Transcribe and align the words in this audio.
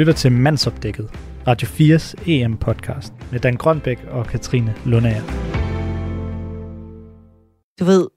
lytter 0.00 0.12
til 0.12 0.32
Mandsopdækket, 0.32 1.10
Radio 1.46 1.68
4's 1.68 2.30
EM-podcast 2.30 3.12
med 3.32 3.40
Dan 3.40 3.56
Grønbæk 3.56 3.98
og 4.10 4.26
Katrine 4.26 4.74
Lundager. 4.84 5.22
Du 7.80 7.84
ved, 7.84 8.08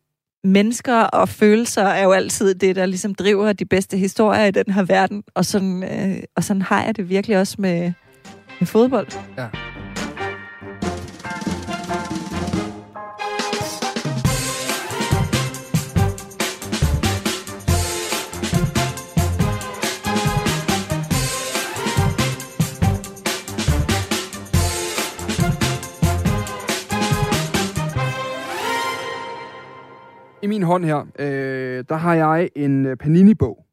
mennesker 0.44 1.02
og 1.02 1.30
følelser 1.30 1.84
er 1.84 2.04
jo 2.04 2.12
altid 2.12 2.56
det, 2.56 2.76
der 2.76 2.86
ligesom 2.86 3.16
driver 3.16 3.54
de 3.54 3.66
bedste 3.66 3.98
historier 3.98 4.46
i 4.46 4.52
den 4.52 4.74
her 4.74 4.84
verden. 4.84 5.23
Og 5.36 5.46
sådan, 5.46 5.84
øh, 5.84 6.23
og 6.36 6.43
sådan 6.43 6.61
har 6.61 6.84
jeg 6.84 6.96
det 6.96 7.09
virkelig 7.09 7.39
også 7.39 7.55
med, 7.59 7.93
med 8.59 8.68
fodbold. 8.68 9.07
Ja. 9.38 9.47
Min 30.54 30.64
hånd 30.64 30.86
her, 30.86 31.00
øh, 31.20 31.84
der 31.89 31.96
har 31.96 32.14
jeg 32.14 32.50
en 32.56 32.86
øh, 32.86 32.98
Panini-bog. 32.98 33.66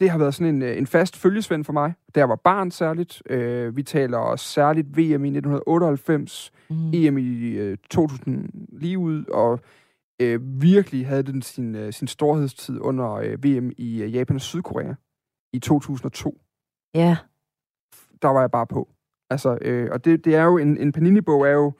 Det 0.00 0.10
har 0.10 0.18
været 0.18 0.34
sådan 0.34 0.54
en, 0.54 0.62
øh, 0.62 0.78
en 0.78 0.86
fast 0.86 1.16
følgesvend 1.16 1.64
for 1.64 1.72
mig. 1.72 1.94
Da 2.14 2.20
jeg 2.20 2.28
var 2.28 2.40
barn 2.44 2.70
særligt. 2.70 3.22
Øh, 3.30 3.76
vi 3.76 3.82
taler 3.82 4.18
også 4.18 4.46
særligt 4.46 4.86
VM 4.96 5.24
i 5.24 5.30
1998, 5.30 6.52
mm. 6.70 6.90
EM 6.94 7.18
i 7.18 7.50
øh, 7.50 7.76
2000 7.90 8.50
lige 8.72 8.98
ud, 8.98 9.24
og 9.24 9.60
øh, 10.22 10.40
virkelig 10.62 11.06
havde 11.06 11.22
den 11.22 11.42
sin, 11.42 11.74
øh, 11.74 11.92
sin 11.92 12.08
storhedstid 12.08 12.80
under 12.80 13.12
øh, 13.12 13.44
VM 13.44 13.70
i 13.78 14.02
øh, 14.02 14.14
Japan 14.14 14.36
og 14.36 14.40
Sydkorea 14.40 14.94
i 15.52 15.58
2002. 15.58 16.40
Ja. 16.94 17.16
Der 18.22 18.28
var 18.28 18.40
jeg 18.40 18.50
bare 18.50 18.66
på. 18.66 18.88
Altså, 19.30 19.58
øh, 19.60 19.88
og 19.92 20.04
det, 20.04 20.24
det 20.24 20.34
er 20.34 20.44
jo, 20.44 20.58
en, 20.58 20.76
en 20.76 20.92
Panini-bog 20.92 21.46
er 21.48 21.52
jo, 21.52 21.72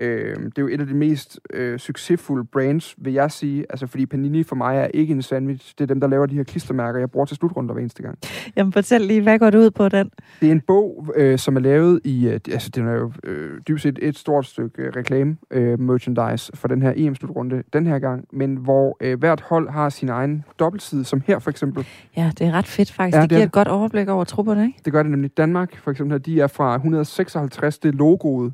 Øh, 0.00 0.36
det 0.36 0.58
er 0.58 0.62
jo 0.62 0.68
et 0.68 0.80
af 0.80 0.86
de 0.86 0.94
mest 0.94 1.40
øh, 1.52 1.78
succesfulde 1.78 2.44
brands, 2.44 2.94
vil 2.98 3.12
jeg 3.12 3.30
sige. 3.30 3.66
Altså, 3.70 3.86
fordi 3.86 4.06
Panini 4.06 4.42
for 4.42 4.56
mig 4.56 4.78
er 4.78 4.86
ikke 4.86 5.12
en 5.12 5.22
sandwich. 5.22 5.74
Det 5.78 5.84
er 5.84 5.86
dem, 5.86 6.00
der 6.00 6.08
laver 6.08 6.26
de 6.26 6.34
her 6.34 6.44
klistermærker, 6.44 6.98
jeg 6.98 7.10
bruger 7.10 7.26
til 7.26 7.36
slutrunder 7.36 7.72
hver 7.74 7.80
eneste 7.80 8.02
gang. 8.02 8.18
Jamen, 8.56 8.72
fortæl 8.72 9.00
lige, 9.00 9.22
hvad 9.22 9.38
går 9.38 9.50
det 9.50 9.58
ud 9.58 9.70
på 9.70 9.88
den? 9.88 10.10
Det 10.40 10.48
er 10.48 10.52
en 10.52 10.60
bog, 10.60 11.06
øh, 11.16 11.38
som 11.38 11.56
er 11.56 11.60
lavet 11.60 12.00
i... 12.04 12.26
Øh, 12.28 12.32
altså, 12.32 12.70
det 12.74 12.84
er 12.84 12.92
jo 12.92 13.12
øh, 13.24 13.60
dybest 13.68 13.82
set 13.82 13.98
et 14.02 14.18
stort 14.18 14.46
stykke 14.46 14.82
øh, 14.82 14.92
reklame-merchandise 14.96 16.50
øh, 16.54 16.58
for 16.58 16.68
den 16.68 16.82
her 16.82 16.92
EM-slutrunde 16.96 17.62
den 17.72 17.86
her 17.86 17.98
gang, 17.98 18.24
men 18.32 18.56
hvor 18.56 18.96
øh, 19.00 19.18
hvert 19.18 19.40
hold 19.40 19.68
har 19.68 19.88
sin 19.88 20.08
egen 20.08 20.44
dobbeltside, 20.58 21.04
som 21.04 21.22
her 21.26 21.38
for 21.38 21.50
eksempel. 21.50 21.86
Ja, 22.16 22.32
det 22.38 22.46
er 22.46 22.52
ret 22.52 22.66
fedt 22.66 22.92
faktisk. 22.92 23.16
Ja, 23.16 23.22
det, 23.22 23.30
det 23.30 23.36
giver 23.36 23.42
er... 23.42 23.46
et 23.46 23.52
godt 23.52 23.68
overblik 23.68 24.08
over 24.08 24.24
trupperne, 24.24 24.66
ikke? 24.66 24.80
Det 24.84 24.92
gør 24.92 25.02
det 25.02 25.10
nemlig. 25.10 25.36
Danmark, 25.36 25.76
for 25.76 25.90
eksempel, 25.90 26.12
her, 26.12 26.18
de 26.18 26.40
er 26.40 26.46
fra 26.46 26.74
156. 26.74 27.78
Det 27.78 27.94
logoet 27.94 28.52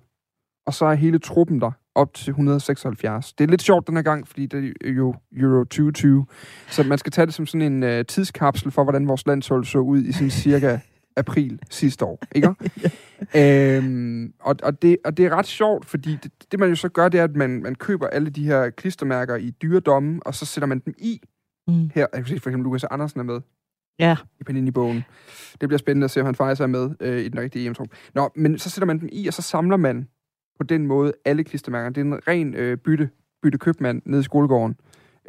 og 0.66 0.74
så 0.74 0.84
er 0.84 0.94
hele 0.94 1.18
truppen 1.18 1.60
der 1.60 1.70
op 1.94 2.14
til 2.14 2.30
176. 2.30 3.32
Det 3.32 3.44
er 3.44 3.48
lidt 3.48 3.62
sjovt 3.62 3.86
den 3.86 3.96
her 3.96 4.02
gang, 4.02 4.28
fordi 4.28 4.46
det 4.46 4.74
er 4.84 4.90
jo 4.90 5.14
Euro 5.36 5.64
2020. 5.64 6.26
Så 6.68 6.82
man 6.82 6.98
skal 6.98 7.12
tage 7.12 7.26
det 7.26 7.34
som 7.34 7.46
sådan 7.46 7.82
en 7.82 7.98
uh, 7.98 8.06
tidskapsel 8.08 8.70
for, 8.70 8.82
hvordan 8.82 9.08
vores 9.08 9.26
landshold 9.26 9.64
så 9.64 9.78
ud 9.78 10.02
i 10.02 10.12
sådan 10.12 10.30
cirka 10.30 10.78
april 11.16 11.58
sidste 11.70 12.04
år. 12.04 12.18
Ikke? 12.34 12.54
ja. 13.34 13.76
øhm, 13.76 14.32
og, 14.40 14.56
og, 14.62 14.82
det, 14.82 14.96
og 15.04 15.16
det 15.16 15.26
er 15.26 15.30
ret 15.30 15.46
sjovt, 15.46 15.86
fordi 15.86 16.16
det, 16.22 16.32
det 16.52 16.60
man 16.60 16.68
jo 16.68 16.74
så 16.74 16.88
gør, 16.88 17.08
det 17.08 17.20
er, 17.20 17.24
at 17.24 17.36
man, 17.36 17.62
man 17.62 17.74
køber 17.74 18.06
alle 18.06 18.30
de 18.30 18.44
her 18.44 18.70
klistermærker 18.70 19.36
i 19.36 19.50
dyredomme, 19.50 20.20
og 20.26 20.34
så 20.34 20.46
sætter 20.46 20.66
man 20.66 20.78
dem 20.78 20.94
i. 20.98 21.20
Mm. 21.68 21.90
Her, 21.94 22.06
jeg 22.12 22.24
kan 22.24 22.26
se 22.26 22.40
for 22.40 22.50
eksempel, 22.50 22.64
Lukas 22.64 22.84
Andersen 22.84 23.20
er 23.20 23.24
med. 23.24 23.40
Ja. 23.98 24.16
I 24.40 24.44
Panini-bogen. 24.44 25.04
Det 25.60 25.68
bliver 25.68 25.78
spændende 25.78 26.04
at 26.04 26.10
se, 26.10 26.20
om 26.20 26.26
han 26.26 26.34
faktisk 26.34 26.62
er 26.62 26.66
med 26.66 26.90
øh, 27.00 27.20
i 27.20 27.28
den 27.28 27.40
rigtige 27.40 27.66
em 27.66 27.74
Nå, 28.14 28.30
men 28.34 28.58
så 28.58 28.70
sætter 28.70 28.86
man 28.86 29.00
dem 29.00 29.08
i, 29.12 29.26
og 29.26 29.34
så 29.34 29.42
samler 29.42 29.76
man 29.76 30.08
på 30.58 30.64
den 30.64 30.86
måde 30.86 31.12
alle 31.24 31.44
klistermærker. 31.44 31.90
Det 31.90 32.00
er 32.00 32.04
en 32.04 32.28
ren 32.28 32.54
øh, 32.54 32.76
bytte, 32.76 33.08
bytte 33.42 33.58
købmand 33.58 34.02
nede 34.04 34.20
i 34.20 34.24
skolegården. 34.24 34.76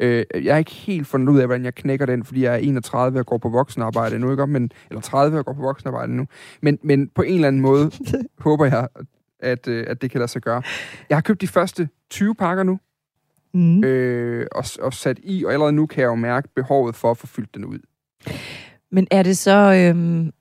Øh, 0.00 0.24
jeg 0.34 0.54
er 0.54 0.58
ikke 0.58 0.70
helt 0.70 1.06
fundet 1.06 1.32
ud 1.32 1.38
af, 1.38 1.46
hvordan 1.46 1.64
jeg 1.64 1.74
knækker 1.74 2.06
den, 2.06 2.24
fordi 2.24 2.42
jeg 2.42 2.54
er 2.54 2.58
31 2.58 3.18
og 3.18 3.26
går 3.26 3.38
på 3.38 3.48
voksenarbejde 3.48 4.18
nu, 4.18 4.30
ikke? 4.30 4.46
Men, 4.46 4.70
eller 4.90 5.00
30 5.00 5.38
og 5.38 5.44
går 5.44 5.52
på 5.52 5.62
voksenarbejde 5.62 6.16
nu. 6.16 6.26
Men, 6.62 6.78
men 6.82 7.08
på 7.08 7.22
en 7.22 7.34
eller 7.34 7.48
anden 7.48 7.62
måde 7.62 7.90
håber 8.38 8.64
jeg, 8.64 8.88
at, 9.40 9.68
øh, 9.68 9.84
at 9.88 10.02
det 10.02 10.10
kan 10.10 10.18
lade 10.18 10.30
sig 10.30 10.42
gøre. 10.42 10.62
Jeg 11.08 11.16
har 11.16 11.22
købt 11.22 11.40
de 11.40 11.48
første 11.48 11.88
20 12.10 12.34
pakker 12.34 12.62
nu, 12.62 12.78
mm. 13.54 13.84
øh, 13.84 14.46
og, 14.52 14.64
og 14.82 14.94
sat 14.94 15.18
i, 15.22 15.44
og 15.44 15.52
allerede 15.52 15.72
nu 15.72 15.86
kan 15.86 16.00
jeg 16.02 16.08
jo 16.08 16.14
mærke 16.14 16.48
behovet 16.56 16.96
for 16.96 17.10
at 17.10 17.16
få 17.16 17.26
fyldt 17.26 17.54
den 17.54 17.64
ud. 17.64 17.78
Men 18.92 19.06
er 19.10 19.22
det 19.22 19.38
så, 19.38 19.74
øhm, 19.74 20.32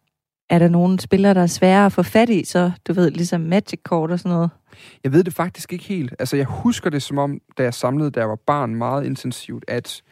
er 0.50 0.60
der 0.60 0.68
nogle 0.68 1.00
spillere, 1.00 1.34
der 1.34 1.42
er 1.42 1.48
svære 1.48 1.86
at 1.86 1.92
få 1.92 2.04
fat 2.04 2.30
i, 2.30 2.44
så 2.44 2.72
du 2.88 2.94
ved, 2.94 3.12
ligesom 3.12 3.42
Magic 3.42 3.80
Court 3.84 4.12
og 4.12 4.20
sådan 4.20 4.36
noget? 4.36 4.50
Jeg 5.04 5.14
ved 5.14 5.24
det 5.24 5.34
faktisk 5.34 5.74
ikke 5.74 5.86
helt. 5.86 6.16
Altså, 6.20 6.38
jeg 6.38 6.46
husker 6.46 6.90
det 6.90 7.04
som 7.04 7.18
om, 7.18 7.42
da 7.58 7.64
jeg 7.64 7.74
samlede, 7.74 8.12
da 8.12 8.20
jeg 8.20 8.30
var 8.30 8.36
barn, 8.36 8.76
meget 8.76 9.06
intensivt, 9.06 9.66
at... 9.68 10.04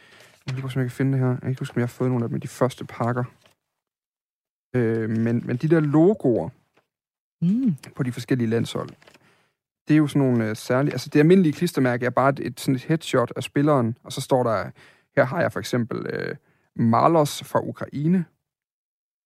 Jeg 0.45 0.55
kan 0.55 0.65
ikke 0.65 0.79
jeg 0.79 0.83
kan 0.85 0.91
finde 0.91 1.11
det 1.11 1.19
her. 1.19 1.29
Jeg 1.29 1.39
kan 1.41 1.49
ikke 1.49 1.61
huske, 1.61 1.77
om 1.77 1.79
jeg 1.79 1.87
har 1.87 1.97
fået 1.97 2.09
nogle 2.09 2.23
af 2.25 2.29
dem 2.29 2.39
de 2.39 2.47
første 2.47 2.85
pakker. 2.85 3.23
Øh, 4.75 5.09
men, 5.09 5.43
men 5.45 5.57
de 5.57 5.69
der 5.69 5.79
logoer 5.79 6.49
mm. 7.41 7.75
på 7.95 8.03
de 8.03 8.11
forskellige 8.11 8.49
landshold, 8.49 8.89
det 9.87 9.93
er 9.93 9.97
jo 9.97 10.07
sådan 10.07 10.21
nogle 10.27 10.49
uh, 10.49 10.55
særlige... 10.55 10.93
Altså, 10.93 11.09
det 11.13 11.19
almindelige 11.19 11.53
klistermærke 11.53 12.05
er 12.05 12.09
bare 12.09 12.29
et, 12.29 12.39
et, 12.39 12.59
sådan 12.59 12.75
et 12.75 12.83
headshot 12.83 13.33
af 13.35 13.43
spilleren, 13.43 13.97
og 14.03 14.11
så 14.11 14.21
står 14.21 14.43
der... 14.43 14.69
Her 15.15 15.23
har 15.23 15.41
jeg 15.41 15.51
for 15.51 15.59
eksempel 15.59 15.97
uh, 15.97 16.35
Marlos 16.75 17.43
fra 17.43 17.59
Ukraine. 17.59 18.25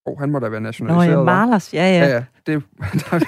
Og 0.06 0.20
han 0.20 0.32
må 0.32 0.40
da 0.40 0.50
være 0.50 0.62
nationaliseret. 0.62 1.14
Nå 1.14 1.20
ja, 1.20 1.26
Marlos, 1.26 1.74
ja, 1.74 1.84
ja. 1.84 2.06
Ja, 2.06 2.16
ja. 2.16 2.26
Det, 2.46 2.64
der, 3.12 3.26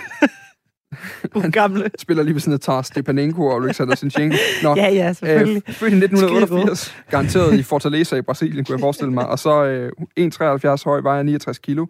han 1.42 1.52
gamle. 1.52 1.92
spiller 1.98 2.24
lige 2.24 2.34
ved 2.34 2.42
sådan 2.42 2.54
et 2.54 2.62
Tar 2.62 2.82
Stepanenko 2.82 3.46
og 3.46 3.64
Alexander 3.64 3.96
Sinchenko. 3.96 4.38
Nå, 4.64 4.76
ja, 4.76 4.90
ja, 4.90 5.14
selvfølgelig. 5.14 5.64
Øh, 5.68 5.74
født 5.74 5.94
i 5.94 5.96
1988, 5.96 6.96
garanteret 7.10 7.54
i 7.54 7.64
Fortaleza 7.64 8.16
i 8.16 8.22
Brasilien, 8.22 8.66
kunne 8.66 8.74
jeg 8.74 8.80
forestille 8.80 9.14
mig. 9.14 9.28
Og 9.28 9.40
så 9.40 9.64
øh, 9.66 9.92
1,73 10.20 10.84
høj, 10.86 11.02
vejer 11.02 11.24
69 11.24 11.60
kilo, 11.60 11.86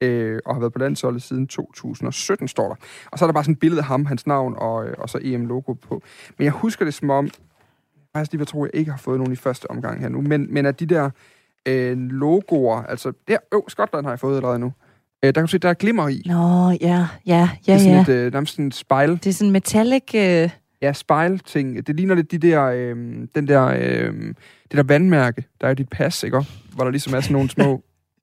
øh, 0.00 0.38
og 0.44 0.54
har 0.54 0.60
været 0.60 0.72
på 0.72 0.78
landsholdet 0.78 1.22
siden 1.22 1.46
2017, 1.46 2.48
står 2.48 2.68
der. 2.68 2.74
Og 3.12 3.18
så 3.18 3.24
er 3.24 3.26
der 3.26 3.32
bare 3.32 3.44
sådan 3.44 3.52
et 3.52 3.60
billede 3.60 3.80
af 3.80 3.86
ham, 3.86 4.06
hans 4.06 4.26
navn 4.26 4.54
og, 4.58 4.86
øh, 4.86 4.94
og 4.98 5.08
så 5.08 5.18
EM-logo 5.22 5.72
på. 5.72 6.02
Men 6.38 6.44
jeg 6.44 6.52
husker 6.52 6.84
det 6.84 6.94
som 6.94 7.10
om, 7.10 7.30
faktisk 8.12 8.32
lige 8.32 8.38
hvad 8.38 8.46
tror 8.46 8.64
jeg 8.64 8.74
ikke 8.74 8.90
har 8.90 8.98
fået 8.98 9.18
nogen 9.18 9.32
i 9.32 9.36
første 9.36 9.70
omgang 9.70 10.00
her 10.00 10.08
nu, 10.08 10.20
men, 10.20 10.54
men 10.54 10.66
at 10.66 10.80
de 10.80 10.86
der 10.86 11.10
øh, 11.66 11.98
logoer, 11.98 12.82
altså, 12.82 13.12
der, 13.28 13.36
oh, 13.52 13.62
Skotland 13.68 14.06
har 14.06 14.12
jeg 14.12 14.20
fået 14.20 14.36
allerede 14.36 14.58
nu. 14.58 14.72
Øh, 15.24 15.26
der 15.26 15.32
kan 15.32 15.42
du 15.42 15.46
se, 15.46 15.58
der 15.58 15.68
er 15.68 15.74
glimmer 15.74 16.08
i. 16.08 16.22
Nå, 16.26 16.70
ja, 16.70 16.76
ja, 16.80 17.06
ja, 17.26 17.50
Det 17.66 17.74
er 17.74 17.78
sådan 17.78 17.92
ja. 17.92 18.00
et, 18.00 18.08
øh, 18.08 18.32
nærmest 18.32 18.52
sådan 18.52 18.66
et 18.66 18.74
spejl. 18.74 19.10
Det 19.10 19.26
er 19.26 19.32
sådan 19.32 19.52
metallic... 19.52 20.14
Øh... 20.14 20.50
Ja, 20.82 20.92
spejl-ting. 20.92 21.86
Det 21.86 21.96
ligner 21.96 22.14
lidt 22.14 22.30
de 22.30 22.38
der, 22.38 22.64
øh, 22.64 22.96
den 23.34 23.48
der, 23.48 23.66
øh, 23.66 24.14
det 24.62 24.72
der 24.72 24.82
vandmærke, 24.82 25.44
der 25.60 25.66
er 25.66 25.70
i 25.70 25.74
dit 25.74 25.88
pas, 25.88 26.22
ikke? 26.22 26.44
Hvor 26.74 26.84
der 26.84 26.90
ligesom 26.90 27.14
er 27.14 27.20
sådan 27.20 27.32
nogle 27.32 27.50
små... 27.50 27.82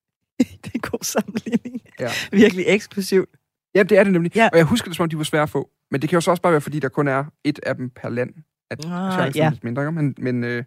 det 0.39 0.65
er 0.65 0.69
en 0.73 0.81
god 0.81 1.03
sammenligning. 1.03 1.81
Ja. 1.99 2.09
Virkelig 2.31 2.65
eksklusivt. 2.67 3.29
Ja, 3.75 3.83
det 3.83 3.97
er 3.97 4.03
det 4.03 4.13
nemlig. 4.13 4.35
Ja. 4.35 4.49
Og 4.51 4.57
jeg 4.57 4.65
husker 4.65 4.89
det, 4.89 4.95
som 4.95 5.03
om 5.03 5.09
de 5.09 5.17
var 5.17 5.23
svære 5.23 5.43
at 5.43 5.49
få. 5.49 5.69
Men 5.91 6.01
det 6.01 6.09
kan 6.09 6.17
jo 6.17 6.21
så 6.21 6.31
også 6.31 6.41
bare 6.41 6.51
være, 6.51 6.61
fordi 6.61 6.79
der 6.79 6.89
kun 6.89 7.07
er 7.07 7.23
et 7.43 7.59
af 7.63 7.75
dem 7.75 7.89
per 7.89 8.09
land. 8.09 8.33
At 8.71 8.85
ah, 8.85 9.37
ja. 9.37 9.49
lidt 9.49 9.63
mindre? 9.63 9.91
Men, 9.91 10.15
men, 10.17 10.43
øh, 10.43 10.63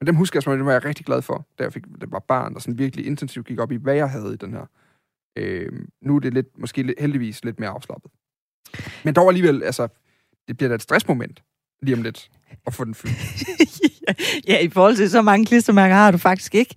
men 0.00 0.06
dem 0.06 0.16
husker 0.16 0.36
jeg, 0.36 0.42
som 0.42 0.52
om 0.52 0.58
det 0.58 0.66
var 0.66 0.72
jeg 0.72 0.84
rigtig 0.84 1.06
glad 1.06 1.22
for, 1.22 1.46
da 1.58 1.64
jeg 1.64 1.72
fik, 1.72 1.82
det 2.00 2.12
var 2.12 2.18
barn, 2.18 2.54
der 2.54 2.60
sådan 2.60 2.78
virkelig 2.78 3.06
intensivt 3.06 3.46
gik 3.46 3.58
op 3.58 3.72
i, 3.72 3.76
hvad 3.76 3.94
jeg 3.94 4.10
havde 4.10 4.34
i 4.34 4.36
den 4.36 4.52
her 4.52 4.66
Øh, 5.36 5.72
nu 6.02 6.16
er 6.16 6.20
det 6.20 6.34
lidt, 6.34 6.46
måske 6.58 6.94
heldigvis 6.98 7.44
lidt 7.44 7.60
mere 7.60 7.70
afslappet. 7.70 8.10
Men 9.04 9.14
dog 9.14 9.28
alligevel, 9.28 9.62
altså, 9.62 9.88
det 10.48 10.56
bliver 10.56 10.68
da 10.68 10.74
et 10.74 10.82
stressmoment 10.82 11.42
lige 11.82 11.96
om 11.96 12.02
lidt 12.02 12.30
at 12.66 12.74
få 12.74 12.84
den 12.84 12.94
fyldt. 12.94 13.14
ja, 14.48 14.58
i 14.58 14.68
forhold 14.68 14.96
til 14.96 15.10
så 15.10 15.22
mange 15.22 15.46
klistermærker 15.46 15.94
har 15.94 16.10
du 16.10 16.18
faktisk 16.18 16.54
ikke. 16.54 16.74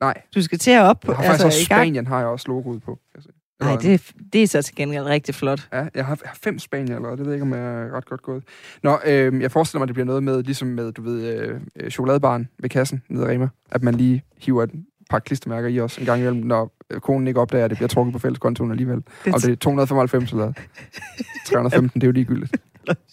Nej. 0.00 0.22
Du 0.34 0.42
skal 0.42 0.58
til 0.58 0.70
at 0.70 0.82
op 0.82 1.00
på. 1.00 1.12
Jeg 1.12 1.16
har 1.16 1.24
faktisk 1.24 1.44
altså, 1.44 1.58
også 1.58 1.64
Spanien 1.64 2.06
har 2.06 2.18
jeg 2.18 2.26
også 2.26 2.48
logoet 2.48 2.82
på. 2.82 2.98
Altså, 3.14 3.30
Nej, 3.60 3.76
det, 3.76 4.12
det 4.32 4.42
er 4.42 4.46
så 4.46 4.62
til 4.62 4.74
gengæld 4.74 5.04
rigtig 5.04 5.34
flot. 5.34 5.68
Ja, 5.72 5.76
jeg 5.76 6.06
har, 6.06 6.18
jeg 6.22 6.30
har 6.30 6.38
fem 6.42 6.58
Spanier 6.58 6.96
allerede. 6.96 7.16
Det 7.16 7.26
ved 7.26 7.32
jeg 7.32 7.36
ikke, 7.36 7.42
om 7.42 7.52
jeg 7.52 7.82
er 7.82 7.96
ret 7.96 8.06
godt 8.06 8.22
gået. 8.22 8.44
Nå, 8.82 8.98
øh, 9.06 9.42
jeg 9.42 9.52
forestiller 9.52 9.78
mig, 9.78 9.84
at 9.84 9.88
det 9.88 9.94
bliver 9.94 10.06
noget 10.06 10.22
med, 10.22 10.42
ligesom 10.42 10.68
med, 10.68 10.92
du 10.92 11.02
ved, 11.02 11.34
øh, 11.34 11.60
øh 11.76 11.90
chokoladebaren 11.90 12.48
ved 12.58 12.70
kassen 12.70 13.02
nede 13.08 13.24
i 13.24 13.28
Rema, 13.28 13.48
at 13.70 13.82
man 13.82 13.94
lige 13.94 14.24
hiver 14.36 14.62
et 14.62 14.70
par 15.10 15.18
klistermærker 15.18 15.68
i 15.68 15.80
os 15.80 15.98
en 15.98 16.04
gang 16.04 16.20
imellem, 16.20 16.42
når 16.42 16.77
konen 17.02 17.28
ikke 17.28 17.40
opdager, 17.40 17.64
at 17.64 17.70
det 17.70 17.78
bliver 17.78 17.88
trukket 17.88 18.12
på 18.12 18.18
fælleskontoen 18.18 18.70
alligevel. 18.70 19.02
Det 19.24 19.34
Om 19.34 19.40
det 19.40 19.52
er 19.52 19.56
295 19.56 20.30
eller 20.30 20.52
315, 21.46 22.00
det 22.00 22.06
er 22.06 22.08
jo 22.08 22.12
ligegyldigt. 22.12 22.56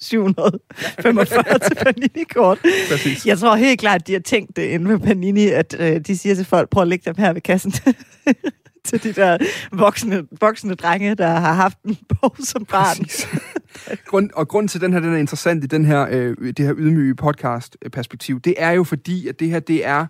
745 0.01 1.59
til 1.59 1.75
Panini-kort. 1.75 2.59
Præcis. 2.91 3.25
Jeg 3.25 3.39
tror 3.39 3.55
helt 3.55 3.79
klart, 3.79 4.01
at 4.01 4.07
de 4.07 4.13
har 4.13 4.19
tænkt 4.19 4.55
det 4.55 4.63
inde 4.63 4.89
ved 4.89 4.99
Panini, 4.99 5.47
at 5.47 5.75
øh, 5.79 5.99
de 5.99 6.17
siger 6.17 6.35
til 6.35 6.45
folk, 6.45 6.69
prøv 6.69 6.81
at 6.81 6.87
lægge 6.87 7.03
dem 7.05 7.15
her 7.17 7.33
ved 7.33 7.41
kassen. 7.41 7.73
til 8.85 9.03
de 9.03 9.13
der 9.13 9.37
voksne, 9.71 10.23
voksne 10.41 10.75
drenge, 10.75 11.15
der 11.15 11.27
har 11.27 11.53
haft 11.53 11.77
en 11.83 11.97
bog 12.09 12.35
som 12.39 12.65
barn. 12.65 13.05
Grund, 14.05 14.29
og 14.33 14.47
grund 14.47 14.69
til, 14.69 14.77
at 14.77 14.81
den 14.81 14.93
her 14.93 14.99
den 14.99 15.13
er 15.13 15.17
interessant 15.17 15.63
i 15.63 15.67
den 15.67 15.85
her, 15.85 16.07
øh, 16.09 16.37
det 16.57 16.59
her 16.59 16.73
ydmyge 16.77 17.15
podcast-perspektiv, 17.15 18.39
det 18.39 18.53
er 18.57 18.71
jo 18.71 18.83
fordi, 18.83 19.27
at 19.27 19.39
det 19.39 19.49
her, 19.49 19.59
det 19.59 19.85
er 19.85 20.05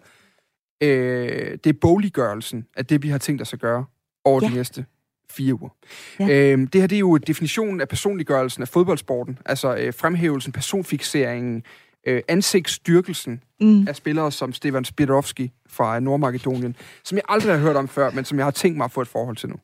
øh, 0.81 1.57
det 1.63 1.67
er 1.67 1.73
boliggørelsen 1.81 2.65
af 2.77 2.85
det, 2.85 3.03
vi 3.03 3.09
har 3.09 3.17
tænkt 3.17 3.41
os 3.41 3.53
at 3.53 3.59
gøre 3.59 3.85
over 4.25 4.39
ja. 4.43 4.49
de 4.49 4.53
næste 4.55 4.85
fire 5.29 5.53
uger. 5.53 5.69
Ja. 6.19 6.51
Øhm, 6.51 6.67
det 6.67 6.81
her 6.81 6.87
det 6.87 6.95
er 6.95 6.99
jo 6.99 7.17
definitionen 7.17 7.81
af 7.81 7.87
personliggørelsen 7.87 8.61
af 8.61 8.67
fodboldsporten, 8.67 9.39
altså 9.45 9.75
øh, 9.75 9.93
fremhævelsen, 9.93 10.51
personfixeringen, 10.51 11.63
øh, 12.07 12.21
ansigtsstyrkelsen 12.27 13.41
Mm. 13.61 13.87
af 13.87 13.95
spillere 13.95 14.31
som 14.31 14.53
Stefan 14.53 14.85
Spirovski 14.85 15.51
fra 15.69 15.99
Nordmakedonien, 15.99 16.75
som 17.03 17.15
jeg 17.15 17.23
aldrig 17.29 17.53
har 17.53 17.59
hørt 17.59 17.75
om 17.75 17.87
før, 17.87 18.11
men 18.11 18.25
som 18.25 18.37
jeg 18.37 18.45
har 18.45 18.51
tænkt 18.51 18.77
mig 18.77 18.85
at 18.85 18.91
få 18.91 19.01
et 19.01 19.07
forhold 19.07 19.35
til 19.37 19.49
nu. 19.49 19.55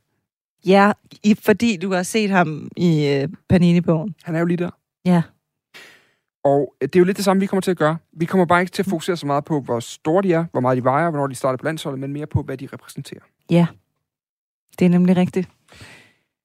Ja, 0.65 0.91
i, 1.23 1.35
fordi 1.41 1.77
du 1.77 1.91
har 1.93 2.03
set 2.03 2.29
ham 2.29 2.67
i 2.77 3.07
øh, 3.07 3.27
Panini-bogen. 3.49 4.15
Han 4.23 4.35
er 4.35 4.39
jo 4.39 4.45
lige 4.45 4.57
der. 4.57 4.69
Ja. 5.05 5.21
Og 6.43 6.75
øh, 6.81 6.87
det 6.87 6.95
er 6.95 6.99
jo 6.99 7.05
lidt 7.05 7.17
det 7.17 7.25
samme, 7.25 7.39
vi 7.39 7.45
kommer 7.45 7.61
til 7.61 7.71
at 7.71 7.77
gøre. 7.77 7.97
Vi 8.13 8.25
kommer 8.25 8.45
bare 8.45 8.61
ikke 8.61 8.71
til 8.71 8.81
at 8.81 8.89
fokusere 8.89 9.17
så 9.17 9.25
meget 9.25 9.45
på, 9.45 9.61
hvor 9.61 9.79
store 9.79 10.23
de 10.23 10.33
er, 10.33 10.45
hvor 10.51 10.61
meget 10.61 10.77
de 10.77 10.83
vejer, 10.83 11.09
hvornår 11.09 11.27
de 11.27 11.35
starter 11.35 11.57
på 11.57 11.65
landsholdet, 11.65 11.99
men 11.99 12.13
mere 12.13 12.27
på, 12.27 12.41
hvad 12.41 12.57
de 12.57 12.67
repræsenterer. 12.73 13.21
Ja, 13.49 13.67
det 14.79 14.85
er 14.85 14.89
nemlig 14.89 15.17
rigtigt. 15.17 15.49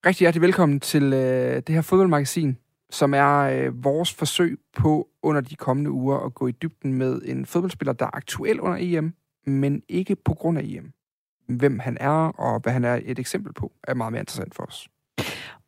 Rigtig 0.07 0.25
hjertelig 0.25 0.43
velkommen 0.43 0.81
til 0.81 1.03
øh, 1.13 1.63
det 1.67 1.69
her 1.69 1.83
fodboldmagasin, 1.83 2.57
som 2.91 3.15
er 3.15 3.39
øh, 3.39 3.85
vores 3.85 4.15
forsøg 4.15 4.59
på 4.77 5.09
under 5.23 5.41
de 5.41 5.55
kommende 5.55 5.91
uger 5.91 6.19
at 6.19 6.35
gå 6.35 6.47
i 6.47 6.53
dybden 6.53 6.95
med 6.95 7.21
en 7.25 7.47
fodboldspiller, 7.47 7.93
der 7.93 8.07
er 8.07 8.11
aktuel 8.17 8.61
under 8.61 8.79
EM, 8.81 9.15
men 9.47 9.83
ikke 9.89 10.17
på 10.17 10.35
grund 10.35 10.59
af 10.59 10.63
EM. 10.63 10.93
Hvem 11.49 11.79
han 11.79 11.97
er, 12.01 12.11
og 12.11 12.61
hvad 12.61 12.73
han 12.73 12.85
er 12.85 13.01
et 13.05 13.19
eksempel 13.19 13.53
på, 13.53 13.73
er 13.85 13.95
meget 13.95 14.13
mere 14.13 14.21
interessant 14.21 14.55
for 14.55 14.63
os. 14.63 14.89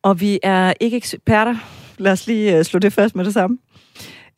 Og 0.01 0.21
vi 0.21 0.39
er 0.43 0.73
ikke 0.79 0.97
eksperter. 0.97 1.55
Lad 1.97 2.11
os 2.11 2.27
lige 2.27 2.57
øh, 2.57 2.63
slå 2.63 2.79
det 2.79 2.93
først 2.93 3.15
med 3.15 3.25
det 3.25 3.33
samme. 3.33 3.57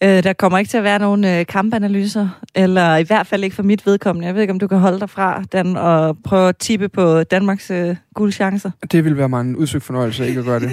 Øh, 0.04 0.24
der 0.24 0.34
kommer 0.34 0.58
ikke 0.58 0.70
til 0.70 0.78
at 0.78 0.84
være 0.84 1.00
nogen 1.00 1.26
øh, 1.26 1.46
kampanalyser, 1.46 2.30
eller 2.56 2.96
i 2.96 3.04
hvert 3.04 3.28
fald 3.28 3.44
ikke 3.44 3.56
for 3.56 3.64
mit 3.64 3.86
vedkommende. 3.86 4.28
Jeg 4.28 4.36
ved 4.36 4.42
ikke, 4.42 4.54
om 4.54 4.60
du 4.60 4.68
kan 4.68 4.78
holde 4.78 5.00
dig 5.00 5.10
fra 5.10 5.44
den 5.52 5.78
og 5.78 6.18
prøve 6.24 6.50
at 6.50 6.58
tippe 6.58 6.90
på 6.90 7.24
Danmarks 7.24 7.72
øh, 7.72 7.96
guldchancer. 8.16 8.72
Det 8.92 9.06
vil 9.06 9.18
være 9.18 9.30
mig 9.30 9.42
en 9.42 9.56
udsøgt 9.56 9.84
fornøjelse 9.84 10.28
ikke 10.28 10.40
at 10.40 10.46
gøre 10.46 10.60
det. 10.60 10.72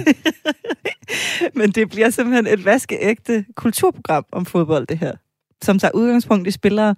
Men 1.59 1.71
det 1.71 1.89
bliver 1.89 2.09
simpelthen 2.09 2.47
et 2.47 2.65
vaskeægte 2.65 3.45
kulturprogram 3.55 4.25
om 4.31 4.45
fodbold, 4.45 4.87
det 4.87 4.97
her. 4.97 5.11
Som 5.61 5.79
tager 5.79 5.91
udgangspunkt 5.91 6.47
i 6.47 6.51
spillere, 6.51 6.95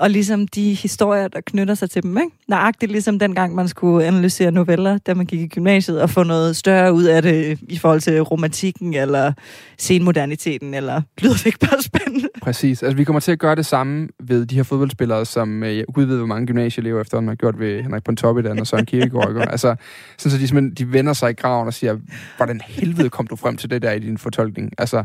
og 0.00 0.10
ligesom 0.10 0.48
de 0.48 0.74
historier, 0.74 1.28
der 1.28 1.40
knytter 1.46 1.74
sig 1.74 1.90
til 1.90 2.02
dem. 2.02 2.18
Ikke? 2.18 2.30
Nøjagtigt 2.48 2.92
ligesom 2.92 3.18
dengang, 3.18 3.54
man 3.54 3.68
skulle 3.68 4.06
analysere 4.06 4.50
noveller, 4.50 4.98
da 4.98 5.14
man 5.14 5.26
gik 5.26 5.40
i 5.40 5.46
gymnasiet, 5.46 6.02
og 6.02 6.10
få 6.10 6.22
noget 6.22 6.56
større 6.56 6.92
ud 6.92 7.04
af 7.04 7.22
det 7.22 7.58
i 7.68 7.78
forhold 7.78 8.00
til 8.00 8.20
romantikken, 8.20 8.94
eller 8.94 9.32
senmoderniteten, 9.78 10.74
eller 10.74 11.02
lyder 11.18 11.34
det 11.34 11.46
ikke 11.46 11.58
bare 11.58 11.82
spændende? 11.82 12.28
Præcis. 12.42 12.82
Altså, 12.82 12.96
vi 12.96 13.04
kommer 13.04 13.20
til 13.20 13.32
at 13.32 13.38
gøre 13.38 13.54
det 13.54 13.66
samme 13.66 14.08
ved 14.20 14.46
de 14.46 14.56
her 14.56 14.62
fodboldspillere, 14.62 15.26
som 15.26 15.62
øh, 15.62 15.84
ved, 15.96 16.16
hvor 16.16 16.26
mange 16.26 16.46
gymnasieelever 16.46 17.00
efterhånden 17.00 17.28
har 17.28 17.36
gjort 17.36 17.58
ved 17.58 17.82
Henrik 17.82 18.04
Pontoppidan 18.04 18.60
og 18.60 18.66
Søren 18.66 18.86
Kierkegaard. 18.86 19.48
altså, 19.50 19.76
sådan 20.18 20.30
så 20.30 20.38
de, 20.38 20.48
simpelthen, 20.48 20.74
de 20.74 20.92
vender 20.92 21.12
sig 21.12 21.30
i 21.30 21.34
graven 21.34 21.66
og 21.66 21.74
siger, 21.74 21.96
hvordan 22.36 22.60
helvede 22.64 23.10
kom 23.10 23.26
du 23.26 23.36
frem 23.36 23.56
til 23.56 23.70
det 23.70 23.82
der 23.82 23.92
i 23.92 23.98
din 23.98 24.18
fortolkning? 24.18 24.72
Altså, 24.78 25.04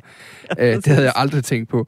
øh, 0.59 0.75
det 0.75 0.87
havde 0.87 1.03
jeg 1.03 1.13
aldrig 1.15 1.43
tænkt 1.43 1.69
på. 1.69 1.87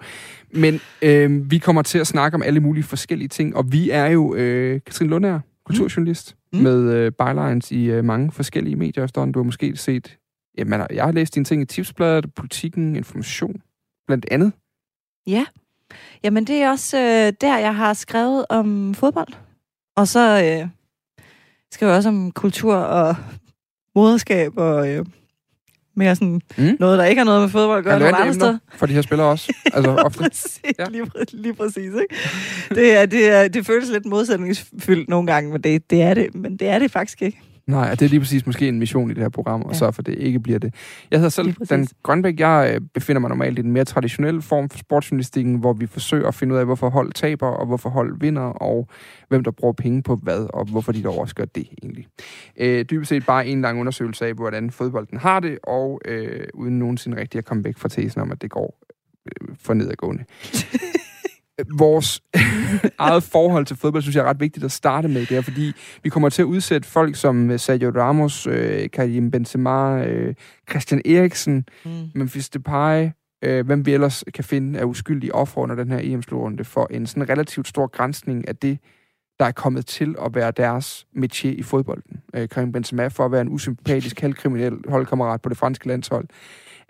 Men 0.51 0.80
øh, 1.01 1.51
vi 1.51 1.57
kommer 1.57 1.81
til 1.81 2.00
at 2.00 2.07
snakke 2.07 2.36
om 2.36 2.44
alle 2.44 2.59
mulige 2.59 2.83
forskellige 2.97 3.27
ting, 3.27 3.55
og 3.55 3.71
vi 3.71 3.89
er 3.89 4.05
jo 4.05 4.35
øh, 4.35 4.81
Katrine 4.85 5.09
Lundager, 5.09 5.39
kulturjournalist, 5.65 6.35
mm. 6.53 6.59
Mm. 6.59 6.63
med 6.63 6.94
øh, 6.94 7.11
bylines 7.11 7.71
i 7.71 7.85
øh, 7.85 8.05
mange 8.05 8.31
forskellige 8.31 8.75
medier 8.75 9.03
efterhånden. 9.03 9.33
Du 9.33 9.39
har 9.39 9.44
måske 9.44 9.75
set... 9.75 10.17
Jamen, 10.57 10.81
jeg 10.94 11.03
har 11.03 11.11
læst 11.11 11.35
dine 11.35 11.45
ting 11.45 11.61
i 11.61 11.65
Tipsbladet, 11.65 12.33
Politikken, 12.33 12.95
Information, 12.95 13.61
blandt 14.07 14.25
andet. 14.31 14.51
Ja. 15.27 15.45
Jamen, 16.23 16.47
det 16.47 16.55
er 16.55 16.69
også 16.69 16.97
øh, 16.97 17.33
der, 17.41 17.57
jeg 17.57 17.75
har 17.75 17.94
skrevet 17.94 18.45
om 18.49 18.94
fodbold. 18.94 19.33
Og 19.95 20.07
så 20.07 20.19
øh, 20.19 20.69
skriver 21.71 21.91
jeg 21.91 21.97
også 21.97 22.09
om 22.09 22.31
kultur 22.31 22.75
og 22.75 23.15
moderskab 23.95 24.57
og 24.57 24.89
øh, 24.89 25.05
mere 25.97 26.15
sådan 26.15 26.41
Mm. 26.57 26.77
noget, 26.79 26.99
der 26.99 27.05
ikke 27.05 27.19
har 27.19 27.25
noget 27.25 27.41
med 27.41 27.49
fodbold 27.49 27.77
at 27.77 27.83
gøre 27.83 27.95
Relevante 27.95 28.17
andre 28.19 28.33
steder. 28.33 28.57
for 28.75 28.85
de 28.85 28.94
her 28.94 29.01
spillere 29.01 29.27
også. 29.27 29.53
Altså 29.73 29.91
ofte. 30.05 30.19
præcis, 30.19 30.61
ja. 30.79 30.85
lige, 30.89 31.03
præ- 31.03 31.23
lige 31.33 31.53
præcis. 31.53 31.77
Ikke? 31.85 32.05
Det, 32.69 32.94
er, 32.97 33.05
det, 33.05 33.29
er, 33.31 33.47
det 33.47 33.65
føles 33.65 33.89
lidt 33.89 34.05
modsætningsfyldt 34.05 35.09
nogle 35.09 35.27
gange, 35.27 35.51
men 35.51 35.61
det, 35.61 35.89
det 35.89 36.01
er 36.01 36.13
det. 36.13 36.35
Men 36.35 36.57
det 36.57 36.67
er 36.67 36.79
det 36.79 36.91
faktisk 36.91 37.21
ikke. 37.21 37.39
Nej, 37.68 37.90
det 37.92 38.02
er 38.02 38.10
lige 38.10 38.19
præcis 38.19 38.46
måske 38.46 38.68
en 38.68 38.80
mission 38.80 39.12
i 39.12 39.14
det 39.14 39.24
her 39.24 39.30
program, 39.30 39.62
og 39.62 39.72
Ja. 39.72 39.78
så 39.78 39.92
for 39.92 40.02
det 40.02 40.16
ikke 40.19 40.40
bliver 40.40 40.60
det. 40.60 40.74
Jeg 41.12 41.19
hedder 41.19 41.30
selv. 41.30 41.54
Dan 41.69 41.88
Grønbæk. 42.04 42.40
Jeg 42.40 42.72
øh, 42.75 42.81
befinder 42.94 43.19
mig 43.19 43.30
normalt 43.30 43.60
i 43.60 43.62
den 43.62 43.72
mere 43.72 43.86
traditionelle 43.86 44.42
form 44.42 44.69
for 44.69 44.78
sportsjournalistikken, 44.78 45.56
hvor 45.56 45.74
vi 45.74 45.86
forsøger 45.88 46.28
at 46.28 46.36
finde 46.36 46.54
ud 46.54 46.60
af, 46.60 46.66
hvorfor 46.66 46.90
hold 46.90 47.12
taber, 47.14 47.48
og 47.48 47.66
hvorfor 47.66 47.90
hold 47.90 48.19
vinder, 48.19 48.42
og 48.42 48.88
hvem 49.30 49.44
der 49.44 49.52
bruger 49.52 49.74
penge 49.74 50.04
på 50.04 50.16
hvad, 50.16 50.48
og 50.54 50.66
hvorfor 50.66 50.92
de 50.92 51.04
dog 51.04 51.18
også 51.19 51.36
gør 51.36 51.46
det 51.46 51.68
egentlig. 51.84 52.08
Øh, 52.58 52.86
dybest 52.86 53.10
set 53.10 53.25
bare 53.25 53.48
en 53.48 53.62
lang 53.62 53.80
undersøgelse 53.80 54.25
af, 54.25 54.34
hvordan 54.34 54.72
fodbolden 54.72 55.18
har 55.18 55.40
det, 55.40 55.60
og 55.64 56.02
øh, 56.06 56.48
uden 56.54 56.80
nogensinde 56.80 57.18
rigtig 57.22 57.38
at 57.38 57.46
komme 57.46 57.64
væk 57.64 57.78
fra 57.78 57.90
tesen 57.90 58.22
om, 58.22 58.31
at 58.31 58.42
det 58.42 58.50
går 58.50 58.80
øh, 59.25 59.56
for 59.60 59.74
nedadgående. 59.74 60.24
Vores 61.77 62.21
eget 63.00 63.24
forhold 63.24 63.65
til 63.65 63.77
fodbold, 63.77 64.01
synes 64.04 64.15
jeg 64.15 64.21
er 64.25 64.30
ret 64.30 64.39
vigtigt 64.39 64.65
at 64.65 64.71
starte 64.71 65.07
med 65.07 65.19
det 65.21 65.27
her, 65.30 65.42
fordi 65.42 65.74
vi 66.04 66.09
kommer 66.09 66.30
til 66.30 66.42
at 66.42 66.45
udsætte 66.45 66.88
folk 66.88 67.15
som 67.15 67.51
øh, 67.51 67.59
Sergio 67.59 67.92
Ramos, 67.95 68.48
øh, 68.48 68.89
Karim 68.89 69.31
Benzema, 69.31 70.06
øh, 70.06 70.36
Christian 70.69 71.01
Eriksen, 71.06 71.65
Mm. 71.86 71.92
Memphis 72.15 72.50
Depay, 72.50 73.09
øh, 73.44 73.65
hvem 73.65 73.86
vi 73.86 73.94
ellers 73.94 74.24
kan 74.33 74.44
finde 74.44 74.80
af 74.80 74.83
uskyldige 74.83 75.36
ofre 75.36 75.62
under 75.62 75.75
den 75.75 75.92
her 75.92 76.00
EM-slutrunde, 76.04 76.63
for 76.63 76.88
en 76.92 77.07
sådan 77.07 77.30
relativt 77.30 77.68
stor 77.68 77.88
grænsning 77.88 78.48
af 78.48 78.56
det, 78.56 78.80
der 79.39 79.45
er 79.45 79.51
kommet 79.51 79.86
til 79.86 80.15
at 80.25 80.36
være 80.36 80.51
deres 80.51 81.07
métier 81.18 81.48
i 81.48 81.63
fodbolden. 81.63 82.21
Øh, 82.36 82.50
Karim 82.50 82.71
Benzema 82.71 83.07
for 83.07 83.25
at 83.25 83.31
være 83.31 83.42
en 83.42 83.50
usympatisk, 83.50 84.19
halvkriminel 84.19 84.77
holdkammerat 84.88 85.42
på 85.42 85.50
det 85.50 85.57
franske 85.57 85.88
landshold. 85.88 86.27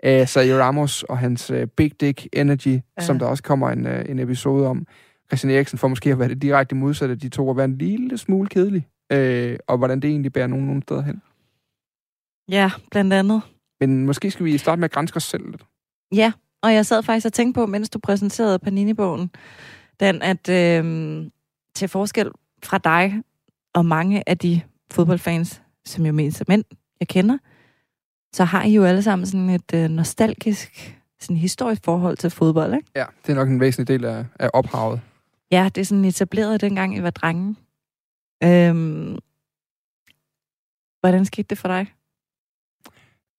Øh, 0.04 0.28
Sergio 0.28 0.58
Ramos 0.58 1.02
og 1.02 1.18
hans 1.18 1.50
øh, 1.50 1.66
Big 1.66 2.00
Dick 2.00 2.26
Energy, 2.32 2.66
ja. 2.66 2.80
Som 3.02 3.18
der 3.18 3.26
også 3.26 3.42
kommer 3.42 3.70
en, 3.70 3.86
øh, 3.86 4.04
en 4.08 4.18
episode 4.18 4.66
om. 4.66 4.86
Christian 5.28 5.54
Eriksen 5.54 5.78
for 5.78 5.88
måske 5.88 6.10
at 6.10 6.18
være 6.18 6.28
det 6.28 6.42
direkte 6.42 6.74
modsatte 6.74 7.12
af 7.12 7.18
de 7.18 7.28
to, 7.28 7.48
og 7.48 7.56
være 7.56 7.64
en 7.64 7.78
lille 7.78 8.18
smule 8.18 8.48
kedelig. 8.48 8.88
Øh, 9.12 9.58
og 9.66 9.78
hvordan 9.78 10.00
det 10.00 10.10
egentlig 10.10 10.32
bærer 10.32 10.46
nogen, 10.46 10.66
nogen 10.66 10.82
steder 10.82 11.02
hen. 11.02 11.22
Ja, 12.48 12.70
blandt 12.90 13.12
andet. 13.12 13.42
Men 13.80 14.06
måske 14.06 14.30
skal 14.30 14.44
vi 14.44 14.58
starte 14.58 14.80
med 14.80 14.84
at 14.84 14.92
grænse 14.92 15.16
os 15.16 15.24
selv 15.24 15.50
lidt. 15.50 15.62
Ja, 16.14 16.32
og 16.62 16.74
jeg 16.74 16.86
sad 16.86 17.02
faktisk 17.02 17.26
og 17.26 17.32
tænkte 17.32 17.60
på, 17.60 17.66
mens 17.66 17.90
du 17.90 17.98
præsenterede 17.98 18.58
Panini-bogen, 18.58 19.30
den, 20.00 20.22
at 20.22 20.48
øh, 20.48 21.26
til 21.74 21.88
forskel 21.88 22.30
fra 22.62 22.78
dig 22.78 23.22
og 23.74 23.86
mange 23.86 24.28
af 24.28 24.38
de 24.38 24.60
fodboldfans, 24.90 25.62
som 25.84 26.06
jo 26.06 26.12
mest 26.12 26.40
er 26.40 26.44
mænd, 26.48 26.64
jeg 27.00 27.08
kender, 27.08 27.38
så 28.32 28.44
har 28.44 28.62
I 28.62 28.74
jo 28.74 28.84
alle 28.84 29.02
sammen 29.02 29.26
sådan 29.26 29.50
et 29.50 29.74
øh, 29.74 29.88
nostalgisk, 29.88 30.98
sådan 31.20 31.36
historisk 31.36 31.84
forhold 31.84 32.16
til 32.16 32.30
fodbold, 32.30 32.74
ikke? 32.74 32.90
Ja, 32.96 33.04
det 33.26 33.32
er 33.32 33.36
nok 33.36 33.48
en 33.48 33.60
væsentlig 33.60 33.88
del 33.88 34.04
af, 34.04 34.24
af 34.38 34.50
ophavet. 34.52 35.00
Ja, 35.50 35.70
det 35.74 35.80
er 35.80 35.84
sådan 35.84 36.04
etableret 36.04 36.60
dengang, 36.60 36.96
I 36.96 37.02
var 37.02 37.10
drenge. 37.10 37.56
Øhm, 38.44 39.18
hvordan 41.00 41.24
skete 41.24 41.46
det 41.50 41.58
for 41.58 41.68
dig? 41.68 41.92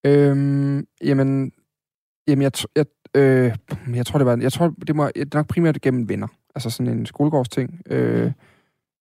Øhm, 0.06 0.88
jamen, 1.04 1.52
jamen 2.28 2.42
jeg, 2.42 2.52
jeg, 2.76 2.86
øh, 3.16 3.56
jeg 3.94 4.06
tror, 4.06 4.18
det 4.18 4.26
var, 4.26 4.38
jeg 4.38 4.54
tror, 4.54 4.74
det 4.88 4.96
må 4.96 5.08
det 5.08 5.22
er 5.22 5.38
nok 5.38 5.48
primært 5.48 5.82
gennem 5.82 6.10
venner. 6.10 6.28
Altså 6.56 6.70
sådan 6.70 6.98
en 6.98 7.06
skolegårdsting. 7.06 7.82
Øh, 7.86 8.32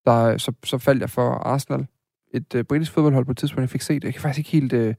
der, 0.06 0.38
så, 0.38 0.52
så 0.64 0.78
faldt 0.78 1.00
jeg 1.00 1.10
for 1.10 1.30
Arsenal, 1.30 1.86
et 2.34 2.54
øh, 2.54 2.64
britisk 2.64 2.92
fodboldhold 2.92 3.24
på 3.24 3.30
et 3.30 3.36
tidspunkt, 3.36 3.60
jeg 3.60 3.70
fik 3.70 3.82
set. 3.82 4.04
Jeg 4.04 4.12
kan 4.12 4.22
faktisk 4.22 4.38
ikke 4.38 4.50
helt... 4.50 4.72
Øh, 4.72 4.94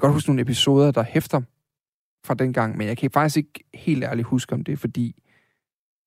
kan 0.00 0.08
godt 0.08 0.16
huske 0.16 0.28
nogle 0.28 0.42
episoder, 0.42 0.90
der 0.90 1.02
hæfter 1.02 1.40
fra 2.24 2.34
den 2.34 2.52
gang, 2.52 2.76
men 2.76 2.86
jeg 2.86 2.96
kan 2.96 3.10
faktisk 3.10 3.36
ikke 3.36 3.64
helt 3.74 4.04
ærligt 4.04 4.28
huske 4.28 4.54
om 4.54 4.64
det, 4.64 4.72
er 4.72 4.76
fordi 4.76 5.22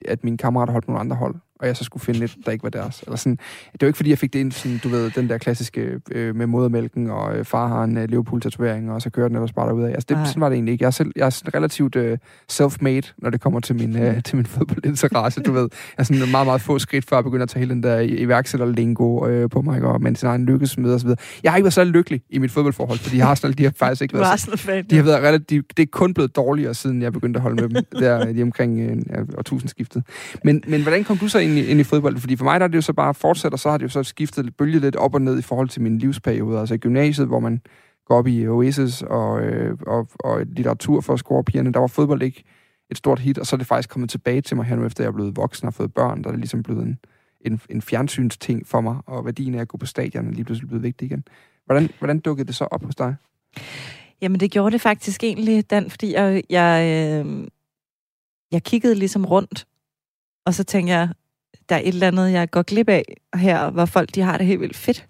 at 0.06 0.24
mine 0.24 0.38
kammerater 0.38 0.72
holdt 0.72 0.88
nogle 0.88 1.00
andre 1.00 1.16
hold, 1.16 1.36
og 1.62 1.68
jeg 1.68 1.77
så 1.77 1.84
skulle 1.84 2.03
finde 2.03 2.24
et, 2.24 2.36
der 2.46 2.51
ikke 2.51 2.63
var 2.63 2.70
deres. 2.70 3.01
Eller 3.01 3.18
sådan. 3.18 3.38
Det 3.72 3.82
var 3.82 3.88
ikke, 3.88 3.98
fordi 3.98 4.10
jeg 4.10 4.18
fik 4.18 4.34
det 4.34 4.39
ind, 4.39 4.51
sådan, 4.51 4.80
du 4.84 4.89
ved, 4.89 5.12
den 5.12 5.30
der 5.30 5.38
klassiske 5.38 6.00
øh, 6.12 6.36
med 6.36 6.48
modermælken, 6.48 7.10
og 7.10 7.38
øh, 7.38 7.46
far 7.46 7.68
har 7.68 7.84
en 7.84 7.98
øh, 7.98 8.10
Liverpool-tatovering, 8.10 8.91
og 8.91 9.01
så 9.01 9.10
kører 9.10 9.27
den 9.27 9.36
ellers 9.36 9.53
bare 9.53 9.68
derudad. 9.68 9.89
Altså, 9.89 10.06
det, 10.10 10.27
sådan 10.27 10.41
var 10.41 10.50
det 10.50 10.56
egentlig 10.56 10.72
ikke. 10.72 10.84
Jeg 10.84 10.88
er, 10.88 10.91
selv, 10.91 11.12
jeg 11.15 11.25
er 11.25 11.30
sådan 11.30 11.53
relativt 11.53 11.96
øh, 11.96 12.18
self-made, 12.51 13.13
når 13.18 13.30
det 13.30 13.41
kommer 13.41 13.60
til 13.60 13.75
min, 13.75 13.98
øh, 13.98 14.24
til 14.24 14.36
min 14.36 14.46
fodboldinteresse, 14.46 15.41
du 15.41 15.51
ved. 15.51 15.62
Jeg 15.62 15.70
er 15.98 16.03
sådan 16.03 16.32
meget, 16.32 16.48
meget 16.48 16.62
få 16.62 16.80
skridt 16.80 17.10
før 17.10 17.18
at 17.18 17.24
begynde 17.24 17.44
at 17.44 17.50
tage 17.50 17.60
hele 17.60 17.74
den 17.74 17.84
der 17.84 18.00
iværksætter-lingo 18.00 19.27
øh, 19.27 19.50
på 19.50 19.62
mig, 19.62 19.82
og 19.82 20.01
men 20.01 20.15
sin 20.15 20.27
egen 20.27 20.46
lykkes 20.46 20.77
med 20.77 20.94
osv. 20.94 21.10
Jeg 21.44 21.51
har 21.51 21.58
ikke 21.58 21.65
været 21.65 21.74
så 21.74 21.84
lykkelig 21.84 22.22
i 22.30 22.38
mit 22.38 22.51
fodboldforhold, 22.51 23.00
fordi 23.00 23.20
Arsenal, 23.20 23.58
de 23.58 23.63
har 23.63 23.74
faktisk 23.75 24.01
ikke 24.01 24.13
været 24.13 24.25
Arsenal-fan. 24.25 24.86
de 24.89 24.96
har 24.96 25.03
været 25.03 25.24
relativt, 25.24 25.70
de, 25.70 25.74
det 25.77 25.84
er 25.84 25.91
kun 25.91 26.13
blevet 26.13 26.36
dårligere, 26.36 26.74
siden 26.74 27.01
jeg 27.01 27.13
begyndte 27.13 27.38
at 27.38 27.41
holde 27.41 27.62
med 27.62 27.70
dem, 27.70 27.86
der 28.00 28.25
lige 28.25 28.44
omkring 28.44 28.80
øh, 28.80 29.25
årtusindskiftet. 29.38 30.03
Men, 30.44 30.63
men 30.68 30.82
hvordan 30.82 31.03
kom 31.03 31.18
du 31.18 31.27
så 31.27 31.39
ind 31.39 31.50
i, 31.58 31.65
ind 31.65 31.79
i 31.79 31.84
fodbold? 31.84 32.17
Fordi 32.17 32.36
for 32.36 32.46
mig 32.46 32.60
der 32.60 32.63
er 32.63 32.67
det 32.67 32.75
jo 32.75 32.81
så 32.81 32.93
bare 32.93 33.13
fortsat, 33.13 33.53
og 33.53 33.60
så 33.60 33.70
har 33.70 33.77
det 33.77 33.84
jo 33.84 33.89
så 33.89 34.03
skiftet 34.03 34.58
bølge 34.58 34.79
lidt 34.79 34.96
op 34.96 35.13
og 35.13 35.22
ned 35.22 35.39
i 35.39 35.41
forhold 35.41 35.70
til 35.70 35.81
min 35.81 35.98
livsperiode. 35.98 36.60
Altså 36.60 36.74
i 36.74 36.77
gymnasiet, 36.77 37.27
hvor 37.27 37.39
man 37.39 37.62
går 38.05 38.17
op 38.17 38.27
i 38.27 38.48
Oasis 38.48 39.01
og, 39.01 39.41
øh, 39.41 39.77
og, 39.88 40.08
og 40.20 40.46
litteratur 40.46 41.01
for 41.01 41.13
at 41.13 41.20
score 41.20 41.43
pigerne, 41.43 41.74
der 41.74 41.79
var 41.79 41.88
fodbold 41.88 42.22
ikke 42.22 42.43
et 42.89 42.98
stort 42.98 43.20
hit, 43.20 43.38
og 43.38 43.46
så 43.46 43.55
er 43.55 43.58
det 43.58 43.67
faktisk 43.67 43.89
kommet 43.89 44.10
tilbage 44.10 44.41
til 44.41 44.58
mig 44.58 44.65
her 44.65 44.75
nu, 44.75 44.86
efter 44.86 45.03
jeg 45.03 45.08
er 45.08 45.13
blevet 45.13 45.36
voksen 45.36 45.67
og 45.67 45.74
fået 45.74 45.93
børn, 45.93 46.24
der 46.24 46.27
er 46.27 46.31
det 46.31 46.39
ligesom 46.39 46.63
blevet 46.63 46.84
en, 46.84 47.00
en, 47.41 47.62
en 47.70 47.81
fjernsynsting 47.81 48.67
for 48.67 48.81
mig, 48.81 48.98
og 49.05 49.25
værdien 49.25 49.55
af 49.55 49.62
at 49.62 49.67
gå 49.67 49.77
på 49.77 49.86
stadion 49.86 50.27
er 50.27 50.31
lige 50.31 50.43
pludselig 50.43 50.67
blevet 50.67 50.84
vigtig 50.84 51.05
igen. 51.05 51.24
Hvordan, 51.65 51.89
hvordan 52.00 52.20
dukkede 52.20 52.48
det 52.48 52.55
så 52.55 52.67
op 52.72 52.84
hos 52.84 52.96
dig? 52.96 53.15
Jamen, 54.22 54.39
det 54.39 54.51
gjorde 54.51 54.72
det 54.72 54.81
faktisk 54.81 55.24
egentlig, 55.24 55.70
Dan, 55.70 55.89
fordi 55.89 56.13
jeg, 56.13 56.43
jeg, 56.50 56.86
øh, 57.25 57.48
jeg 58.51 58.63
kiggede 58.63 58.96
ligesom 58.96 59.25
rundt, 59.25 59.67
og 60.46 60.53
så 60.53 60.63
tænkte 60.63 60.93
jeg, 60.93 61.10
der 61.72 61.78
er 61.78 61.82
et 61.82 61.88
eller 61.88 62.08
andet, 62.08 62.32
jeg 62.32 62.51
går 62.51 62.62
glip 62.62 62.90
af 62.90 63.04
her, 63.36 63.70
hvor 63.70 63.86
folk 63.86 64.16
de 64.16 64.22
har 64.22 64.38
det 64.38 64.48
helt 64.48 64.62
vildt 64.62 64.78
fedt. 64.78 65.08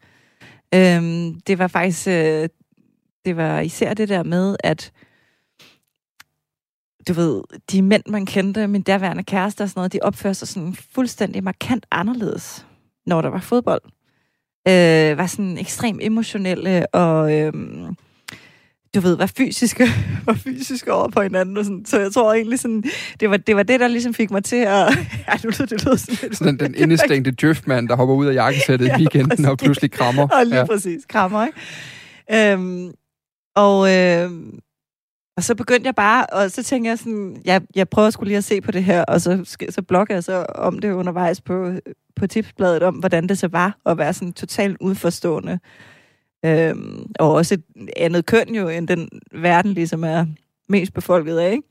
Øhm, 0.75 1.39
det 1.47 1.59
var 1.59 1.67
faktisk, 1.67 2.07
øh, 2.07 2.49
det 3.25 3.37
var 3.37 3.59
især 3.59 3.93
det 3.93 4.09
der 4.09 4.23
med, 4.23 4.55
at 4.63 4.91
du 7.07 7.13
ved, 7.13 7.41
de 7.71 7.81
mænd, 7.81 8.03
man 8.09 8.25
kendte, 8.25 8.67
min 8.67 8.81
derværende 8.81 9.23
kæreste 9.23 9.61
og 9.61 9.69
sådan 9.69 9.79
noget, 9.79 9.93
de 9.93 9.99
opførte 10.01 10.35
sig 10.35 10.47
sådan 10.47 10.75
fuldstændig 10.75 11.43
markant 11.43 11.85
anderledes, 11.91 12.65
når 13.05 13.21
der 13.21 13.29
var 13.29 13.39
fodbold. 13.39 13.81
Øh, 14.67 15.17
var 15.17 15.27
sådan 15.27 15.57
ekstremt 15.57 16.03
emotionelle 16.03 16.95
og... 16.95 17.39
Øh, 17.39 17.53
du 18.95 18.99
ved, 18.99 19.17
var 19.17 19.25
fysiske, 19.25 19.87
var 20.25 20.33
fysiske 20.33 20.93
over 20.93 21.09
på 21.09 21.21
hinanden. 21.21 21.57
Og 21.57 21.65
sådan. 21.65 21.85
Så 21.85 21.99
jeg 21.99 22.11
tror 22.11 22.33
egentlig, 22.33 22.59
sådan, 22.59 22.83
det, 23.19 23.29
var, 23.29 23.37
det 23.37 23.55
var 23.55 23.63
det, 23.63 23.79
der 23.79 23.87
ligesom 23.87 24.13
fik 24.13 24.31
mig 24.31 24.43
til 24.43 24.55
at... 24.55 24.67
Ja, 25.27 25.33
nu 25.43 25.49
lyder 25.49 25.65
det 25.65 25.85
lyder 25.85 25.95
sådan 25.95 26.17
lidt... 26.21 26.37
Sådan 26.37 26.57
den 26.57 26.75
indestængte 26.83 27.31
driftmand, 27.31 27.89
der 27.89 27.95
hopper 27.95 28.15
ud 28.15 28.25
af 28.25 28.33
jakkesættet 28.33 28.87
ja, 28.87 28.97
i 28.97 28.99
weekenden 28.99 29.29
præcis. 29.29 29.45
og 29.47 29.57
pludselig 29.57 29.91
krammer. 29.91 30.27
Og 30.27 30.45
lige 30.45 30.57
ja. 30.59 30.65
præcis, 30.65 31.05
krammer, 31.09 31.45
ikke? 31.45 32.51
Øhm, 32.53 32.91
og, 33.55 33.93
øh, 33.95 34.31
og 35.37 35.43
så 35.43 35.55
begyndte 35.55 35.85
jeg 35.85 35.95
bare, 35.95 36.25
og 36.25 36.51
så 36.51 36.63
tænkte 36.63 36.89
jeg 36.89 36.97
sådan, 36.99 37.41
jeg, 37.45 37.61
jeg 37.75 37.89
prøver 37.89 38.09
skulle 38.09 38.27
lige 38.27 38.37
at 38.37 38.43
se 38.43 38.61
på 38.61 38.71
det 38.71 38.83
her, 38.83 39.03
og 39.03 39.21
så, 39.21 39.57
så 39.69 39.81
blogger 39.81 40.15
jeg 40.15 40.23
så 40.23 40.45
om 40.55 40.79
det 40.79 40.91
undervejs 40.91 41.41
på, 41.41 41.71
på 42.15 42.27
tipsbladet, 42.27 42.83
om 42.83 42.95
hvordan 42.95 43.27
det 43.27 43.37
så 43.37 43.47
var 43.47 43.77
at 43.85 43.97
være 43.97 44.13
sådan 44.13 44.33
totalt 44.33 44.77
udforstående 44.79 45.59
Øhm, 46.45 47.00
og 47.19 47.31
også 47.33 47.53
et 47.53 47.63
andet 47.97 48.25
køn 48.25 48.55
jo, 48.55 48.69
end 48.69 48.87
den 48.87 49.09
verden 49.31 49.73
ligesom 49.73 50.03
er 50.03 50.25
mest 50.69 50.93
befolket 50.93 51.37
af, 51.37 51.51
ikke? 51.51 51.67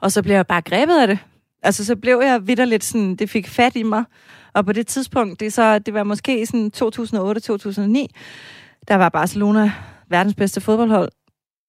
Og 0.00 0.12
så 0.12 0.22
blev 0.22 0.34
jeg 0.34 0.46
bare 0.46 0.62
grebet 0.62 1.00
af 1.00 1.06
det. 1.06 1.18
Altså, 1.62 1.84
så 1.84 1.96
blev 1.96 2.20
jeg 2.24 2.46
vidderligt 2.46 2.84
sådan, 2.84 3.16
det 3.16 3.30
fik 3.30 3.48
fat 3.48 3.76
i 3.76 3.82
mig. 3.82 4.04
Og 4.54 4.66
på 4.66 4.72
det 4.72 4.86
tidspunkt, 4.86 5.40
det, 5.40 5.52
så, 5.52 5.78
det 5.78 5.94
var 5.94 6.02
måske 6.02 6.46
sådan 6.46 6.70
2008-2009, 6.76 6.80
der 8.88 8.94
var 8.94 9.08
Barcelona 9.08 9.72
verdens 10.08 10.34
bedste 10.34 10.60
fodboldhold. 10.60 11.08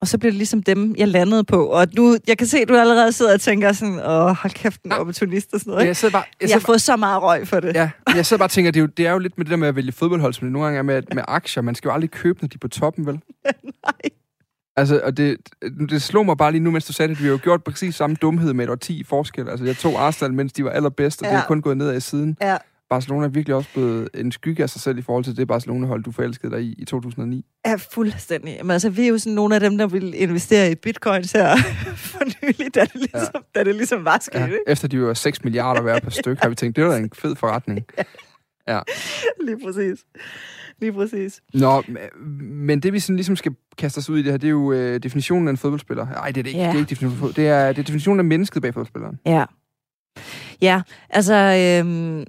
Og 0.01 0.07
så 0.07 0.17
blev 0.17 0.31
det 0.31 0.37
ligesom 0.37 0.63
dem, 0.63 0.95
jeg 0.97 1.07
landede 1.07 1.43
på. 1.43 1.65
Og 1.65 1.87
nu, 1.95 2.17
jeg 2.27 2.37
kan 2.37 2.47
se, 2.47 2.57
at 2.57 2.69
du 2.69 2.75
allerede 2.75 3.11
sidder 3.11 3.33
og 3.33 3.41
tænker 3.41 3.71
sådan, 3.71 3.99
åh, 3.99 4.35
hold 4.35 4.53
kæft, 4.53 4.83
en 4.83 4.91
opportunist 4.91 5.53
og 5.53 5.59
sådan 5.59 5.71
noget. 5.71 5.87
Jeg, 5.87 5.95
sidder 5.97 6.11
bare, 6.11 6.23
jeg, 6.41 6.49
jeg 6.49 6.55
har 6.55 6.59
bare, 6.59 6.65
fået 6.65 6.81
så 6.81 6.95
meget 6.95 7.23
røg 7.23 7.47
for 7.47 7.59
det. 7.59 7.75
Ja, 7.75 7.89
jeg 8.15 8.25
sidder 8.25 8.39
bare 8.39 8.47
og 8.47 8.51
tænker, 8.51 8.71
det 8.71 8.79
er, 8.79 8.81
jo, 8.81 8.87
det 8.87 9.07
er 9.07 9.11
jo 9.11 9.19
lidt 9.19 9.37
med 9.37 9.45
det 9.45 9.51
der 9.51 9.57
med 9.57 9.67
at 9.67 9.75
vælge 9.75 9.91
fodboldhold, 9.91 10.33
som 10.33 10.45
det 10.45 10.51
nogle 10.51 10.65
gange 10.65 10.77
er 10.77 10.83
med, 10.83 11.03
med 11.13 11.23
aktier. 11.27 11.63
Man 11.63 11.75
skal 11.75 11.89
jo 11.89 11.93
aldrig 11.93 12.11
købe, 12.11 12.39
når 12.41 12.47
de 12.47 12.55
er 12.55 12.59
på 12.59 12.67
toppen, 12.67 13.05
vel? 13.05 13.13
Nej. 13.85 14.11
Altså, 14.75 15.01
og 15.03 15.17
det, 15.17 15.37
det 15.89 16.01
slog 16.01 16.25
mig 16.25 16.37
bare 16.37 16.51
lige 16.51 16.63
nu, 16.63 16.71
mens 16.71 16.85
du 16.85 16.93
sagde 16.93 17.09
det, 17.09 17.15
at 17.15 17.19
vi 17.19 17.25
har 17.25 17.31
jo 17.31 17.39
gjort 17.43 17.63
præcis 17.63 17.95
samme 17.95 18.15
dumhed 18.15 18.53
med 18.53 18.69
et 18.69 18.81
10 18.81 18.99
i 18.99 19.03
forskel. 19.03 19.49
Altså, 19.49 19.65
jeg 19.65 19.77
tog 19.77 20.01
Arsenal, 20.01 20.33
mens 20.33 20.53
de 20.53 20.63
var 20.63 20.69
allerbedst, 20.69 21.21
og 21.21 21.27
ja. 21.27 21.33
det 21.33 21.41
er 21.41 21.45
kun 21.47 21.61
gået 21.61 21.77
nedad 21.77 21.97
i 21.97 21.99
siden. 21.99 22.37
Ja. 22.41 22.57
Barcelona 22.91 23.25
er 23.25 23.29
virkelig 23.29 23.55
også 23.55 23.69
blevet 23.73 24.09
en 24.13 24.31
skygge 24.31 24.63
af 24.63 24.69
sig 24.69 24.81
selv 24.81 24.97
i 24.97 25.01
forhold 25.01 25.23
til 25.23 25.37
det 25.37 25.47
Barcelona-hold, 25.47 26.03
du 26.03 26.11
forelskede 26.11 26.51
dig 26.51 26.61
i 26.61 26.75
i 26.77 26.85
2009. 26.85 27.45
Ja, 27.65 27.75
fuldstændig. 27.75 28.57
Men 28.61 28.71
altså, 28.71 28.89
vi 28.89 29.03
er 29.03 29.07
jo 29.07 29.17
sådan 29.17 29.35
nogle 29.35 29.55
af 29.55 29.61
dem, 29.61 29.77
der 29.77 29.87
vil 29.87 30.13
investere 30.21 30.71
i 30.71 30.75
bitcoins 30.75 31.31
her 31.31 31.55
for 32.11 32.19
nylig, 32.25 32.75
da 32.75 32.81
det 32.81 32.95
ligesom, 32.95 33.21
ja. 33.33 33.39
da 33.59 33.63
det 33.63 33.75
ligesom 33.75 34.05
var 34.05 34.17
sket. 34.21 34.39
Ja. 34.39 34.47
Efter 34.67 34.87
de 34.87 35.01
var 35.01 35.13
6 35.13 35.43
milliarder 35.43 35.81
hver 35.81 35.99
per 35.99 36.09
styk, 36.09 36.39
har 36.41 36.49
vi 36.49 36.55
tænkt, 36.55 36.75
det 36.75 36.85
var 36.85 36.95
en 36.95 37.09
fed 37.15 37.35
forretning. 37.35 37.85
Ja. 38.67 38.79
Lige 39.45 39.57
præcis. 39.65 39.99
Lige 40.81 40.93
præcis. 40.93 41.41
Nå, 41.53 41.83
men 42.41 42.79
det 42.79 42.93
vi 42.93 42.99
sådan 42.99 43.15
ligesom 43.15 43.35
skal 43.35 43.55
kaste 43.77 43.97
os 43.97 44.09
ud 44.09 44.19
i 44.19 44.21
det 44.21 44.31
her, 44.31 44.37
det 44.37 44.47
er 44.47 44.51
jo 44.51 44.71
øh, 44.71 45.03
definitionen 45.03 45.47
af 45.47 45.51
en 45.51 45.57
fodboldspiller. 45.57 46.05
Nej, 46.05 46.27
det 46.27 46.37
er 46.37 46.43
det 46.43 46.49
ikke. 46.49 46.59
Ja. 46.59 46.67
Det 46.67 46.73
er 46.73 46.79
ikke 46.79 46.89
definitionen. 46.89 47.33
Det 47.35 47.47
er, 47.47 47.67
det 47.67 47.79
er 47.79 47.83
definitionen 47.83 48.19
af 48.19 48.25
mennesket 48.25 48.61
bag 48.61 48.73
fodboldspilleren. 48.73 49.19
Ja. 49.25 49.45
Ja, 50.61 50.81
altså... 51.09 51.35
Øhm 51.35 52.25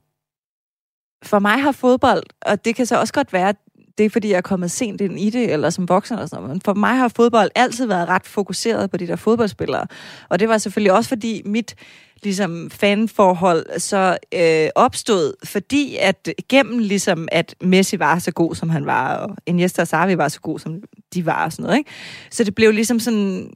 for 1.22 1.38
mig 1.38 1.62
har 1.62 1.72
fodbold, 1.72 2.22
og 2.42 2.64
det 2.64 2.76
kan 2.76 2.86
så 2.86 3.00
også 3.00 3.12
godt 3.12 3.32
være, 3.32 3.54
det 3.98 4.06
er 4.06 4.10
fordi, 4.10 4.30
jeg 4.30 4.36
er 4.36 4.40
kommet 4.40 4.70
sent 4.70 5.00
ind 5.00 5.20
i 5.20 5.30
det, 5.30 5.52
eller 5.52 5.70
som 5.70 5.88
voksen 5.88 6.14
eller 6.14 6.26
sådan 6.26 6.42
noget. 6.42 6.56
Men 6.56 6.60
for 6.60 6.74
mig 6.74 6.96
har 6.96 7.08
fodbold 7.08 7.50
altid 7.54 7.86
været 7.86 8.08
ret 8.08 8.26
fokuseret 8.26 8.90
på 8.90 8.96
de 8.96 9.06
der 9.06 9.16
fodboldspillere. 9.16 9.86
Og 10.28 10.40
det 10.40 10.48
var 10.48 10.58
selvfølgelig 10.58 10.92
også 10.92 11.08
fordi 11.08 11.42
mit 11.44 11.74
ligesom 12.22 12.70
fanforhold 12.70 13.78
så 13.78 14.18
øh, 14.34 14.68
opstod, 14.74 15.34
fordi 15.44 15.96
at 16.00 16.28
gennem 16.48 16.78
ligesom, 16.78 17.28
at 17.32 17.54
Messi 17.60 17.98
var 17.98 18.18
så 18.18 18.32
god, 18.32 18.54
som 18.54 18.70
han 18.70 18.86
var, 18.86 19.16
og 19.16 19.36
Iniesta 19.46 19.82
og 19.82 19.88
Xavi 19.88 20.18
var 20.18 20.28
så 20.28 20.40
god, 20.40 20.58
som 20.58 20.82
de 21.14 21.26
var, 21.26 21.44
og 21.44 21.52
sådan 21.52 21.62
noget, 21.62 21.78
ikke? 21.78 21.90
Så 22.30 22.44
det 22.44 22.54
blev 22.54 22.72
ligesom 22.72 23.00
sådan, 23.00 23.50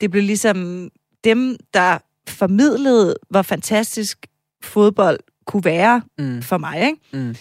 det 0.00 0.10
blev 0.10 0.22
ligesom 0.22 0.90
dem, 1.24 1.56
der 1.74 1.98
formidlede, 2.28 3.16
hvor 3.30 3.42
fantastisk 3.42 4.26
fodbold 4.62 5.20
kunne 5.46 5.64
være 5.64 6.02
mm. 6.18 6.42
for 6.42 6.58
mig. 6.58 6.86
Ikke? 6.86 6.98
Mm. 7.12 7.34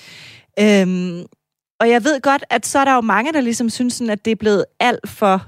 Øhm, 0.60 1.26
og 1.80 1.90
jeg 1.90 2.04
ved 2.04 2.22
godt, 2.22 2.44
at 2.50 2.66
så 2.66 2.80
er 2.80 2.86
der 2.86 2.96
jo 2.96 3.02
mange, 3.02 3.34
der 3.34 3.42
ligesom 3.42 3.70
synes, 3.70 3.94
sådan, 3.94 4.12
at 4.12 4.26
det 4.26 4.32
er 4.32 4.36
blevet 4.36 4.66
alt 4.80 5.10
for 5.10 5.48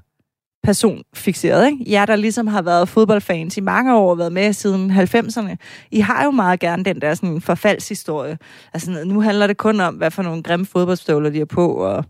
personfixeret. 0.64 1.66
Ikke? 1.66 1.84
Jeg, 1.88 2.08
der 2.08 2.16
ligesom 2.16 2.48
har 2.48 2.62
været 2.62 2.90
fodboldfans 2.90 3.58
i 3.58 3.62
mange 3.62 3.96
år, 3.96 4.12
og 4.12 4.18
været 4.18 4.32
med 4.32 4.54
siden 4.54 4.92
90'erne, 4.92 5.56
I 5.92 6.00
har 6.00 6.24
jo 6.24 6.32
meget 6.32 6.60
gerne 6.60 6.84
den 6.84 7.02
der 7.02 7.14
sådan, 7.14 7.42
forfaldshistorie. 7.42 8.38
Altså, 8.74 9.04
nu 9.06 9.22
handler 9.22 9.48
det 9.48 9.58
kun 9.58 9.80
om, 9.80 9.96
hvad 9.96 10.12
for 10.12 10.24
nogle 10.24 10.44
grimme 10.44 10.66
fodboldstøvler 10.66 11.30
de 11.30 11.40
er 11.40 11.46
på, 11.46 11.74
og 11.74 12.06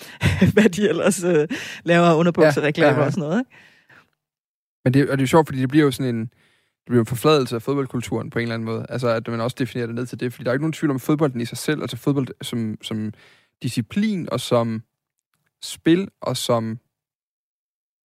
hvad 0.54 0.68
de 0.68 0.88
ellers 0.88 1.24
øh, 1.24 1.48
laver 1.84 2.14
underbuksereklamer 2.14 2.90
ja, 2.90 2.94
ja, 2.94 3.00
ja. 3.00 3.06
og 3.06 3.12
sådan 3.12 3.28
noget. 3.28 3.38
Ikke? 3.38 3.50
Men 4.84 4.94
det, 4.94 5.10
og 5.10 5.18
det 5.18 5.22
er 5.22 5.22
jo 5.22 5.26
sjovt, 5.26 5.48
fordi 5.48 5.60
det 5.60 5.68
bliver 5.68 5.84
jo 5.84 5.90
sådan 5.90 6.14
en 6.14 6.30
det 6.86 6.90
bliver 6.90 7.02
en 7.02 7.06
forfladelse 7.06 7.54
af 7.54 7.62
fodboldkulturen 7.62 8.30
på 8.30 8.38
en 8.38 8.42
eller 8.42 8.54
anden 8.54 8.66
måde. 8.66 8.86
Altså, 8.88 9.08
at 9.08 9.28
man 9.28 9.40
også 9.40 9.56
definerer 9.58 9.86
det 9.86 9.94
ned 9.94 10.06
til 10.06 10.20
det. 10.20 10.32
Fordi 10.32 10.44
der 10.44 10.50
er 10.50 10.54
ikke 10.54 10.62
nogen 10.62 10.72
tvivl 10.72 10.90
om 10.90 11.00
fodbolden 11.00 11.40
i 11.40 11.44
sig 11.44 11.58
selv. 11.58 11.80
Altså 11.80 11.96
fodbold 11.96 12.28
som, 12.42 12.78
som 12.82 13.12
disciplin 13.62 14.28
og 14.32 14.40
som 14.40 14.82
spil 15.62 16.08
og 16.20 16.36
som 16.36 16.78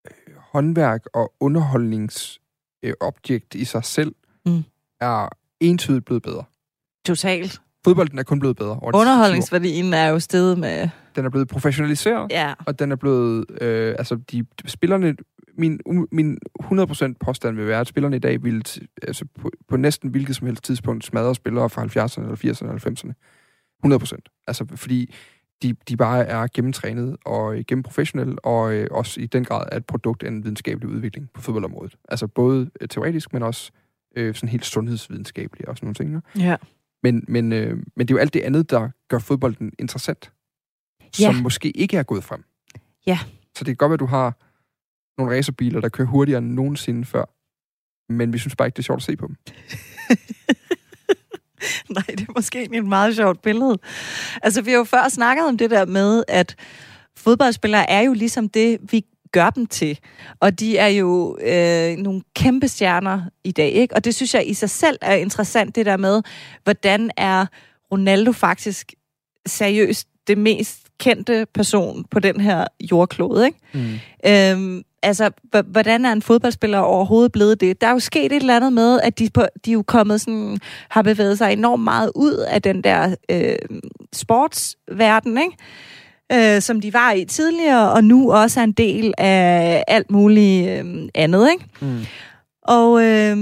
øh, 0.07 0.13
håndværk 0.37 1.05
og 1.13 1.33
underholdningsobjekt 1.39 3.55
øh, 3.55 3.61
i 3.61 3.65
sig 3.65 3.85
selv 3.85 4.15
mm. 4.45 4.63
er 5.01 5.29
entydigt 5.59 6.05
blevet 6.05 6.23
bedre. 6.23 6.43
Totalt. 7.05 7.61
Fodbolden 7.83 8.19
er 8.19 8.23
kun 8.23 8.39
blevet 8.39 8.57
bedre. 8.57 8.79
Underholdningsværdien 8.81 9.93
er 9.93 10.07
jo 10.07 10.19
stedet 10.19 10.59
med... 10.59 10.89
Den 11.15 11.25
er 11.25 11.29
blevet 11.29 11.47
professionaliseret, 11.47 12.31
ja. 12.31 12.53
og 12.65 12.79
den 12.79 12.91
er 12.91 12.95
blevet... 12.95 13.45
Øh, 13.61 13.95
altså, 13.97 14.15
de, 14.15 14.45
spillerne 14.65 15.15
min, 15.57 15.79
min 16.11 16.37
100% 16.63 17.13
påstand 17.19 17.55
vil 17.55 17.67
være, 17.67 17.79
at 17.79 17.87
spillerne 17.87 18.15
i 18.15 18.19
dag 18.19 18.43
vil 18.43 18.65
altså 19.01 19.25
på, 19.39 19.51
på 19.67 19.77
næsten 19.77 20.09
hvilket 20.09 20.35
som 20.35 20.47
helst 20.47 20.63
tidspunkt 20.63 21.05
smadre 21.05 21.35
spillere 21.35 21.69
fra 21.69 21.83
70'erne, 21.83 22.21
eller 22.21 22.35
80'erne, 22.35 22.67
eller 22.67 23.13
90'erne. 23.13 23.13
100%. 23.85 24.43
Altså 24.47 24.65
fordi 24.75 25.13
de, 25.61 25.75
de 25.87 25.97
bare 25.97 26.25
er 26.25 26.47
gennemtrænet 26.53 27.17
og 27.25 27.55
gennemprofessionelle, 27.67 28.45
og 28.45 28.73
øh, 28.73 28.87
også 28.91 29.21
i 29.21 29.25
den 29.25 29.43
grad 29.43 29.65
er 29.71 29.77
et 29.77 29.85
produkt 29.85 30.23
af 30.23 30.27
en 30.27 30.43
videnskabelig 30.43 30.89
udvikling 30.89 31.29
på 31.33 31.41
fodboldområdet. 31.41 31.95
Altså 32.09 32.27
både 32.27 32.71
øh, 32.81 32.87
teoretisk, 32.87 33.33
men 33.33 33.43
også 33.43 33.71
øh, 34.15 34.35
sådan 34.35 34.49
helt 34.49 34.65
sundhedsvidenskabeligt 34.65 35.69
og 35.69 35.77
sådan 35.77 35.85
nogle 35.85 36.21
ting. 36.21 36.43
Ja. 36.45 36.55
Men, 37.03 37.25
men, 37.27 37.53
øh, 37.53 37.77
men 37.95 38.07
det 38.07 38.13
er 38.13 38.15
jo 38.15 38.21
alt 38.21 38.33
det 38.33 38.41
andet, 38.41 38.69
der 38.69 38.89
gør 39.07 39.19
fodbolden 39.19 39.71
interessant, 39.79 40.31
som 41.13 41.35
ja. 41.35 41.41
måske 41.41 41.71
ikke 41.71 41.97
er 41.97 42.03
gået 42.03 42.23
frem. 42.23 42.43
Ja. 43.05 43.19
Så 43.55 43.63
det 43.63 43.65
kan 43.65 43.75
godt 43.75 43.89
være, 43.89 43.93
at 43.93 43.99
du 43.99 44.05
har 44.05 44.37
nogle 45.17 45.37
racerbiler, 45.37 45.81
der 45.81 45.89
kører 45.89 46.07
hurtigere 46.07 46.37
end 46.37 46.51
nogensinde 46.51 47.05
før. 47.05 47.25
Men 48.13 48.33
vi 48.33 48.37
synes 48.37 48.55
bare 48.55 48.67
ikke, 48.67 48.75
det 48.75 48.81
er 48.81 48.85
sjovt 48.85 48.99
at 48.99 49.03
se 49.03 49.15
på 49.15 49.27
dem. 49.27 49.35
Nej, 51.95 52.03
det 52.07 52.21
er 52.21 52.33
måske 52.35 52.75
et 52.75 52.85
meget 52.85 53.15
sjovt 53.15 53.41
billede. 53.41 53.77
Altså, 54.43 54.61
vi 54.61 54.71
har 54.71 54.77
jo 54.77 54.83
før 54.83 55.09
snakket 55.09 55.45
om 55.45 55.57
det 55.57 55.69
der 55.69 55.85
med, 55.85 56.23
at 56.27 56.55
fodboldspillere 57.17 57.89
er 57.89 58.01
jo 58.01 58.13
ligesom 58.13 58.49
det, 58.49 58.77
vi 58.91 59.05
gør 59.31 59.49
dem 59.49 59.65
til. 59.65 59.99
Og 60.39 60.59
de 60.59 60.77
er 60.77 60.87
jo 60.87 61.37
øh, 61.41 61.97
nogle 61.97 62.21
kæmpe 62.35 62.67
stjerner 62.67 63.21
i 63.43 63.51
dag, 63.51 63.71
ikke? 63.71 63.95
Og 63.95 64.05
det 64.05 64.15
synes 64.15 64.33
jeg 64.33 64.47
i 64.47 64.53
sig 64.53 64.69
selv 64.69 64.97
er 65.01 65.15
interessant, 65.15 65.75
det 65.75 65.85
der 65.85 65.97
med, 65.97 66.21
hvordan 66.63 67.11
er 67.17 67.45
Ronaldo 67.91 68.31
faktisk 68.31 68.93
seriøst 69.47 70.07
det 70.27 70.37
mest 70.37 70.79
kendte 70.99 71.47
person 71.53 72.05
på 72.11 72.19
den 72.19 72.41
her 72.41 72.65
jordklode, 72.91 73.45
ikke? 73.45 73.59
Mm. 73.73 73.99
Øhm, 74.25 74.83
altså, 75.03 75.31
hvordan 75.65 76.05
er 76.05 76.11
en 76.11 76.21
fodboldspiller 76.21 76.79
overhovedet 76.79 77.31
blevet 77.31 77.61
det? 77.61 77.81
Der 77.81 77.87
er 77.87 77.91
jo 77.91 77.99
sket 77.99 78.31
et 78.31 78.35
eller 78.35 78.55
andet 78.55 78.73
med, 78.73 78.99
at 79.03 79.19
de, 79.19 79.29
på, 79.33 79.45
de 79.65 79.71
er 79.71 79.73
jo 79.73 79.83
kommet 79.87 80.21
sådan, 80.21 80.57
har 80.89 81.01
bevæget 81.01 81.37
sig 81.37 81.53
enormt 81.53 81.83
meget 81.83 82.11
ud 82.15 82.33
af 82.33 82.61
den 82.61 82.83
der 82.83 83.15
øh, 83.31 83.55
sportsverden, 84.13 85.37
ikke? 85.37 86.55
Øh, 86.55 86.61
som 86.61 86.81
de 86.81 86.93
var 86.93 87.11
i 87.11 87.25
tidligere, 87.25 87.91
og 87.91 88.03
nu 88.03 88.31
også 88.31 88.59
er 88.59 88.63
en 88.63 88.71
del 88.71 89.13
af 89.17 89.83
alt 89.87 90.11
muligt 90.11 90.69
øh, 90.69 91.09
andet, 91.15 91.51
ikke? 91.51 91.65
Mm. 91.81 92.05
Og 92.63 93.03
øh, 93.03 93.37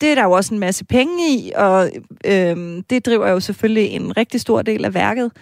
det 0.00 0.10
er 0.10 0.14
der 0.14 0.22
jo 0.22 0.30
også 0.30 0.54
en 0.54 0.60
masse 0.60 0.84
penge 0.84 1.30
i, 1.30 1.52
og 1.56 1.90
øh, 2.26 2.82
det 2.90 3.06
driver 3.06 3.28
jo 3.28 3.40
selvfølgelig 3.40 3.90
en 3.90 4.16
rigtig 4.16 4.40
stor 4.40 4.62
del 4.62 4.84
af 4.84 4.94
værket. 4.94 5.32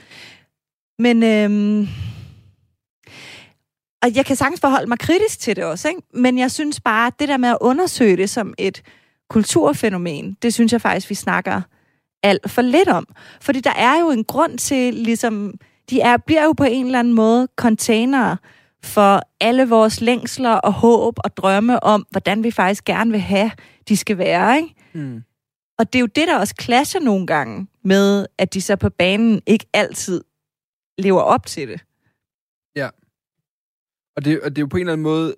Men, 0.99 1.23
øhm, 1.23 1.89
og 4.07 4.17
jeg 4.17 4.27
kan 4.27 4.37
sagtens 4.37 4.61
forholde 4.61 4.87
mig 4.87 4.99
kritisk 4.99 5.41
til 5.41 5.57
det 5.57 5.65
også, 5.65 5.89
ikke? 5.89 6.01
men 6.15 6.39
jeg 6.39 6.51
synes 6.51 6.81
bare, 6.81 7.07
at 7.07 7.21
det 7.21 7.29
der 7.29 7.37
med 7.37 7.49
at 7.49 7.59
undersøge 7.61 8.17
det 8.17 8.31
som 8.31 8.55
et 8.59 8.83
kulturfænomen, 9.31 10.37
det 10.43 10.55
synes 10.55 10.73
jeg 10.73 10.81
faktisk, 10.81 11.11
vi 11.11 11.15
snakker 11.15 11.63
alt 12.23 12.51
for 12.51 12.63
lidt 12.63 12.89
om. 12.89 13.07
Fordi 13.41 13.61
der 13.61 13.73
er 13.73 14.01
jo 14.01 14.11
en 14.11 14.25
grund 14.25 14.59
til, 14.59 14.95
ligesom, 14.95 15.55
de 15.91 16.01
er, 16.01 16.17
bliver 16.17 16.45
jo 16.45 16.53
på 16.53 16.65
en 16.65 16.87
eller 16.87 16.99
anden 16.99 17.15
måde 17.15 17.49
containere 17.57 18.37
for 18.83 19.23
alle 19.41 19.69
vores 19.69 20.01
længsler 20.01 20.53
og 20.53 20.73
håb 20.73 21.19
og 21.25 21.37
drømme 21.37 21.83
om, 21.83 22.07
hvordan 22.11 22.45
vi 22.45 22.51
faktisk 22.51 22.85
gerne 22.85 23.11
vil 23.11 23.21
have, 23.21 23.51
de 23.89 23.97
skal 23.97 24.19
være. 24.19 24.57
Ikke? 24.57 24.75
Mm. 24.95 25.23
Og 25.79 25.93
det 25.93 25.99
er 25.99 26.01
jo 26.01 26.07
det, 26.07 26.29
der 26.29 26.39
også 26.39 26.55
clasher 26.61 27.01
nogle 27.01 27.27
gange 27.27 27.67
med, 27.85 28.27
at 28.39 28.55
de 28.55 28.61
så 28.61 28.77
på 28.77 28.91
banen 28.91 29.43
ikke 29.47 29.67
altid 29.73 30.25
lever 30.99 31.21
op 31.21 31.47
til 31.47 31.69
det. 31.69 31.81
Og 34.17 34.25
det, 34.25 34.41
og 34.41 34.51
det 34.51 34.59
er 34.59 34.63
jo 34.63 34.67
på 34.67 34.77
en 34.77 34.81
eller 34.81 34.93
anden 34.93 35.03
måde 35.03 35.35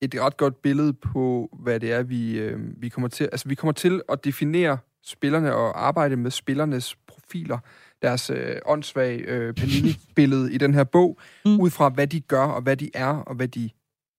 et 0.00 0.14
ret 0.20 0.36
godt 0.36 0.62
billede 0.62 0.92
på, 0.92 1.48
hvad 1.62 1.80
det 1.80 1.92
er, 1.92 2.02
vi, 2.02 2.38
øh, 2.38 2.82
vi 2.82 2.88
kommer 2.88 3.08
til. 3.08 3.24
Altså, 3.24 3.48
vi 3.48 3.54
kommer 3.54 3.72
til 3.72 4.02
at 4.08 4.24
definere 4.24 4.78
spillerne 5.04 5.54
og 5.54 5.86
arbejde 5.86 6.16
med 6.16 6.30
spillernes 6.30 6.96
profiler, 7.06 7.58
deres 8.02 8.30
øh, 8.30 8.56
åndssvage 8.66 9.18
øh, 9.18 9.54
Panini-billede 9.54 10.52
i 10.52 10.58
den 10.58 10.74
her 10.74 10.84
bog, 10.84 11.18
Mm. 11.46 11.60
ud 11.60 11.70
fra, 11.70 11.88
hvad 11.88 12.06
de 12.06 12.20
gør, 12.20 12.44
og 12.44 12.62
hvad 12.62 12.76
de 12.76 12.90
er, 12.94 13.06
og 13.16 13.34
hvad 13.34 13.48
de 13.48 13.70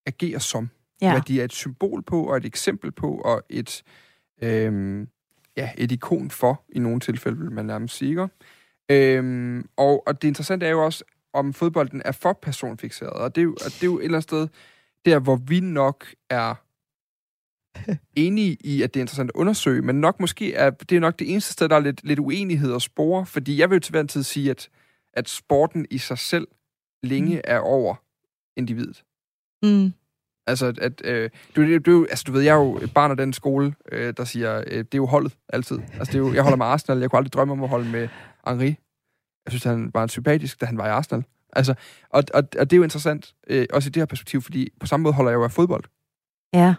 agerer 0.06 0.40
som. 0.40 0.70
Ja. 1.02 1.12
Hvad 1.12 1.22
de 1.22 1.42
er 1.42 1.46
et 1.46 1.54
symbol 1.54 2.02
på, 2.02 2.24
og 2.24 2.38
et 2.38 2.46
eksempel 2.46 2.92
på, 2.92 3.16
og 3.26 3.44
et, 3.50 3.84
øh, 4.42 5.08
ja, 5.58 5.70
et 5.78 5.92
ikon 5.92 6.30
for, 6.32 6.64
i 6.70 6.80
nogle 6.80 7.00
tilfælde, 7.00 7.38
vil 7.38 7.52
man 7.52 7.66
nærmest 7.66 7.98
sige. 7.98 8.10
ikke? 8.10 8.28
Øhm, 8.90 9.70
og, 9.78 10.08
og 10.08 10.22
det 10.22 10.28
interessante 10.28 10.66
er 10.66 10.70
jo 10.70 10.86
også, 10.86 11.04
om 11.34 11.54
fodbolden 11.54 12.02
er 12.06 12.12
for 12.12 12.34
personfixeret. 12.34 13.14
Og 13.14 13.36
det 13.36 13.42
er 13.42 13.46
jo, 13.46 13.52
og 13.52 13.66
det 13.66 13.84
er 13.84 13.88
jo 13.88 14.00
et 14.00 14.04
eller 14.04 14.18
andet 14.18 14.24
sted, 14.24 14.48
der 15.06 15.20
hvor 15.20 15.36
vi 15.36 15.60
nok 15.60 16.06
er 16.30 16.56
enige 18.26 18.58
i, 18.60 18.82
at 18.82 18.94
det 18.94 19.00
er 19.00 19.04
interessant 19.04 19.32
at 19.36 19.40
undersøge, 19.40 19.82
men 19.82 20.02
nok 20.02 20.20
måske 20.20 20.54
er 20.54 20.70
det 20.70 20.96
er 20.96 21.00
nok 21.00 21.20
det 21.20 21.32
eneste 21.32 21.54
sted, 21.54 21.70
der 21.70 21.76
er 21.76 21.80
lidt, 21.80 22.04
lidt 22.04 22.20
uenighed 22.20 22.76
at 22.76 22.82
spore, 22.82 23.26
fordi 23.26 23.60
jeg 23.60 23.70
vil 23.70 23.76
jo 23.76 23.80
til 23.80 23.92
hver 23.92 24.02
en 24.02 24.08
tid 24.08 24.24
sige, 24.24 24.50
at, 24.50 24.70
at 25.14 25.30
sporten 25.30 25.86
i 25.92 25.98
sig 25.98 26.18
selv 26.18 26.48
længe 27.04 27.42
er 27.44 27.60
over 27.60 27.96
individet. 28.58 29.04
Mm. 29.64 29.94
Altså, 30.48 30.74
at, 30.82 31.02
øh, 31.06 31.30
du, 31.56 31.62
du, 31.62 31.78
du, 31.78 32.06
altså, 32.10 32.24
du 32.28 32.32
ved, 32.32 32.42
jeg 32.42 32.52
er 32.52 32.60
jo 32.60 32.78
et 32.78 32.94
barn 32.94 33.12
af 33.12 33.18
den 33.18 33.34
skole, 33.34 33.76
øh, 33.92 34.14
der 34.18 34.24
siger, 34.24 34.64
øh, 34.68 34.78
det 34.78 34.80
er 34.80 34.98
jo 34.98 35.06
holdet 35.06 35.38
altid. 35.50 35.80
Altså, 35.94 36.12
det 36.12 36.16
er 36.16 36.20
jo, 36.20 36.34
jeg 36.34 36.44
holder 36.44 36.58
med 36.58 36.66
Arsenal, 36.66 37.00
jeg 37.00 37.10
kunne 37.10 37.18
aldrig 37.18 37.34
drømme 37.34 37.52
om 37.52 37.64
at 37.64 37.70
holde 37.70 37.90
med 37.90 38.08
Henri. 38.48 38.76
Jeg 39.46 39.52
synes, 39.52 39.64
han 39.64 39.92
var 39.94 40.04
en 40.04 40.10
sympatisk, 40.10 40.62
da 40.62 40.66
han 40.66 40.78
var 40.78 40.88
i 40.88 40.90
Arsenal. 40.90 41.24
Altså, 41.56 41.74
og, 42.10 42.24
og, 42.34 42.44
og 42.60 42.70
det 42.70 42.74
er 42.74 42.78
jo 42.78 42.84
interessant, 42.84 43.34
øh, 43.48 43.66
også 43.74 43.88
i 43.88 43.92
det 43.92 44.02
her 44.02 44.06
perspektiv, 44.06 44.42
fordi 44.42 44.70
på 44.80 44.88
samme 44.88 45.04
måde 45.04 45.14
holder 45.14 45.32
jeg 45.32 45.38
jo 45.38 45.44
af 45.44 45.52
fodbold. 45.52 45.84
Ja. 46.54 46.76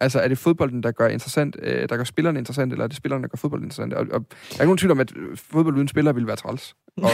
Altså, 0.00 0.20
er 0.20 0.28
det 0.28 0.38
fodbolden, 0.38 0.82
der 0.82 0.92
gør, 0.92 1.08
interessant, 1.08 1.56
øh, 1.62 1.88
der 1.88 1.96
gør 1.96 2.04
spillerne 2.04 2.38
interessant, 2.38 2.72
eller 2.72 2.84
er 2.84 2.88
det 2.88 2.96
spillerne, 2.96 3.22
der 3.22 3.28
gør 3.28 3.36
fodbold 3.36 3.62
interessant? 3.62 3.94
Og, 3.94 4.00
og 4.00 4.20
der 4.30 4.36
er 4.50 4.52
ikke 4.52 4.64
nogen 4.64 4.78
tvivl 4.78 4.90
om, 4.90 5.00
at 5.00 5.12
fodbold 5.34 5.76
uden 5.76 5.88
spillere 5.88 6.14
ville 6.14 6.26
være 6.26 6.36
træls. 6.36 6.74
Og 6.96 7.10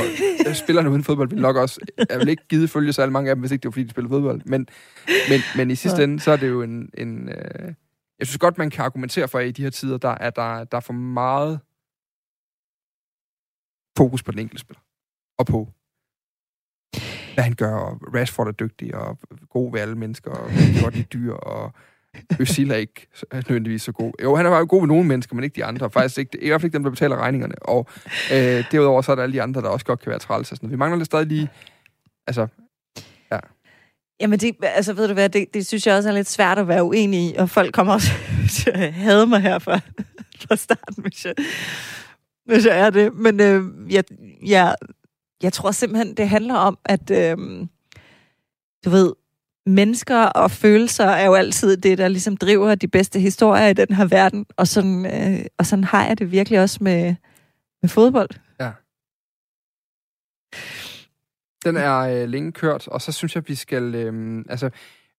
spillerne 0.65 0.91
uden 0.91 1.05
fodbold 1.05 1.29
ville 1.29 1.43
nok 1.43 1.57
også... 1.57 1.81
Jeg 2.11 2.19
vil 2.19 2.29
ikke 2.29 2.49
give 2.49 2.69
følge 2.69 2.93
særlig 2.93 3.13
mange 3.13 3.31
af 3.31 3.37
dem, 3.37 3.41
hvis 3.41 3.51
ikke 3.53 3.63
det 3.63 3.69
var, 3.69 3.73
fordi 3.73 3.85
de 3.85 3.91
spiller 3.91 4.09
fodbold. 4.09 4.43
Men, 4.45 4.69
men, 5.29 5.41
men 5.57 5.71
i 5.71 5.75
sidste 5.75 6.05
ende, 6.05 6.21
så 6.21 6.31
er 6.31 6.37
det 6.37 6.49
jo 6.49 6.63
en... 6.63 6.91
en 6.95 7.29
øh, 7.29 7.75
jeg 8.19 8.27
synes 8.27 8.39
godt, 8.39 8.59
man 8.59 8.71
kan 8.71 8.85
argumentere 8.85 9.29
for, 9.29 9.39
at 9.39 9.47
i 9.47 9.51
de 9.51 9.63
her 9.63 9.71
tider, 9.71 9.99
der 9.99 10.09
er 10.21 10.31
der, 10.31 10.65
der 10.65 10.77
er 10.77 10.81
for 10.81 10.93
meget 10.93 11.61
fokus 13.97 14.23
på 14.23 14.33
den 14.33 14.39
enkelte 14.39 14.61
spiller. 14.61 14.81
Og 15.41 15.47
på, 15.47 15.69
hvad 17.35 17.45
han 17.45 17.55
gør, 17.55 17.75
og 17.75 17.99
Rashford 18.15 18.49
er 18.49 18.53
dygtig, 18.53 18.95
og 18.95 19.19
god 19.49 19.73
ved 19.73 19.81
alle 19.81 19.95
mennesker, 19.95 20.31
og 20.31 20.51
godt 20.83 20.97
i 20.97 21.03
dyr, 21.03 21.33
og 21.33 21.73
Özil 22.33 22.73
er 22.73 22.77
ikke 22.77 23.07
nødvendigvis 23.33 23.83
så 23.83 23.93
god. 23.93 24.13
Jo, 24.23 24.37
han 24.37 24.47
er 24.47 24.59
jo 24.59 24.67
god 24.69 24.81
ved 24.81 24.89
nogle 24.89 25.05
mennesker, 25.05 25.35
men 25.35 25.45
ikke 25.45 25.57
de 25.57 25.65
andre. 25.65 25.91
Faktisk 25.91 26.19
ikke, 26.19 26.43
i 26.43 26.49
hvert 26.49 26.61
fald 26.61 26.67
ikke 26.67 26.75
dem, 26.75 26.83
der 26.83 26.91
betaler 26.91 27.17
regningerne. 27.17 27.55
Og 27.63 27.87
øh, 28.33 28.65
derudover 28.73 29.03
så 29.03 29.13
er 29.13 29.17
der 29.17 29.23
alle 29.23 29.33
de 29.33 29.43
andre, 29.43 29.61
der 29.61 29.69
også 29.69 29.87
godt 29.87 30.01
kan 30.01 30.11
være 30.11 30.19
træls. 30.19 30.51
og 30.51 30.57
sådan. 30.57 30.71
Vi 30.71 30.77
mangler 30.77 30.97
lidt 30.97 31.07
stadig 31.07 31.27
lige... 31.27 31.49
Altså, 32.27 32.47
ja. 33.33 33.39
Jamen, 34.21 34.39
det, 34.39 34.57
altså, 34.63 34.93
ved 34.93 35.09
du 35.09 35.15
hvad, 35.15 35.29
det, 35.29 35.55
det 35.55 35.67
synes 35.67 35.87
jeg 35.87 35.97
også 35.97 36.09
er 36.09 36.13
lidt 36.13 36.29
svært 36.29 36.59
at 36.59 36.69
være 36.69 36.85
uenig 36.85 37.21
i, 37.21 37.35
og 37.39 37.51
folk 37.51 37.75
kommer 37.75 37.93
også 37.93 38.11
til 38.57 38.71
at 38.71 38.93
hade 38.93 39.27
mig 39.27 39.41
her 39.41 39.59
fra, 39.59 39.81
fra 40.49 40.57
starten, 40.57 41.03
hvis 41.03 41.25
jeg, 41.25 41.35
hvis 42.47 42.67
jeg 42.67 42.79
er 42.79 42.91
det. 42.91 43.15
Men 43.15 43.41
øh, 43.41 43.65
jeg, 43.95 44.05
jeg, 44.47 44.75
jeg 45.43 45.53
tror 45.53 45.71
simpelthen, 45.71 46.15
det 46.15 46.29
handler 46.29 46.55
om, 46.55 46.79
at 46.85 47.11
øh, 47.11 47.37
du 48.85 48.91
ved, 48.91 49.13
mennesker 49.67 50.19
og 50.19 50.51
følelser 50.51 51.05
er 51.05 51.27
jo 51.27 51.35
altid 51.35 51.77
det, 51.77 51.99
der 51.99 52.09
ligesom 52.09 52.37
driver 52.37 52.75
de 52.75 52.89
bedste 52.89 53.21
historier 53.21 53.67
i 53.67 53.73
den 53.73 53.95
her 53.95 54.07
verden, 54.07 54.47
og 54.57 54.69
sådan, 54.69 55.07
øh, 55.07 55.45
og 55.59 55.67
sådan 55.67 55.85
har 55.85 56.07
jeg 56.07 56.19
det 56.19 56.33
virkelig 56.33 56.61
også 56.61 56.79
med, 56.81 57.15
med 57.83 57.89
fodbold. 57.89 58.31
den 61.65 61.77
er 61.77 61.99
øh, 61.99 62.29
længe 62.29 62.53
kørt, 62.53 62.89
og 62.89 63.03
så 63.03 63.13
synes 63.13 63.35
jeg, 63.35 63.49
vi 63.49 63.55
skal... 63.55 63.95
Øh, 63.95 64.45
altså, 64.49 64.71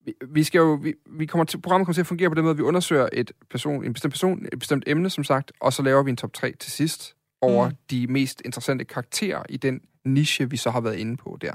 vi, 0.06 0.14
vi 0.28 0.44
skal 0.44 0.60
jo... 0.60 0.80
Vi, 0.84 0.94
vi 1.06 1.26
kommer 1.26 1.46
til, 1.46 1.62
programmet 1.62 1.86
kommer 1.86 1.94
til 1.94 2.02
at 2.02 2.08
fungere 2.08 2.30
på 2.30 2.36
den 2.36 2.44
måde, 2.44 2.52
at 2.52 2.58
vi 2.58 2.64
undersøger 2.64 3.10
et 3.14 3.32
person, 3.50 3.86
en 3.86 3.94
bestemt 3.94 4.14
person, 4.14 4.46
et 4.54 4.60
bestemt 4.60 4.84
emne, 4.88 5.10
som 5.10 5.24
sagt, 5.24 5.52
og 5.60 5.74
så 5.74 5.84
laver 5.84 6.04
vi 6.04 6.10
en 6.10 6.18
top 6.18 6.34
3 6.34 6.54
til 6.60 6.72
sidst 6.72 7.16
over 7.42 7.70
mm. 7.70 7.76
de 7.92 8.08
mest 8.08 8.42
interessante 8.46 8.86
karakterer 8.86 9.44
i 9.50 9.58
den 9.58 9.82
niche, 10.06 10.50
vi 10.50 10.58
så 10.58 10.70
har 10.72 10.82
været 10.82 10.96
inde 10.96 11.18
på 11.18 11.38
der. 11.42 11.54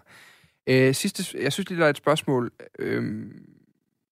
Øh, 0.67 0.95
sidste, 0.95 1.39
jeg 1.43 1.53
synes 1.53 1.69
lige, 1.69 1.79
der 1.81 1.87
er 1.87 1.91
et 1.91 1.97
spørgsmål, 1.97 2.51
øh, 2.79 3.31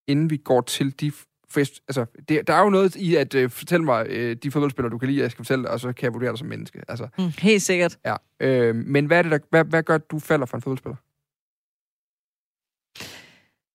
inden 0.06 0.30
vi 0.30 0.36
går 0.36 0.60
til 0.60 1.00
de... 1.00 1.12
For 1.48 1.60
jeg, 1.60 1.66
altså, 1.88 2.04
det, 2.28 2.46
der 2.46 2.54
er 2.54 2.62
jo 2.62 2.70
noget 2.70 2.96
i 2.96 3.16
at 3.16 3.34
øh, 3.34 3.50
fortælle 3.50 3.84
mig 3.84 4.06
øh, 4.08 4.36
de 4.36 4.50
fodboldspillere, 4.50 4.90
du 4.92 4.98
kan 4.98 5.08
lide, 5.08 5.20
jeg 5.22 5.30
skal 5.30 5.44
fortælle, 5.44 5.70
og 5.70 5.80
så 5.80 5.92
kan 5.92 6.04
jeg 6.04 6.14
vurdere 6.14 6.30
dig 6.30 6.38
som 6.38 6.48
menneske. 6.48 6.82
Altså, 6.88 7.08
Mm, 7.18 7.24
helt 7.38 7.62
sikkert. 7.62 7.98
ja. 8.04 8.16
Øh, 8.40 8.74
men 8.74 9.06
hvad 9.06 9.18
er 9.18 9.22
det, 9.22 9.30
der, 9.32 9.38
hvad, 9.50 9.64
hvad 9.64 9.82
gør, 9.82 9.94
at 9.94 10.10
du 10.10 10.18
falder 10.18 10.46
for 10.46 10.56
en 10.56 10.62
fodboldspiller? 10.62 10.96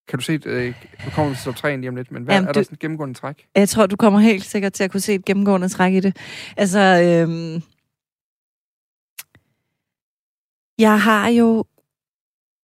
Kan 0.08 0.20
du 0.20 0.26
se, 0.26 0.40
øh, 0.46 0.76
nu 1.06 1.12
kommer 1.12 1.30
vi 1.30 1.36
til 1.36 1.44
top 1.46 1.56
3 1.56 1.78
lige 1.78 1.90
om 1.90 1.96
lidt, 1.96 2.12
men 2.12 2.24
hvad, 2.24 2.36
Jamen, 2.36 2.48
er 2.48 2.52
der 2.54 2.60
det- 2.60 2.66
sådan 2.66 2.76
et 2.76 2.80
gennemgående 2.80 3.14
træk? 3.16 3.48
Jeg 3.56 3.70
tror, 3.70 3.86
du 3.86 3.96
kommer 3.96 4.20
helt 4.20 4.44
sikkert 4.46 4.74
til 4.74 4.84
at 4.84 4.92
kunne 4.92 5.02
se 5.02 5.14
et 5.14 5.26
gennemgående 5.26 5.70
træk 5.70 5.94
i 5.94 6.00
det. 6.00 6.18
Altså, 6.58 6.80
øhm, 6.80 7.62
jeg 10.80 11.02
har 11.02 11.28
jo, 11.28 11.66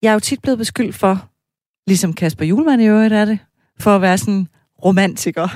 jeg 0.01 0.09
er 0.09 0.13
jo 0.13 0.19
tit 0.19 0.41
blevet 0.41 0.57
beskyldt 0.57 0.95
for, 0.95 1.29
ligesom 1.87 2.13
Kasper 2.13 2.45
Julemand 2.45 2.81
i 2.81 2.85
øvrigt 2.85 3.13
er 3.13 3.25
det, 3.25 3.39
for 3.79 3.95
at 3.95 4.01
være 4.01 4.17
sådan 4.17 4.47
romantiker. 4.85 5.47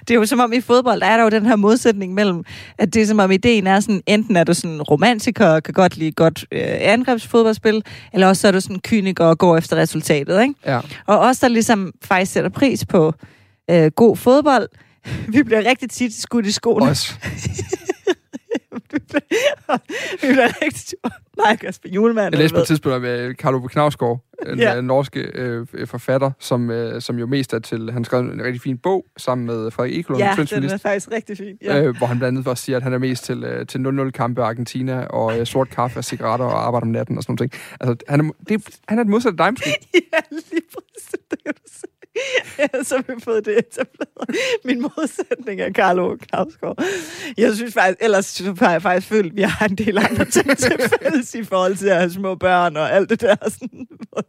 Det 0.00 0.10
er 0.10 0.14
jo 0.14 0.26
som 0.26 0.40
om 0.40 0.52
i 0.52 0.60
fodbold, 0.60 1.00
der 1.00 1.06
er 1.06 1.16
der 1.16 1.24
jo 1.24 1.30
den 1.30 1.46
her 1.46 1.56
modsætning 1.56 2.14
mellem, 2.14 2.44
at 2.78 2.94
det 2.94 3.02
er 3.02 3.06
som 3.06 3.18
om 3.18 3.30
ideen 3.30 3.66
er 3.66 3.80
sådan, 3.80 4.02
enten 4.06 4.36
er 4.36 4.44
du 4.44 4.54
sådan 4.54 4.82
romantiker 4.82 5.48
og 5.48 5.62
kan 5.62 5.74
godt 5.74 5.96
lide 5.96 6.12
godt 6.12 6.44
øh, 6.52 6.60
angrebsfodboldspil, 6.64 7.82
eller 8.12 8.26
også 8.26 8.40
så 8.40 8.48
er 8.48 8.52
du 8.52 8.60
sådan 8.60 8.80
kyniker 8.80 9.24
og 9.24 9.38
går 9.38 9.56
efter 9.56 9.76
resultatet, 9.76 10.42
ikke? 10.42 10.54
Ja. 10.66 10.80
Og 11.06 11.18
os, 11.18 11.38
der 11.38 11.48
ligesom 11.48 11.92
faktisk 12.02 12.32
sætter 12.32 12.50
pris 12.50 12.84
på 12.84 13.14
øh, 13.70 13.90
god 13.96 14.16
fodbold, 14.16 14.68
vi 15.34 15.42
bliver 15.42 15.64
rigtig 15.64 15.90
tit 15.90 16.14
skudt 16.14 16.46
i 16.46 16.52
skoene. 16.52 16.90
Også. 16.90 17.14
vi 18.92 18.98
bliver, 20.20 20.62
rigtig 20.62 20.84
tit... 20.86 20.94
Nej, 21.36 21.56
Kasper 21.56 21.88
Julemand. 21.88 22.34
Jeg 22.34 22.38
læste 22.40 22.54
på 22.54 22.60
et 22.60 22.66
tidspunkt 22.66 23.02
med 23.02 23.34
Carlo 23.34 23.60
Knavsgaard, 23.60 24.20
en 24.46 24.58
Ja. 24.58 24.74
ja. 24.74 24.80
norske 24.80 25.20
øh, 25.20 25.66
forfatter, 25.86 26.30
som, 26.40 26.70
øh, 26.70 27.00
som 27.02 27.18
jo 27.18 27.26
mest 27.26 27.52
er 27.54 27.58
til... 27.58 27.92
Han 27.92 28.04
skrev 28.04 28.20
en 28.20 28.42
rigtig 28.44 28.60
fin 28.62 28.78
bog 28.78 29.06
sammen 29.16 29.46
med 29.46 29.70
Frederik 29.70 29.98
Ekelund, 29.98 30.18
Ja, 30.22 30.34
den 30.50 30.64
er 30.64 30.76
faktisk 30.78 31.10
rigtig 31.12 31.36
fin. 31.36 31.56
Ja. 31.62 31.82
øh, 31.82 31.96
hvor 31.98 32.06
han 32.06 32.18
blandt 32.18 32.38
andet 32.38 32.50
også 32.50 32.64
siger, 32.64 32.76
at 32.76 32.82
han 32.82 32.92
er 32.92 32.98
mest 32.98 33.24
til, 33.24 33.44
øh, 33.44 33.66
til 33.66 33.78
0-0-kampe 33.78 34.40
i 34.40 34.44
Argentina, 34.44 35.04
og 35.06 35.38
øh, 35.38 35.46
sort 35.46 35.70
kaffe 35.70 35.98
og 35.98 36.04
cigaretter 36.04 36.46
og 36.46 36.66
arbejder 36.66 36.86
om 36.86 36.90
natten 36.92 37.16
og 37.16 37.22
sådan 37.22 37.36
noget. 37.40 37.52
Altså, 37.80 37.96
han 38.08 38.20
er, 38.20 38.30
det, 38.48 38.78
han 38.88 38.98
er 38.98 39.02
det 39.02 39.10
modsatte 39.10 39.42
af 39.42 39.46
dig, 39.46 39.52
måske. 39.52 39.70
ja, 40.12 40.18
lige 40.30 40.62
præcis. 40.74 41.14
Det 41.30 41.38
kan 41.44 41.54
du 41.54 41.60
se. 41.66 41.86
Ja, 42.58 42.66
så 42.82 42.96
har 42.96 43.14
vi 43.14 43.20
fået 43.20 43.44
det 43.44 43.58
etableret. 43.58 44.36
Min 44.64 44.80
modsætning 44.80 45.60
er 45.60 45.72
Carlo 45.72 46.16
Knavsgaard. 46.16 46.84
Jeg 47.36 47.54
synes 47.54 47.74
faktisk, 47.74 47.98
ellers 48.00 48.42
har 48.58 48.70
jeg 48.70 48.82
faktisk 48.82 49.08
følt, 49.08 49.26
at 49.26 49.36
vi 49.36 49.42
har 49.42 49.66
en 49.66 49.76
del 49.76 49.98
andre 49.98 50.24
ting 50.24 50.58
til 50.58 50.72
fælles 51.02 51.34
i 51.34 51.44
forhold 51.44 51.76
til 51.76 51.86
at 51.86 51.96
have 51.96 52.10
små 52.10 52.34
børn 52.34 52.76
og 52.76 52.92
alt 52.92 53.10
det 53.10 53.20
der. 53.20 53.36
Sådan, 53.48 53.86
hvor, 54.08 54.24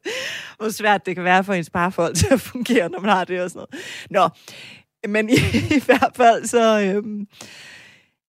hvor 0.58 0.70
svært 0.70 1.06
det 1.06 1.16
kan 1.16 1.24
være 1.24 1.44
for 1.44 1.54
ens 1.54 1.70
parforhold 1.70 2.16
til 2.16 2.28
at 2.32 2.42
fungere, 2.42 2.90
når 2.90 3.00
man 3.00 3.10
har 3.10 3.24
det 3.24 3.42
og 3.42 3.50
sådan 3.50 3.66
noget. 3.72 3.86
Nå, 4.10 4.30
men 5.12 5.30
i, 5.30 5.34
i 5.78 5.82
hvert 5.86 6.12
fald 6.16 6.46
så... 6.46 6.82
Øhm, 6.82 7.28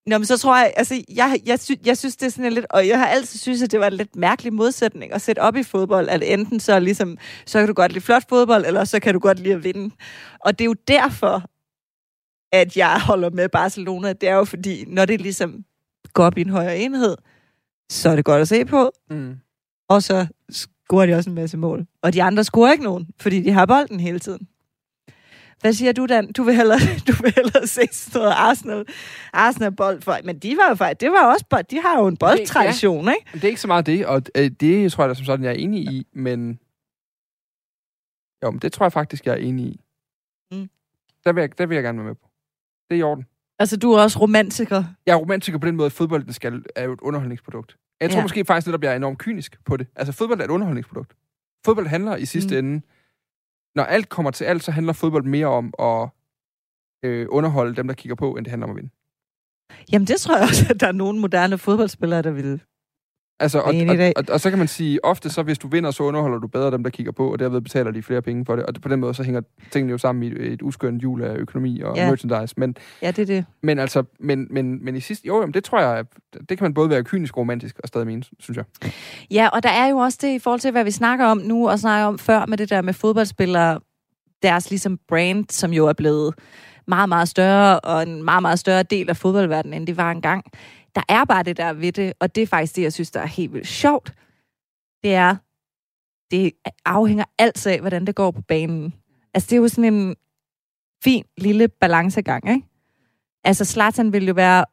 Nå, 0.07 0.19
men 0.19 0.25
så 0.25 0.39
tror 0.39 0.57
jeg, 0.57 0.73
altså, 0.77 1.03
jeg, 1.15 1.41
jeg, 1.47 1.61
sy, 1.61 1.73
jeg 1.85 1.99
synes, 1.99 2.17
det 2.17 2.27
er 2.27 2.31
sådan 2.31 2.45
en 2.45 2.53
lidt, 2.53 2.67
og 2.71 2.89
jeg 2.89 2.99
har 2.99 3.07
altid 3.07 3.39
synes, 3.39 3.63
at 3.63 3.73
det 3.73 3.81
var 3.81 3.87
en 3.87 3.93
lidt 3.93 4.17
mærkelig 4.17 4.53
modsætning 4.53 5.13
at 5.13 5.23
sætte 5.23 5.41
op 5.41 5.57
i 5.57 5.63
fodbold, 5.63 6.09
at 6.09 6.23
enten 6.23 6.61
så 6.61 6.81
ligesom, 6.81 7.19
så 7.47 7.59
kan 7.59 7.69
du 7.69 7.75
godt 7.75 7.93
lide 7.93 8.05
flot 8.05 8.29
fodbold, 8.29 8.67
eller 8.67 8.85
så 8.85 9.01
kan 9.01 9.15
du 9.15 9.21
godt 9.21 9.39
lide 9.39 9.55
at 9.55 9.65
vinde. 9.65 9.95
Og 10.41 10.59
det 10.59 10.65
er 10.65 10.67
jo 10.67 10.75
derfor, 10.89 11.43
at 12.53 12.77
jeg 12.77 13.01
holder 13.01 13.31
med 13.31 13.49
Barcelona. 13.49 14.13
Det 14.13 14.29
er 14.29 14.35
jo 14.35 14.45
fordi, 14.45 14.85
når 14.89 15.05
det 15.05 15.21
ligesom 15.21 15.65
går 16.13 16.25
op 16.25 16.39
i 16.39 16.41
en 16.41 16.51
højere 16.51 16.79
enhed, 16.79 17.17
så 17.91 18.11
er 18.11 18.17
det 18.17 18.25
godt 18.25 18.41
at 18.41 18.49
se 18.49 18.65
på. 18.65 18.91
Mm. 19.11 19.37
Og 19.89 20.03
så 20.03 20.27
scorer 20.51 21.07
de 21.07 21.15
også 21.15 21.31
en 21.31 21.35
masse 21.35 21.57
mål. 21.57 21.87
Og 22.03 22.13
de 22.13 22.23
andre 22.23 22.45
scorer 22.45 22.73
ikke 22.73 22.85
nogen, 22.85 23.07
fordi 23.21 23.43
de 23.43 23.51
har 23.51 23.67
bolden 23.67 24.01
hele 24.01 24.19
tiden. 24.19 24.49
Hvad 25.61 25.73
siger 25.73 25.93
du, 25.93 26.07
Dan? 26.07 26.33
Du 26.33 26.43
vil 26.43 26.55
hellere, 26.55 26.79
du 27.09 27.13
vil 27.23 27.33
hellere 27.35 27.67
se 27.67 27.81
sådan 27.93 28.21
noget 28.21 28.35
Arsenal, 28.37 28.85
Arsenal 29.33 29.73
bold 29.73 30.03
for. 30.03 30.17
Men 30.25 30.39
de 30.39 30.57
var 30.57 30.69
jo 30.69 30.75
faktisk, 30.75 31.01
det 31.01 31.11
var 31.11 31.33
også, 31.33 31.45
bold, 31.51 31.65
de 31.65 31.81
har 31.81 31.99
jo 32.01 32.07
en 32.07 32.17
boldtradition, 32.17 33.05
ja. 33.05 33.11
ikke? 33.13 33.27
Det 33.33 33.45
er 33.45 33.49
ikke 33.49 33.61
så 33.61 33.67
meget 33.69 33.87
det, 33.87 34.07
og 34.07 34.23
øh, 34.35 34.51
det 34.61 34.93
tror 34.93 35.05
jeg 35.05 35.09
da 35.09 35.15
som 35.15 35.25
sådan, 35.25 35.45
jeg 35.45 35.51
er 35.51 35.57
enig 35.57 35.81
i, 35.93 36.07
men 36.13 36.59
jo, 38.45 38.51
men 38.51 38.59
det 38.61 38.73
tror 38.73 38.85
jeg 38.87 38.93
faktisk, 38.93 39.27
jeg 39.27 39.33
er 39.33 39.37
enig 39.37 39.67
i. 39.67 39.81
Mm. 40.53 40.69
Der, 41.25 41.33
vil 41.33 41.41
jeg, 41.41 41.59
der 41.59 41.67
vil 41.67 41.75
jeg 41.75 41.85
gerne 41.85 41.99
være 41.99 42.07
med 42.07 42.15
på. 42.15 42.29
Det 42.91 42.95
er 42.97 42.99
i 42.99 43.03
orden. 43.03 43.27
Altså, 43.59 43.77
du 43.77 43.93
er 43.93 44.03
også 44.03 44.19
romantiker. 44.19 44.85
Jeg 45.07 45.13
er 45.13 45.17
romantiker 45.17 45.59
på 45.59 45.67
den 45.67 45.77
måde, 45.77 45.87
at 45.87 45.93
fodbolden 45.93 46.33
skal, 46.33 46.65
er 46.77 46.85
jo 46.85 46.93
et 46.93 47.01
underholdningsprodukt. 47.01 47.77
Jeg 48.01 48.11
tror 48.11 48.19
Ja. 48.19 48.23
måske 48.23 48.45
faktisk 48.45 48.67
netop, 48.67 48.83
jeg 48.83 48.93
er 48.93 48.97
enormt 48.97 49.19
kynisk 49.19 49.59
på 49.65 49.77
det. 49.77 49.87
Altså, 49.97 50.13
fodbold 50.13 50.41
er 50.41 50.45
et 50.45 50.51
underholdningsprodukt. 50.51 51.13
Fodbold 51.65 51.87
handler 51.87 52.17
i 52.17 52.25
sidste 52.25 52.61
mm. 52.63 52.69
ende... 52.69 52.87
Når 53.77 53.85
alt 53.85 54.09
kommer 54.09 54.31
til 54.31 54.45
alt, 54.45 54.65
så 54.65 54.71
handler 54.71 54.93
fodbold 54.93 55.25
mere 55.25 55.47
om 55.47 55.75
at 55.79 56.09
øh, 57.03 57.27
underholde 57.31 57.77
dem, 57.77 57.87
der 57.87 57.95
kigger 57.95 58.15
på, 58.15 58.33
end 58.33 58.45
det 58.45 58.51
handler 58.51 58.67
om 58.67 58.71
at 58.71 58.77
vinde. 58.77 58.91
Jamen, 59.93 60.07
det 60.07 60.21
tror 60.21 60.37
jeg 60.37 60.43
også, 60.43 60.67
at 60.71 60.81
der 60.81 60.87
er 60.87 60.93
nogle 60.93 61.21
moderne 61.21 61.59
fodboldspillere, 61.59 62.23
der 62.23 62.31
vil. 62.31 62.63
Altså, 63.41 63.59
og, 63.59 63.65
og, 63.89 63.97
og, 64.17 64.25
og, 64.29 64.41
så 64.41 64.51
kan 64.51 64.59
man 64.59 64.69
sige, 64.69 65.05
ofte 65.05 65.31
så 65.31 65.43
hvis 65.43 65.59
du 65.59 65.69
vinder, 65.69 65.91
så 65.91 66.03
underholder 66.03 66.39
du 66.39 66.47
bedre 66.47 66.71
dem, 66.71 66.83
der 66.83 66.91
kigger 66.91 67.13
på, 67.13 67.33
og 67.33 67.39
derved 67.39 67.61
betaler 67.61 67.91
de 67.91 68.03
flere 68.03 68.23
penge 68.23 68.45
for 68.47 68.57
det. 68.57 68.67
Og 68.67 68.75
på 68.83 68.89
den 68.89 69.01
måde, 69.01 69.15
så 69.15 69.23
hænger 69.23 69.41
tingene 69.71 69.91
jo 69.91 69.99
sammen 69.99 70.23
i 70.23 70.27
et, 70.27 70.63
uskønt 70.63 71.01
hjul 71.01 71.23
af 71.23 71.37
økonomi 71.37 71.81
og 71.81 71.97
Ja. 71.97 72.03
ja. 72.05 72.11
merchandise. 72.11 72.55
Men, 72.57 72.77
Ja, 73.03 73.11
det 73.11 73.19
er 73.19 73.27
det. 73.27 73.45
men 73.63 73.79
altså, 73.79 74.03
men, 74.21 74.47
men, 74.51 74.85
men 74.85 74.97
i 74.97 75.01
sidste, 75.01 75.27
jo, 75.27 75.41
jamen, 75.41 75.55
det 75.55 75.65
tror 75.65 75.81
jeg, 75.81 76.05
det 76.49 76.59
kan 76.59 76.65
man 76.65 76.75
både 76.75 76.91
være 76.91 77.05
kynisk 77.05 77.35
og 77.37 77.41
romantisk 77.41 77.79
og 77.83 77.89
stadig 77.89 78.07
mene, 78.07 78.23
synes 78.41 78.57
jeg. 78.57 78.65
Ja, 79.31 79.49
og 79.49 79.63
der 79.63 79.71
er 79.71 79.87
jo 79.89 79.97
også 79.97 80.19
det 80.23 80.35
i 80.35 80.39
forhold 80.39 80.61
til, 80.61 80.71
hvad 80.71 80.85
vi 80.85 80.91
snakker 80.91 81.27
om 81.27 81.39
nu, 81.39 81.69
og 81.69 81.79
snakker 81.79 82.07
om 82.07 82.19
før 82.19 82.47
med 82.47 82.59
det 82.59 82.71
der 82.71 82.83
med 82.83 82.93
fodboldspillere, 82.93 83.81
deres 84.43 84.71
ligesom 84.71 84.99
brand, 85.09 85.45
som 85.51 85.73
jo 85.73 85.87
er 85.87 85.93
blevet 85.93 86.35
meget, 86.89 87.09
meget 87.09 87.29
større, 87.29 87.81
og 87.81 88.03
en 88.03 88.23
meget, 88.25 88.43
meget 88.43 88.59
større 88.59 88.83
del 88.83 89.09
af 89.11 89.17
fodboldverdenen, 89.17 89.75
end 89.75 89.87
det 89.87 89.97
var 89.97 90.11
engang. 90.11 90.45
Der 90.97 91.03
er 91.09 91.25
bare 91.25 91.43
det 91.43 91.57
der 91.57 91.73
ved 91.73 91.93
det, 91.93 92.13
og 92.21 92.35
det 92.35 92.43
er 92.43 92.47
faktisk 92.47 92.77
det, 92.77 92.83
jeg 92.83 92.93
synes, 92.93 93.11
der 93.11 93.21
er 93.21 93.27
helt 93.27 93.53
vildt 93.53 93.67
sjovt. 93.69 94.15
Det 95.03 95.15
er, 95.15 95.37
det 96.31 96.53
afhænger 96.85 97.25
altid 97.39 97.73
af, 97.73 97.81
hvordan 97.81 98.05
det 98.07 98.15
går 98.15 98.31
på 98.31 98.43
banen. 98.43 98.95
Altså, 99.35 99.47
det 99.51 99.57
er 99.57 99.61
jo 99.61 99.69
sådan 99.69 99.95
en 99.95 100.17
fin 101.05 101.25
lille 101.39 101.69
balancegang, 101.69 102.49
ikke? 102.51 102.67
Altså, 103.45 103.65
Zlatan 103.65 104.13
ville 104.13 104.29
jo 104.29 104.35
være 104.35 104.65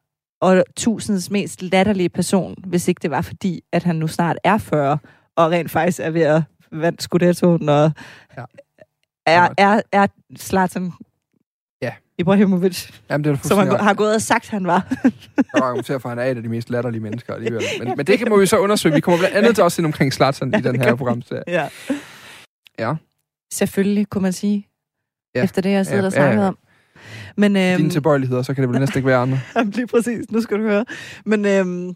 og 0.42 0.64
tusindens 0.78 1.32
mest 1.32 1.62
latterlige 1.62 2.10
person, 2.10 2.56
hvis 2.68 2.88
ikke 2.88 3.00
det 3.02 3.12
var 3.12 3.22
fordi, 3.22 3.62
at 3.72 3.84
han 3.84 3.96
nu 3.96 4.08
snart 4.08 4.38
er 4.44 4.58
40, 4.58 4.98
og 5.36 5.52
rent 5.52 5.72
faktisk 5.72 6.00
er 6.00 6.10
ved 6.10 6.22
at 6.22 6.42
vande 6.72 7.02
Scudettoen, 7.02 7.70
og 7.70 7.92
Ja. 8.38 8.46
er, 9.26 9.50
er, 9.58 9.82
er 9.92 10.08
Zlatan. 10.38 10.92
Ibrahimovic, 12.18 12.90
Jamen, 13.10 13.24
det 13.24 13.32
er 13.32 13.36
som 13.36 13.58
han 13.58 13.68
fuldstændig 13.68 13.86
har 13.86 13.94
gået 13.94 14.16
og 14.16 14.22
sagt, 14.22 14.50
han 14.50 14.68
var. 14.68 14.96
Jeg 15.38 15.44
argumenterer 15.54 15.98
for, 15.98 16.10
at 16.10 16.18
han 16.18 16.28
er 16.28 16.32
et 16.32 16.38
af 16.38 16.44
de 16.44 16.50
mest 16.50 16.70
latterlige 16.70 17.02
mennesker 17.02 17.34
alligevel. 17.34 17.64
Men, 17.80 17.94
men 17.98 18.08
det 18.08 18.20
kan 18.20 18.30
må 18.30 18.38
vi 18.40 18.46
så 18.46 18.58
undersøge. 18.58 18.96
Vi 18.96 19.02
kommer 19.02 19.20
blandt 19.20 19.36
andet 19.38 19.56
til 19.56 19.64
også 19.64 19.82
ind 19.82 19.86
omkring 19.86 20.14
Zlatan 20.14 20.54
i 20.58 20.62
den 20.62 20.82
her 20.82 20.96
programserie. 20.96 21.44
ja. 21.48 21.68
Ja. 22.80 22.94
Selvfølgelig, 23.54 24.10
kunne 24.10 24.22
man 24.22 24.34
sige, 24.34 24.68
Ja. 25.36 25.44
efter 25.44 25.62
det, 25.62 25.70
jeg 25.70 25.86
sidder 25.86 26.02
Ja, 26.02 26.08
og 26.08 26.14
ja, 26.14 26.22
ja. 26.24 26.28
snakket 26.32 26.48
om. 26.48 26.58
Men, 27.38 27.56
øhm, 27.58 27.78
Dine 27.78 27.90
tilbøjeligheder, 27.90 28.42
så 28.42 28.54
kan 28.54 28.62
det 28.62 28.70
vel 28.72 28.80
næsten 28.80 28.98
ikke 28.98 29.08
være 29.08 29.18
andre. 29.18 29.40
Jamen, 29.56 29.72
lige 29.74 29.88
præcis. 29.88 30.32
Nu 30.32 30.42
skal 30.42 30.58
du 30.58 30.64
høre. 30.64 30.86
Men 31.26 31.46
øhm, 31.46 31.94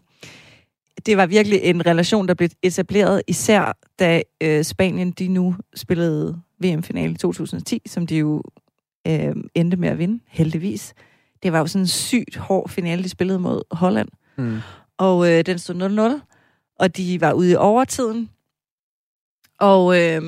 det 1.06 1.16
var 1.16 1.26
virkelig 1.26 1.60
en 1.62 1.86
relation, 1.86 2.28
der 2.28 2.34
blev 2.34 2.48
etableret, 2.62 3.22
især 3.28 3.76
da 3.98 4.22
øh, 4.42 4.64
Spanien 4.64 5.10
de 5.10 5.28
nu 5.28 5.54
spillede 5.76 6.40
VM-finale 6.64 7.12
i 7.12 7.16
2010, 7.16 7.82
som 7.86 8.06
de 8.06 8.16
jo 8.16 8.42
øh, 9.06 9.36
endte 9.54 9.76
med 9.76 9.88
at 9.88 9.98
vinde, 9.98 10.20
heldigvis. 10.26 10.94
Det 11.42 11.52
var 11.52 11.58
jo 11.58 11.66
sådan 11.66 11.82
en 11.82 11.88
sygt 11.88 12.36
hård 12.36 12.68
finale, 12.68 13.02
de 13.02 13.08
spillede 13.08 13.38
mod 13.38 13.62
Holland. 13.70 14.08
Mm. 14.38 14.58
Og 14.98 15.32
øh, 15.32 15.46
den 15.46 15.58
stod 15.58 16.20
0-0, 16.20 16.74
og 16.78 16.96
de 16.96 17.20
var 17.20 17.32
ude 17.32 17.50
i 17.50 17.54
overtiden. 17.54 18.30
Og 19.60 20.00
øh, 20.00 20.22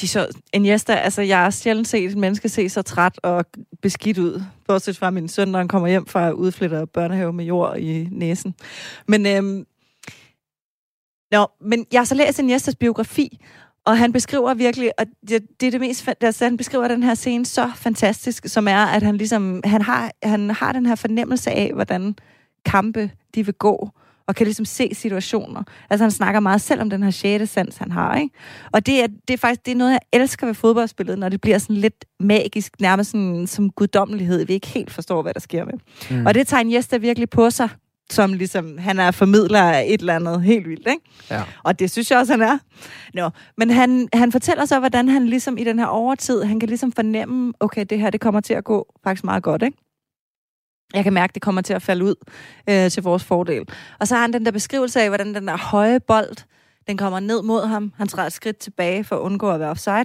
de 0.00 0.08
så, 0.08 0.28
Iniesta, 0.52 0.94
altså 0.94 1.22
jeg 1.22 1.42
har 1.42 1.50
sjældent 1.50 1.88
set 1.88 2.10
et 2.10 2.16
menneske 2.16 2.48
se 2.48 2.68
så 2.68 2.82
træt 2.82 3.20
og 3.22 3.44
beskidt 3.82 4.18
ud. 4.18 4.42
Bortset 4.66 4.96
fra 4.96 5.10
min 5.10 5.28
søn, 5.28 5.48
når 5.48 5.58
han 5.58 5.68
kommer 5.68 5.88
hjem 5.88 6.06
fra 6.06 6.30
udflytter 6.30 6.84
børnehave 6.84 7.32
med 7.32 7.44
jord 7.44 7.78
i 7.78 8.08
næsen. 8.10 8.54
Men, 9.08 9.26
øh, 9.26 9.64
nå, 11.30 11.46
men 11.60 11.86
jeg 11.92 12.00
har 12.00 12.04
så 12.04 12.14
læst 12.14 12.38
Iniestas 12.38 12.76
biografi, 12.76 13.38
og 13.86 13.98
han 13.98 14.12
beskriver 14.12 14.54
virkelig, 14.54 14.90
og 14.98 15.06
det, 15.28 15.60
det 15.60 15.66
er 15.66 15.70
det 15.70 15.80
mest, 15.80 16.08
altså, 16.20 16.44
han 16.44 16.56
beskriver 16.56 16.88
den 16.88 17.02
her 17.02 17.14
scene 17.14 17.46
så 17.46 17.70
fantastisk, 17.76 18.48
som 18.48 18.68
er, 18.68 18.84
at 18.84 19.02
han 19.02 19.16
ligesom, 19.16 19.60
han 19.64 19.82
har, 19.82 20.10
han 20.22 20.50
har 20.50 20.72
den 20.72 20.86
her 20.86 20.94
fornemmelse 20.94 21.50
af, 21.50 21.70
hvordan 21.74 22.16
kampe, 22.64 23.10
de 23.34 23.44
vil 23.44 23.54
gå, 23.54 23.90
og 24.26 24.34
kan 24.34 24.46
ligesom 24.46 24.64
se 24.64 24.90
situationer. 24.92 25.62
Altså 25.90 26.04
han 26.04 26.10
snakker 26.10 26.40
meget 26.40 26.60
selv 26.60 26.80
om 26.80 26.90
den 26.90 27.02
her 27.02 27.10
sjette 27.10 27.46
sans, 27.46 27.76
han 27.76 27.90
har, 27.90 28.16
ikke? 28.16 28.34
Og 28.72 28.86
det 28.86 29.02
er, 29.02 29.06
det 29.28 29.34
er 29.34 29.38
faktisk 29.38 29.66
det 29.66 29.72
er 29.72 29.76
noget, 29.76 29.92
jeg 29.92 30.00
elsker 30.12 30.46
ved 30.46 30.54
fodboldspillet, 30.54 31.18
når 31.18 31.28
det 31.28 31.40
bliver 31.40 31.58
sådan 31.58 31.76
lidt 31.76 32.04
magisk, 32.20 32.80
nærmest 32.80 33.10
sådan, 33.10 33.46
som 33.46 33.70
guddommelighed, 33.70 34.46
vi 34.46 34.52
ikke 34.52 34.66
helt 34.66 34.90
forstår, 34.90 35.22
hvad 35.22 35.34
der 35.34 35.40
sker 35.40 35.64
med. 35.64 35.74
Mm. 36.10 36.16
Mm. 36.16 36.26
Og 36.26 36.34
det 36.34 36.46
tager 36.46 36.60
Iniesta 36.60 36.96
virkelig 36.96 37.30
på 37.30 37.50
sig, 37.50 37.68
som 38.10 38.32
ligesom, 38.32 38.78
han 38.78 38.98
er 38.98 39.10
formidler 39.10 39.62
af 39.62 39.84
et 39.88 40.00
eller 40.00 40.14
andet 40.14 40.42
helt 40.42 40.68
vildt, 40.68 40.88
ikke? 40.88 41.00
Ja. 41.30 41.42
Og 41.62 41.78
det 41.78 41.90
synes 41.90 42.10
jeg 42.10 42.18
også, 42.18 42.32
han 42.32 42.42
er. 42.42 42.58
Nå, 43.14 43.30
men 43.56 43.70
han, 43.70 44.08
han 44.12 44.32
fortæller 44.32 44.64
så, 44.64 44.78
hvordan 44.78 45.08
han 45.08 45.26
ligesom 45.26 45.58
i 45.58 45.64
den 45.64 45.78
her 45.78 45.86
overtid, 45.86 46.42
han 46.42 46.60
kan 46.60 46.68
ligesom 46.68 46.92
fornemme, 46.92 47.52
okay, 47.60 47.86
det 47.90 48.00
her, 48.00 48.10
det 48.10 48.20
kommer 48.20 48.40
til 48.40 48.54
at 48.54 48.64
gå 48.64 48.94
faktisk 49.04 49.24
meget 49.24 49.42
godt, 49.42 49.62
ikke? 49.62 49.78
Jeg 50.94 51.04
kan 51.04 51.12
mærke, 51.12 51.32
det 51.34 51.42
kommer 51.42 51.60
til 51.60 51.74
at 51.74 51.82
falde 51.82 52.04
ud 52.04 52.14
øh, 52.70 52.90
til 52.90 53.02
vores 53.02 53.24
fordel. 53.24 53.68
Og 54.00 54.08
så 54.08 54.14
har 54.14 54.22
han 54.22 54.32
den 54.32 54.44
der 54.44 54.50
beskrivelse 54.50 55.00
af, 55.00 55.08
hvordan 55.08 55.34
den 55.34 55.48
der 55.48 55.56
høje 55.56 56.00
bold, 56.00 56.44
den 56.86 56.96
kommer 56.96 57.20
ned 57.20 57.42
mod 57.42 57.66
ham. 57.66 57.92
Han 57.96 58.08
træder 58.08 58.26
et 58.26 58.32
skridt 58.32 58.58
tilbage 58.58 59.04
for 59.04 59.16
at 59.16 59.20
undgå 59.20 59.50
at 59.50 59.60
være 59.60 59.70
offside. 59.70 60.04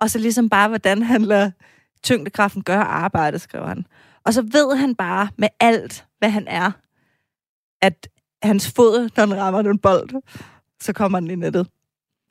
Og 0.00 0.10
så 0.10 0.18
ligesom 0.18 0.48
bare, 0.48 0.68
hvordan 0.68 1.02
han 1.02 1.22
lader 1.22 1.50
tyngdekraften 2.02 2.62
gøre 2.62 2.84
arbejdet, 2.84 3.40
skriver 3.40 3.66
han. 3.66 3.86
Og 4.24 4.34
så 4.34 4.42
ved 4.42 4.76
han 4.76 4.94
bare 4.94 5.28
med 5.36 5.48
alt, 5.60 6.04
hvad 6.18 6.30
han 6.30 6.46
er, 6.48 6.70
at 7.82 8.08
hans 8.42 8.70
fod, 8.76 9.10
når 9.16 9.26
den 9.26 9.36
rammer 9.36 9.62
den 9.62 9.78
bold, 9.78 10.10
så 10.82 10.92
kommer 10.92 11.20
den 11.20 11.30
i 11.30 11.34
nettet. 11.34 11.68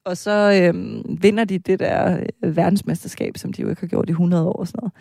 Og 0.06 0.18
så 0.18 0.62
øhm, 0.64 1.18
vinder 1.22 1.44
de 1.44 1.60
det 1.60 1.80
der 1.80 2.26
øh, 2.44 2.56
verdensmesterskab, 2.56 3.38
som 3.38 3.54
de 3.54 3.62
jo 3.62 3.70
ikke 3.70 3.82
har 3.82 3.88
gjort 3.88 4.10
i 4.10 4.12
100 4.12 4.44
år 4.44 4.54
og 4.54 4.68
sådan 4.68 4.80
noget. 4.80 4.94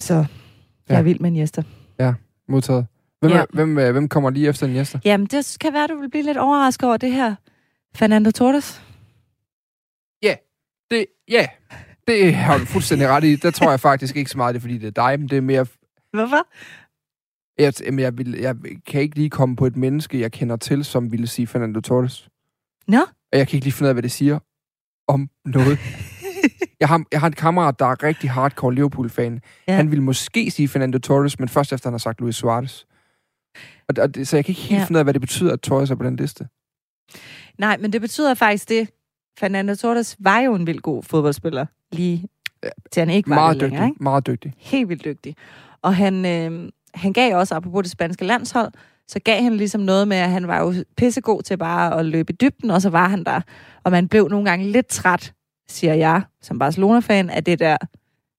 Så 0.00 0.14
jeg 0.14 0.26
Ja. 0.90 0.98
er 0.98 1.02
vild 1.02 1.20
med 1.20 1.30
Iniesta. 1.30 1.62
Modtaget. 2.48 2.86
Hvem, 3.20 3.32
Ja. 3.32 3.38
ja. 3.38 3.44
hvem, 3.52 3.78
øh, 3.78 3.92
hvem 3.92 4.08
kommer 4.08 4.30
lige 4.30 4.48
efter 4.48 4.66
Iniesta? 4.66 5.00
Jamen, 5.04 5.26
det 5.26 5.56
kan 5.60 5.72
være, 5.72 5.86
du 5.86 6.00
vil 6.00 6.10
blive 6.10 6.24
lidt 6.24 6.38
overrasket 6.38 6.88
over 6.88 6.96
det 6.96 7.12
her. 7.12 7.34
Fernando 7.94 8.30
Torres. 8.30 8.82
Det, 10.90 11.06
ja, 11.28 11.46
det 12.08 12.34
har 12.34 12.58
du 12.58 12.64
fuldstændig 12.64 13.08
ret 13.08 13.24
i. 13.24 13.36
Der 13.36 13.50
tror 13.50 13.70
jeg 13.70 13.80
faktisk 13.80 14.16
ikke 14.16 14.30
så 14.30 14.38
meget, 14.38 14.54
det 14.54 14.58
er, 14.58 14.60
fordi 14.60 14.78
det 14.78 14.86
er 14.86 15.06
dig, 15.08 15.20
men 15.20 15.28
det 15.28 15.36
er 15.36 15.40
mere... 15.40 15.66
Hvorfor? 16.12 16.46
Jeg, 17.58 17.72
jeg, 17.98 18.18
vil, 18.18 18.30
jeg 18.32 18.56
kan 18.86 19.00
ikke 19.00 19.16
lige 19.16 19.30
komme 19.30 19.56
på 19.56 19.66
et 19.66 19.76
menneske, 19.76 20.20
jeg 20.20 20.32
kender 20.32 20.56
til, 20.56 20.84
som 20.84 21.12
ville 21.12 21.26
sige 21.26 21.46
Fernando 21.46 21.80
Torres. 21.80 22.28
Nå? 22.88 23.00
Og 23.32 23.38
jeg 23.38 23.48
kan 23.48 23.56
ikke 23.56 23.64
lige 23.66 23.72
finde 23.72 23.86
ud 23.86 23.88
af, 23.88 23.94
hvad 23.94 24.02
det 24.02 24.12
siger 24.12 24.38
om 25.08 25.30
noget. 25.44 25.78
jeg, 26.80 26.88
har, 26.88 27.04
jeg 27.12 27.20
har 27.20 27.26
en 27.26 27.32
kammerat, 27.32 27.78
der 27.78 27.86
er 27.86 28.02
rigtig 28.02 28.30
hardcore 28.30 28.74
Liverpool-fan. 28.74 29.40
Ja. 29.68 29.76
Han 29.76 29.90
ville 29.90 30.02
måske 30.04 30.50
sige 30.50 30.68
Fernando 30.68 30.98
Torres, 30.98 31.38
men 31.38 31.48
først 31.48 31.72
efter 31.72 31.88
han 31.88 31.92
har 31.94 31.98
sagt 31.98 32.20
Luis 32.20 32.36
Suarez. 32.36 32.84
Og, 33.88 33.94
og 33.98 34.14
det, 34.14 34.28
så 34.28 34.36
jeg 34.36 34.44
kan 34.44 34.50
ikke 34.52 34.60
helt 34.62 34.80
Ja. 34.80 34.84
finde 34.84 34.96
ud 34.96 34.98
af, 34.98 35.04
hvad 35.04 35.14
det 35.14 35.20
betyder, 35.20 35.52
at 35.52 35.60
Torres 35.60 35.90
er 35.90 35.94
på 35.94 36.04
den 36.04 36.16
liste. 36.16 36.48
Nej, 37.58 37.76
men 37.76 37.92
det 37.92 38.00
betyder 38.00 38.34
faktisk 38.34 38.68
det. 38.68 38.90
Fernando 39.38 39.74
Torres 39.74 40.16
var 40.18 40.40
jo 40.40 40.54
en 40.54 40.66
vild 40.66 40.78
god 40.80 41.02
fodboldspiller, 41.02 41.66
lige 41.92 42.28
til 42.92 43.00
han 43.00 43.10
ikke 43.10 43.30
var 43.30 43.36
Meget 43.36 43.54
det 43.54 43.60
dygtig, 43.60 43.70
længere. 43.70 43.88
Ikke? 43.88 44.02
meget 44.02 44.26
dygtig. 44.26 44.52
Helt 44.56 44.88
vildt 44.88 45.04
dygtig. 45.04 45.36
Og 45.82 45.96
han, 45.96 46.26
øh, 46.26 46.68
han 46.94 47.12
gav 47.12 47.36
også, 47.36 47.54
apropos 47.54 47.82
det 47.82 47.90
spanske 47.90 48.24
landshold, 48.24 48.72
så 49.08 49.18
gav 49.24 49.42
han 49.42 49.56
ligesom 49.56 49.80
noget 49.80 50.08
med, 50.08 50.16
at 50.16 50.30
han 50.30 50.48
var 50.48 50.60
jo 50.60 50.74
pissegod 50.96 51.42
til 51.42 51.56
bare 51.56 51.98
at 51.98 52.06
løbe 52.06 52.32
i 52.32 52.36
dybden, 52.36 52.70
og 52.70 52.82
så 52.82 52.90
var 52.90 53.08
han 53.08 53.24
der. 53.24 53.40
Og 53.84 53.90
man 53.90 54.08
blev 54.08 54.28
nogle 54.28 54.44
gange 54.50 54.72
lidt 54.72 54.86
træt, 54.86 55.32
siger 55.68 55.94
jeg, 55.94 56.22
som 56.42 56.58
Barcelona-fan, 56.58 57.30
af 57.30 57.44
det 57.44 57.58
der 57.58 57.76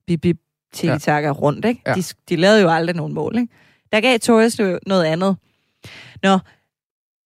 bip-bip 0.08 0.38
tiki-taka 0.74 1.28
ja. 1.28 1.32
rundt, 1.32 1.66
ikke? 1.66 1.82
Ja. 1.88 1.94
De, 1.94 2.04
de 2.30 2.36
lavede 2.36 2.62
jo 2.62 2.70
aldrig 2.70 2.96
nogen 2.96 3.14
mål, 3.14 3.38
ikke? 3.38 3.54
Der 3.92 4.02
gav 4.02 4.20
Torres 4.20 4.60
noget 4.88 5.04
andet. 5.04 5.38
Nå, 6.24 6.40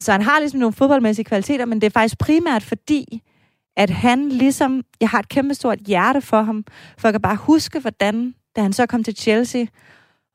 så 0.01 0.11
han 0.11 0.21
har 0.21 0.39
ligesom 0.39 0.59
nogle 0.59 0.73
fodboldmæssige 0.73 1.25
kvaliteter, 1.25 1.65
men 1.65 1.81
det 1.81 1.87
er 1.87 1.91
faktisk 1.91 2.17
primært 2.17 2.63
fordi, 2.63 3.23
at 3.77 3.89
han 3.89 4.29
ligesom, 4.29 4.83
jeg 5.01 5.09
har 5.09 5.19
et 5.19 5.29
kæmpe 5.29 5.53
stort 5.53 5.79
hjerte 5.79 6.21
for 6.21 6.41
ham, 6.41 6.65
for 6.97 7.07
jeg 7.07 7.13
kan 7.13 7.21
bare 7.21 7.35
huske, 7.35 7.79
hvordan, 7.79 8.35
da 8.55 8.61
han 8.61 8.73
så 8.73 8.85
kom 8.85 9.03
til 9.03 9.15
Chelsea, 9.15 9.65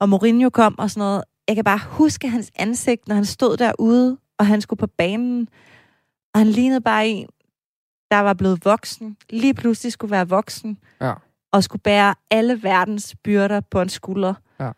og 0.02 0.08
Mourinho 0.08 0.50
kom 0.50 0.78
og 0.78 0.90
sådan 0.90 1.00
noget, 1.00 1.24
jeg 1.48 1.56
kan 1.56 1.64
bare 1.64 1.80
huske 1.86 2.28
hans 2.28 2.50
ansigt, 2.56 3.08
når 3.08 3.14
han 3.14 3.24
stod 3.24 3.56
derude, 3.56 4.18
og 4.38 4.46
han 4.46 4.60
skulle 4.60 4.78
på 4.78 4.86
banen, 4.86 5.48
og 6.34 6.40
han 6.40 6.46
lignede 6.46 6.80
bare 6.80 7.08
en, 7.08 7.26
der 8.10 8.18
var 8.18 8.34
blevet 8.34 8.64
voksen, 8.64 9.16
lige 9.30 9.54
pludselig 9.54 9.92
skulle 9.92 10.10
være 10.10 10.28
voksen, 10.28 10.78
Ja. 11.00 11.12
og 11.52 11.64
skulle 11.64 11.82
bære 11.82 12.14
alle 12.30 12.62
verdens 12.62 13.14
byrder 13.24 13.60
på 13.60 13.80
en 13.80 13.88
skulder. 13.88 14.34
Ja. 14.60 14.70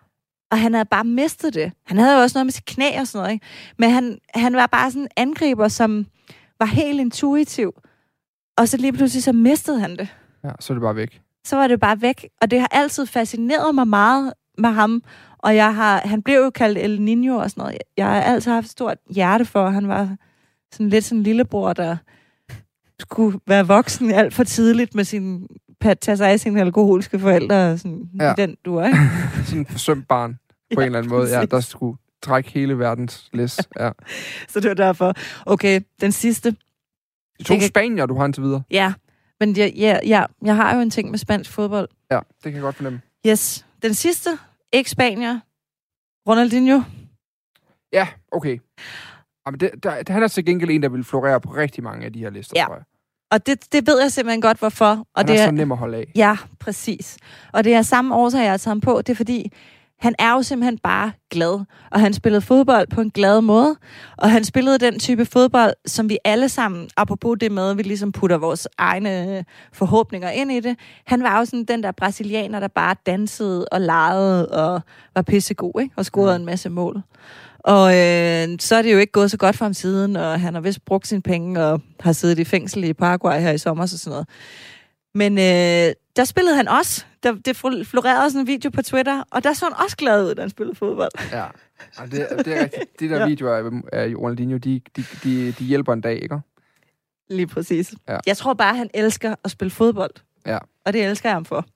Og 0.51 0.59
han 0.59 0.75
havde 0.75 0.85
bare 0.85 1.05
mistet 1.05 1.55
det. 1.55 1.73
Han 1.87 1.99
havde 1.99 2.17
jo 2.17 2.23
også 2.23 2.39
noget 2.39 2.47
med 2.47 2.53
sit 2.53 2.65
knæ 2.65 3.01
og 3.01 3.07
sådan 3.07 3.23
noget, 3.23 3.33
ikke? 3.35 3.47
Men 3.79 3.91
han, 3.91 4.19
han 4.35 4.57
var 4.57 4.67
bare 4.67 4.91
sådan 4.91 5.03
en 5.03 5.09
angriber, 5.17 5.69
som 5.69 6.07
var 6.59 6.67
helt 6.67 7.01
intuitiv. 7.01 7.73
Og 8.57 8.69
så 8.69 8.77
lige 8.77 8.93
pludselig 8.93 9.23
så 9.23 9.33
mistede 9.33 9.81
han 9.81 9.97
det. 9.97 10.09
Ja, 10.45 10.51
så 10.61 10.73
er 10.73 10.75
det 10.75 10.83
bare 10.83 10.97
væk. 10.97 11.23
Så 11.45 11.57
var 11.57 11.69
det 11.69 11.81
bare 11.81 12.01
væk. 12.01 12.29
Og 12.41 12.51
det 12.51 12.61
har 12.61 12.69
altid 12.71 13.07
fascineret 13.07 13.75
mig 13.75 13.89
meget 13.89 14.33
med 14.59 14.71
ham. 14.71 15.03
Og 15.39 15.57
jeg 15.57 15.75
har, 15.75 16.01
han 16.05 16.23
blev 16.23 16.37
jo 16.37 16.51
kaldt 16.51 16.79
El 16.79 17.01
Nino 17.03 17.37
og 17.37 17.51
sådan 17.51 17.63
noget. 17.63 17.79
Jeg 17.97 18.07
har 18.07 18.21
altid 18.21 18.53
haft 18.53 18.65
et 18.65 18.71
stort 18.71 18.97
hjerte 19.11 19.45
for. 19.45 19.71
Han 19.71 19.89
var 19.89 20.17
sådan 20.73 20.89
lidt 20.89 21.05
sådan 21.05 21.19
en 21.19 21.23
lillebror, 21.23 21.73
der 21.73 21.97
skulle 23.01 23.41
være 23.47 23.67
voksen 23.67 24.11
alt 24.11 24.35
for 24.35 24.45
tidligt 24.45 24.95
med 24.95 25.05
sin 25.05 25.47
tage 26.01 26.17
sig 26.17 26.31
af 26.31 26.41
sine 26.41 26.61
alkoholiske 26.61 27.19
forældre 27.19 27.71
og 27.73 27.79
sådan 27.79 28.11
Ja. 28.21 28.25
ja. 28.27 28.35
den 28.37 28.57
du 28.65 28.77
er, 28.77 28.87
ikke? 28.87 28.99
Sådan 29.45 29.59
en 29.61 29.67
forsømt 29.67 30.09
barn 30.09 30.33
på 30.33 30.39
Ja, 30.71 30.77
en 30.77 30.83
eller 30.87 30.99
anden 30.99 31.11
måde, 31.13 31.39
ja, 31.39 31.45
der 31.45 31.61
skulle 31.61 31.99
trække 32.23 32.51
hele 32.51 32.79
verdens 32.79 33.29
læs. 33.33 33.61
Ja. 33.81 33.91
Så 34.53 34.61
det 34.61 34.69
var 34.69 34.75
derfor. 34.75 35.15
Okay, 35.47 35.81
den 36.01 36.13
sidste. 36.13 36.51
De 37.39 37.45
to 37.45 37.55
kan- 37.55 37.69
spanier, 37.69 38.07
du 38.07 38.15
har 38.19 38.25
indtil 38.25 38.43
videre. 38.43 38.63
Ja, 38.71 38.93
men 39.41 39.53
ja, 39.57 39.71
ja, 39.77 39.99
ja, 40.07 40.25
jeg 40.45 40.57
har 40.57 40.75
jo 40.75 40.81
en 40.81 40.91
ting 40.91 41.11
med 41.11 41.19
spansk 41.19 41.53
fodbold. 41.53 41.89
Ja, 42.11 42.17
det 42.19 42.43
kan 42.43 42.53
jeg 42.53 42.63
godt 42.63 42.77
fornemme. 42.77 43.01
Yes, 43.27 43.67
den 43.85 43.95
sidste, 43.95 44.31
ikke 44.73 44.91
Spanier. 44.91 45.41
Ronaldinho. 46.29 46.81
Ja, 47.93 48.09
okay. 48.33 48.59
Jamen, 49.47 49.61
det, 49.61 49.71
der, 49.83 50.13
han 50.13 50.23
er 50.23 50.29
til 50.29 50.45
gengæld 50.45 50.71
en, 50.71 50.83
der 50.83 50.89
vil 50.89 51.05
florere 51.05 51.41
på 51.41 51.51
rigtig 51.51 51.85
mange 51.85 52.07
af 52.07 52.13
de 52.13 52.19
her 52.19 52.31
lister, 52.31 52.53
Ja. 52.57 52.65
tror 52.67 52.75
jeg. 52.75 52.85
Og 53.31 53.47
det, 53.47 53.73
det 53.73 53.87
ved 53.87 54.01
jeg 54.01 54.13
simpelthen 54.13 54.41
godt, 54.41 54.59
hvorfor. 54.59 54.87
Og 54.87 55.07
Han 55.17 55.29
det 55.29 55.37
er 55.37 55.41
er, 55.41 55.47
så 55.47 55.51
nem 55.51 55.73
at 55.73 55.79
holde 55.79 55.97
af. 55.99 56.13
Ja, 56.17 56.37
præcis. 56.61 57.17
Og 57.53 57.65
det 57.65 57.75
er 57.75 57.83
samme 57.83 58.15
årsag, 58.15 58.41
jeg 58.43 58.51
har 58.51 58.57
taget 58.57 58.71
ham 58.75 58.81
på. 58.81 58.99
Det 59.03 59.09
er 59.13 59.17
fordi, 59.17 59.53
han 60.05 60.15
er 60.19 60.33
jo 60.33 60.43
simpelthen 60.43 60.79
bare 60.79 61.13
glad. 61.31 61.65
Og 61.91 62.01
han 62.01 62.13
spillede 62.13 62.41
fodbold 62.41 62.87
på 62.89 63.01
en 63.01 63.11
glad 63.11 63.41
måde. 63.41 63.77
Og 64.17 64.31
han 64.31 64.45
spillede 64.45 64.79
den 64.79 64.99
type 64.99 65.25
fodbold, 65.25 65.75
som 65.87 66.09
vi 66.09 66.19
alle 66.25 66.49
sammen, 66.49 66.89
apropos 66.97 67.37
det 67.41 67.53
med, 67.53 67.75
vi 67.75 67.83
ligesom 67.83 68.13
putter 68.13 68.39
vores 68.39 68.69
egne 68.79 69.39
øh, 69.39 69.45
forhåbninger 69.73 70.31
ind 70.31 70.53
i 70.53 70.61
det. 70.61 70.79
Han 71.07 71.23
var 71.23 71.39
jo 71.39 71.45
sådan 71.45 71.65
den 71.65 71.83
der 71.83 71.93
brasilianer, 71.93 72.61
der 72.61 72.69
bare 72.69 72.97
dansede 73.07 73.65
og 73.73 73.81
legede 73.81 74.49
og 74.49 74.81
var 75.15 75.23
pissegod, 75.23 75.81
ikke? 75.81 75.95
Og 75.97 76.05
scorede 76.05 76.37
en 76.37 76.45
masse 76.45 76.69
mål. 76.69 77.03
Og 77.59 77.97
øh, 77.97 78.49
så 78.61 78.77
er 78.77 78.83
det 78.83 78.93
jo 78.93 78.99
ikke 78.99 79.13
gået 79.13 79.31
så 79.31 79.37
godt 79.37 79.57
for 79.57 79.65
ham 79.65 79.75
siden, 79.75 80.17
og 80.17 80.41
han 80.41 80.55
har 80.55 80.61
vist 80.61 80.85
brugt 80.85 81.07
sine 81.07 81.23
penge 81.23 81.65
og 81.65 81.81
har 82.01 82.13
siddet 82.13 82.39
i 82.39 82.45
fængsel 82.45 82.85
i 82.85 82.93
Paraguay 82.93 83.41
her 83.41 83.51
i 83.51 83.59
sommer 83.59 83.83
og 83.83 83.89
sådan 83.89 84.11
noget. 84.11 84.29
Men 85.15 85.39
øh, 85.39 85.95
der 86.17 86.25
spillede 86.25 86.57
han 86.57 86.69
også. 86.69 87.05
Der, 87.25 87.33
det 87.33 87.57
florerede 87.87 88.31
sådan 88.31 88.41
en 88.41 88.47
video 88.47 88.71
på 88.71 88.83
Twitter, 88.83 89.23
og 89.31 89.45
der 89.45 89.53
så 89.53 89.65
han 89.65 89.75
også 89.85 89.97
glad 89.97 90.25
ud, 90.31 90.35
da 90.35 90.41
han 90.43 90.51
spillede 90.51 90.77
fodbold. 90.77 91.11
Ja, 91.33 91.45
og 91.99 92.11
det, 92.11 92.29
det 92.45 92.47
er 92.59 92.63
rigtigt. 92.63 93.01
De 93.01 93.09
der 93.09 93.19
Ja. 93.19 93.27
videoer 93.27 93.83
af, 93.93 94.15
Ronaldinho, 94.19 94.57
de, 94.59 94.81
de, 94.97 95.05
de, 95.25 95.53
de 95.53 95.65
hjælper 95.65 95.93
en 95.93 96.01
dag, 96.01 96.23
ikke? 96.23 96.41
Lige 97.29 97.47
præcis. 97.47 97.95
Ja. 98.09 98.19
Jeg 98.27 98.37
tror 98.37 98.55
bare, 98.55 98.77
han 98.77 98.91
elsker 98.95 99.35
at 99.45 99.51
spille 99.51 99.71
fodbold. 99.71 100.15
Ja. 100.47 100.59
Og 100.85 100.93
det 100.93 101.05
elsker 101.05 101.29
jeg 101.29 101.37
ham 101.37 101.45
for. 101.45 101.67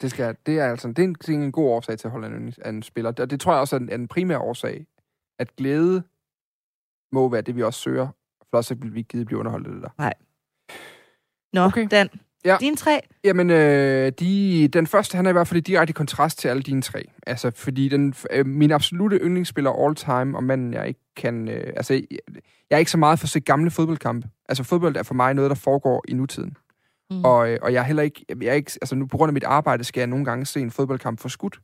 Det, 0.00 0.10
skal, 0.10 0.36
det 0.46 0.58
er 0.58 0.70
altså 0.70 0.88
det 0.88 0.98
er 0.98 1.02
en, 1.04 1.14
det 1.14 1.28
er 1.28 1.32
en 1.32 1.52
god 1.52 1.68
årsag 1.70 1.98
til 1.98 2.06
at 2.06 2.12
holde 2.12 2.26
en, 2.36 2.54
en 2.66 2.82
spiller. 2.82 3.12
Og 3.20 3.30
det 3.30 3.40
tror 3.40 3.52
jeg 3.52 3.60
også 3.60 3.76
er 3.76 3.80
en, 3.80 3.88
er 3.90 3.94
en 3.94 4.08
primær 4.08 4.38
årsag, 4.38 4.86
at 5.38 5.56
glæde 5.56 6.02
må 7.12 7.28
være 7.28 7.40
det, 7.42 7.56
vi 7.56 7.62
også 7.62 7.80
søger. 7.80 8.08
For 8.50 8.56
ellers 8.56 8.66
så 8.66 8.74
vil 8.74 8.94
vi 8.94 8.98
ikke 8.98 9.08
gide 9.08 9.24
blive 9.24 9.38
underholdt 9.38 9.66
af 9.66 9.72
det 9.72 9.82
der. 9.82 10.12
Nå, 11.52 11.60
Okay. 11.64 11.84
okay. 11.84 11.96
Dan. 11.96 12.08
Ja. 12.44 12.56
Dine 12.60 12.76
tre. 12.76 13.00
Jamen, 13.24 13.50
øh, 13.50 14.12
de, 14.20 14.68
den 14.68 14.86
første, 14.86 15.16
han 15.16 15.26
er 15.26 15.30
i 15.30 15.32
hvert 15.32 15.48
fald 15.48 15.58
i 15.58 15.60
direkte 15.60 15.92
kontrast 15.92 16.38
til 16.38 16.48
alle 16.48 16.62
dine 16.62 16.82
tre. 16.82 17.04
Altså, 17.26 17.50
fordi 17.54 17.88
den, 17.88 18.14
øh, 18.30 18.46
min 18.46 18.70
absolute 18.70 19.16
yndlingsspiller 19.16 19.70
all 19.86 19.94
time, 19.94 20.36
og 20.36 20.44
manden, 20.44 20.74
jeg 20.74 20.88
ikke 20.88 21.00
kan... 21.16 21.48
Øh, 21.48 21.72
altså, 21.76 21.94
jeg, 21.94 22.04
jeg 22.70 22.76
er 22.76 22.78
ikke 22.78 22.90
så 22.90 22.98
meget 22.98 23.18
for 23.18 23.24
at 23.24 23.30
se 23.30 23.40
gamle 23.40 23.70
fodboldkampe. 23.70 24.28
Altså, 24.48 24.64
fodbold 24.64 24.96
er 24.96 25.02
for 25.02 25.14
mig 25.14 25.34
noget, 25.34 25.48
der 25.48 25.54
foregår 25.54 26.04
i 26.08 26.12
nutiden. 26.12 26.56
Mm. 27.10 27.24
Og, 27.24 27.50
øh, 27.50 27.58
og 27.62 27.72
jeg 27.72 27.80
er 27.80 27.84
heller 27.84 28.02
ikke... 28.02 28.24
Jeg 28.40 28.48
er 28.48 28.52
ikke 28.52 28.72
altså, 28.82 28.94
nu 28.94 29.06
på 29.06 29.16
grund 29.16 29.30
af 29.30 29.34
mit 29.34 29.44
arbejde 29.44 29.84
skal 29.84 30.00
jeg 30.00 30.06
nogle 30.06 30.24
gange 30.24 30.46
se 30.46 30.60
en 30.60 30.70
fodboldkamp 30.70 31.20
for 31.20 31.28
skudt, 31.28 31.60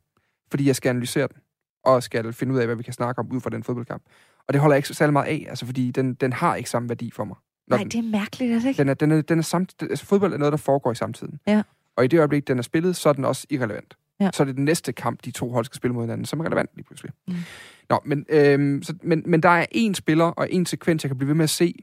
fordi 0.51 0.67
jeg 0.67 0.75
skal 0.75 0.89
analysere 0.89 1.27
den, 1.27 1.37
og 1.83 2.03
skal 2.03 2.33
finde 2.33 2.53
ud 2.53 2.59
af, 2.59 2.65
hvad 2.65 2.75
vi 2.75 2.83
kan 2.83 2.93
snakke 2.93 3.19
om 3.19 3.31
ud 3.31 3.41
fra 3.41 3.49
den 3.49 3.63
fodboldkamp. 3.63 4.03
Og 4.47 4.53
det 4.53 4.61
holder 4.61 4.73
jeg 4.73 4.77
ikke 4.77 4.87
så 4.87 4.93
særlig 4.93 5.13
meget 5.13 5.27
af, 5.27 5.45
altså, 5.49 5.65
fordi 5.65 5.91
den, 5.91 6.13
den 6.13 6.33
har 6.33 6.55
ikke 6.55 6.69
samme 6.69 6.89
værdi 6.89 7.11
for 7.11 7.23
mig. 7.23 7.35
Når 7.67 7.77
Nej, 7.77 7.83
det 7.83 7.95
er 7.95 8.01
mærkeligt, 8.01 8.61
det 8.63 8.67
ikke? 8.69 8.77
den 8.77 8.89
er, 8.89 8.93
den 8.93 9.11
er, 9.11 9.21
den 9.21 9.39
er 9.39 9.43
samt, 9.43 9.73
altså, 9.81 10.05
fodbold 10.05 10.33
er 10.33 10.37
noget, 10.37 10.51
der 10.51 10.57
foregår 10.57 10.91
i 10.91 10.95
samtiden. 10.95 11.39
Ja. 11.47 11.61
Og 11.97 12.05
i 12.05 12.07
det 12.07 12.17
øjeblik, 12.17 12.47
den 12.47 12.57
er 12.57 12.61
spillet, 12.61 12.95
så 12.95 13.09
er 13.09 13.13
den 13.13 13.25
også 13.25 13.47
irrelevant. 13.49 13.97
Ja. 14.19 14.29
Så 14.33 14.43
er 14.43 14.45
det 14.45 14.55
den 14.55 14.65
næste 14.65 14.93
kamp, 14.93 15.19
de 15.25 15.31
to 15.31 15.49
hold 15.51 15.65
skal 15.65 15.75
spille 15.75 15.93
mod 15.93 16.03
hinanden, 16.03 16.25
som 16.25 16.39
er 16.39 16.45
relevant 16.45 16.69
lige 16.75 16.85
pludselig. 16.85 17.11
Mm. 17.27 17.33
Nå, 17.89 17.99
men, 18.05 18.25
øhm, 18.29 18.83
så, 18.83 18.93
men, 19.03 19.23
men 19.25 19.43
der 19.43 19.49
er 19.49 19.65
én 19.75 19.93
spiller 19.93 20.25
og 20.25 20.47
en 20.51 20.65
sekvens, 20.65 21.03
jeg 21.03 21.09
kan 21.09 21.17
blive 21.17 21.27
ved 21.27 21.35
med 21.35 21.43
at 21.43 21.49
se 21.49 21.73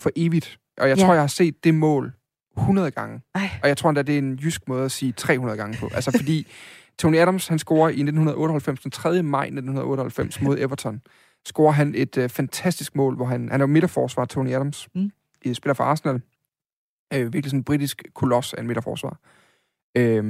for 0.00 0.10
evigt. 0.16 0.58
Og 0.78 0.88
jeg 0.88 0.98
Ja. 0.98 1.04
tror, 1.04 1.12
jeg 1.12 1.22
har 1.22 1.26
set 1.28 1.64
det 1.64 1.74
mål 1.74 2.12
100 2.56 2.90
gange. 2.90 3.20
Ej. 3.34 3.50
Og 3.62 3.68
jeg 3.68 3.76
tror 3.76 3.90
endda, 3.90 4.02
det 4.02 4.14
er 4.14 4.18
en 4.18 4.34
jysk 4.34 4.68
måde 4.68 4.84
at 4.84 4.92
sige 4.92 5.12
300 5.12 5.56
gange 5.58 5.78
på. 5.78 5.90
Altså 5.94 6.10
fordi 6.16 6.46
Tony 6.98 7.16
Adams, 7.16 7.46
han 7.48 7.58
scorer 7.58 7.88
i 7.88 7.92
1998, 7.92 8.80
den 8.80 8.90
3. 8.90 9.22
maj 9.22 9.44
1998 9.44 10.40
mod 10.42 10.58
Everton, 10.58 11.00
scorer 11.46 11.72
han 11.72 11.94
et 11.96 12.16
øh, 12.18 12.28
fantastisk 12.28 12.96
mål, 12.96 13.16
hvor 13.16 13.24
han, 13.26 13.48
han 13.50 13.60
er 13.60 13.62
jo 13.62 13.66
midterforsvar, 13.72 14.24
Tony 14.24 14.50
Adams, 14.50 14.88
Mm. 14.94 15.10
mm. 15.46 15.54
spiller 15.54 15.74
for 15.74 15.84
Arsenal. 15.84 16.20
Øh, 17.14 17.20
virkelig 17.32 17.44
sådan 17.44 17.60
en 17.60 17.64
britisk 17.64 18.02
koloss 18.14 18.54
af 18.54 18.60
en 18.60 18.66
midterforsvar. 18.66 19.18
Øh, 19.96 20.24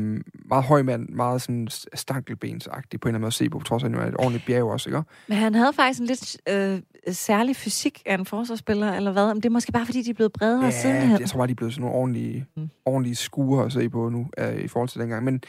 meget 0.44 0.64
høj 0.64 0.82
mand, 0.82 1.08
meget 1.08 1.42
sådan 1.42 1.68
stankelbensagtig 1.94 3.00
på 3.00 3.08
en 3.08 3.10
eller 3.10 3.16
anden 3.16 3.20
måde 3.20 3.28
at 3.28 3.34
se 3.34 3.50
på, 3.50 3.58
på 3.58 3.64
trods 3.64 3.82
af, 3.82 3.86
at 3.88 3.92
han 3.94 4.00
er 4.02 4.06
et 4.06 4.16
ordentligt 4.18 4.46
bjerg 4.46 4.64
også, 4.64 4.88
ikke? 4.90 5.02
Men 5.28 5.38
han 5.38 5.54
havde 5.54 5.72
faktisk 5.72 6.00
en 6.00 6.06
lidt 6.06 6.36
øh, 6.48 6.80
særlig 7.14 7.56
fysik 7.56 8.02
af 8.06 8.14
en 8.14 8.26
forsvarsspiller, 8.26 8.92
eller 8.92 9.12
hvad? 9.12 9.26
Men 9.26 9.36
det 9.36 9.44
er 9.44 9.50
måske 9.50 9.72
bare, 9.72 9.86
fordi 9.86 10.02
de 10.02 10.10
er 10.10 10.14
blevet 10.14 10.32
bredere 10.32 10.64
ja, 10.64 10.70
sidenhen. 10.70 11.20
jeg 11.20 11.28
tror 11.28 11.38
bare, 11.38 11.46
de 11.46 11.50
er 11.52 11.54
blevet 11.56 11.74
sådan 11.74 11.80
nogle 11.82 11.96
ordentlige, 11.98 12.46
mm. 12.56 12.68
ordentlige 12.84 13.16
skuer 13.16 13.62
at 13.64 13.72
se 13.72 13.88
på 13.88 14.08
nu, 14.08 14.26
øh, 14.38 14.56
i 14.56 14.68
forhold 14.68 14.88
til 14.88 15.00
dengang. 15.00 15.24
Men, 15.24 15.42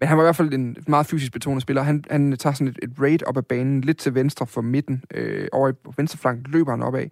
men 0.00 0.08
han 0.08 0.18
var 0.18 0.24
i 0.24 0.26
hvert 0.26 0.36
fald 0.36 0.54
en 0.54 0.76
meget 0.88 1.06
fysisk 1.06 1.32
betonet 1.32 1.62
spiller. 1.62 1.82
Han, 1.82 2.04
han 2.10 2.36
tager 2.36 2.54
sådan 2.54 2.68
et, 2.68 2.78
et 2.82 3.00
raid 3.00 3.22
op 3.26 3.36
ad 3.36 3.42
banen, 3.42 3.80
lidt 3.80 3.98
til 3.98 4.14
venstre 4.14 4.46
for 4.46 4.60
midten. 4.60 5.04
Øh, 5.14 5.48
over 5.52 5.68
i 5.68 5.72
venstre 5.96 6.18
flank 6.18 6.48
løber 6.48 6.70
han 6.70 6.82
opad. 6.82 7.06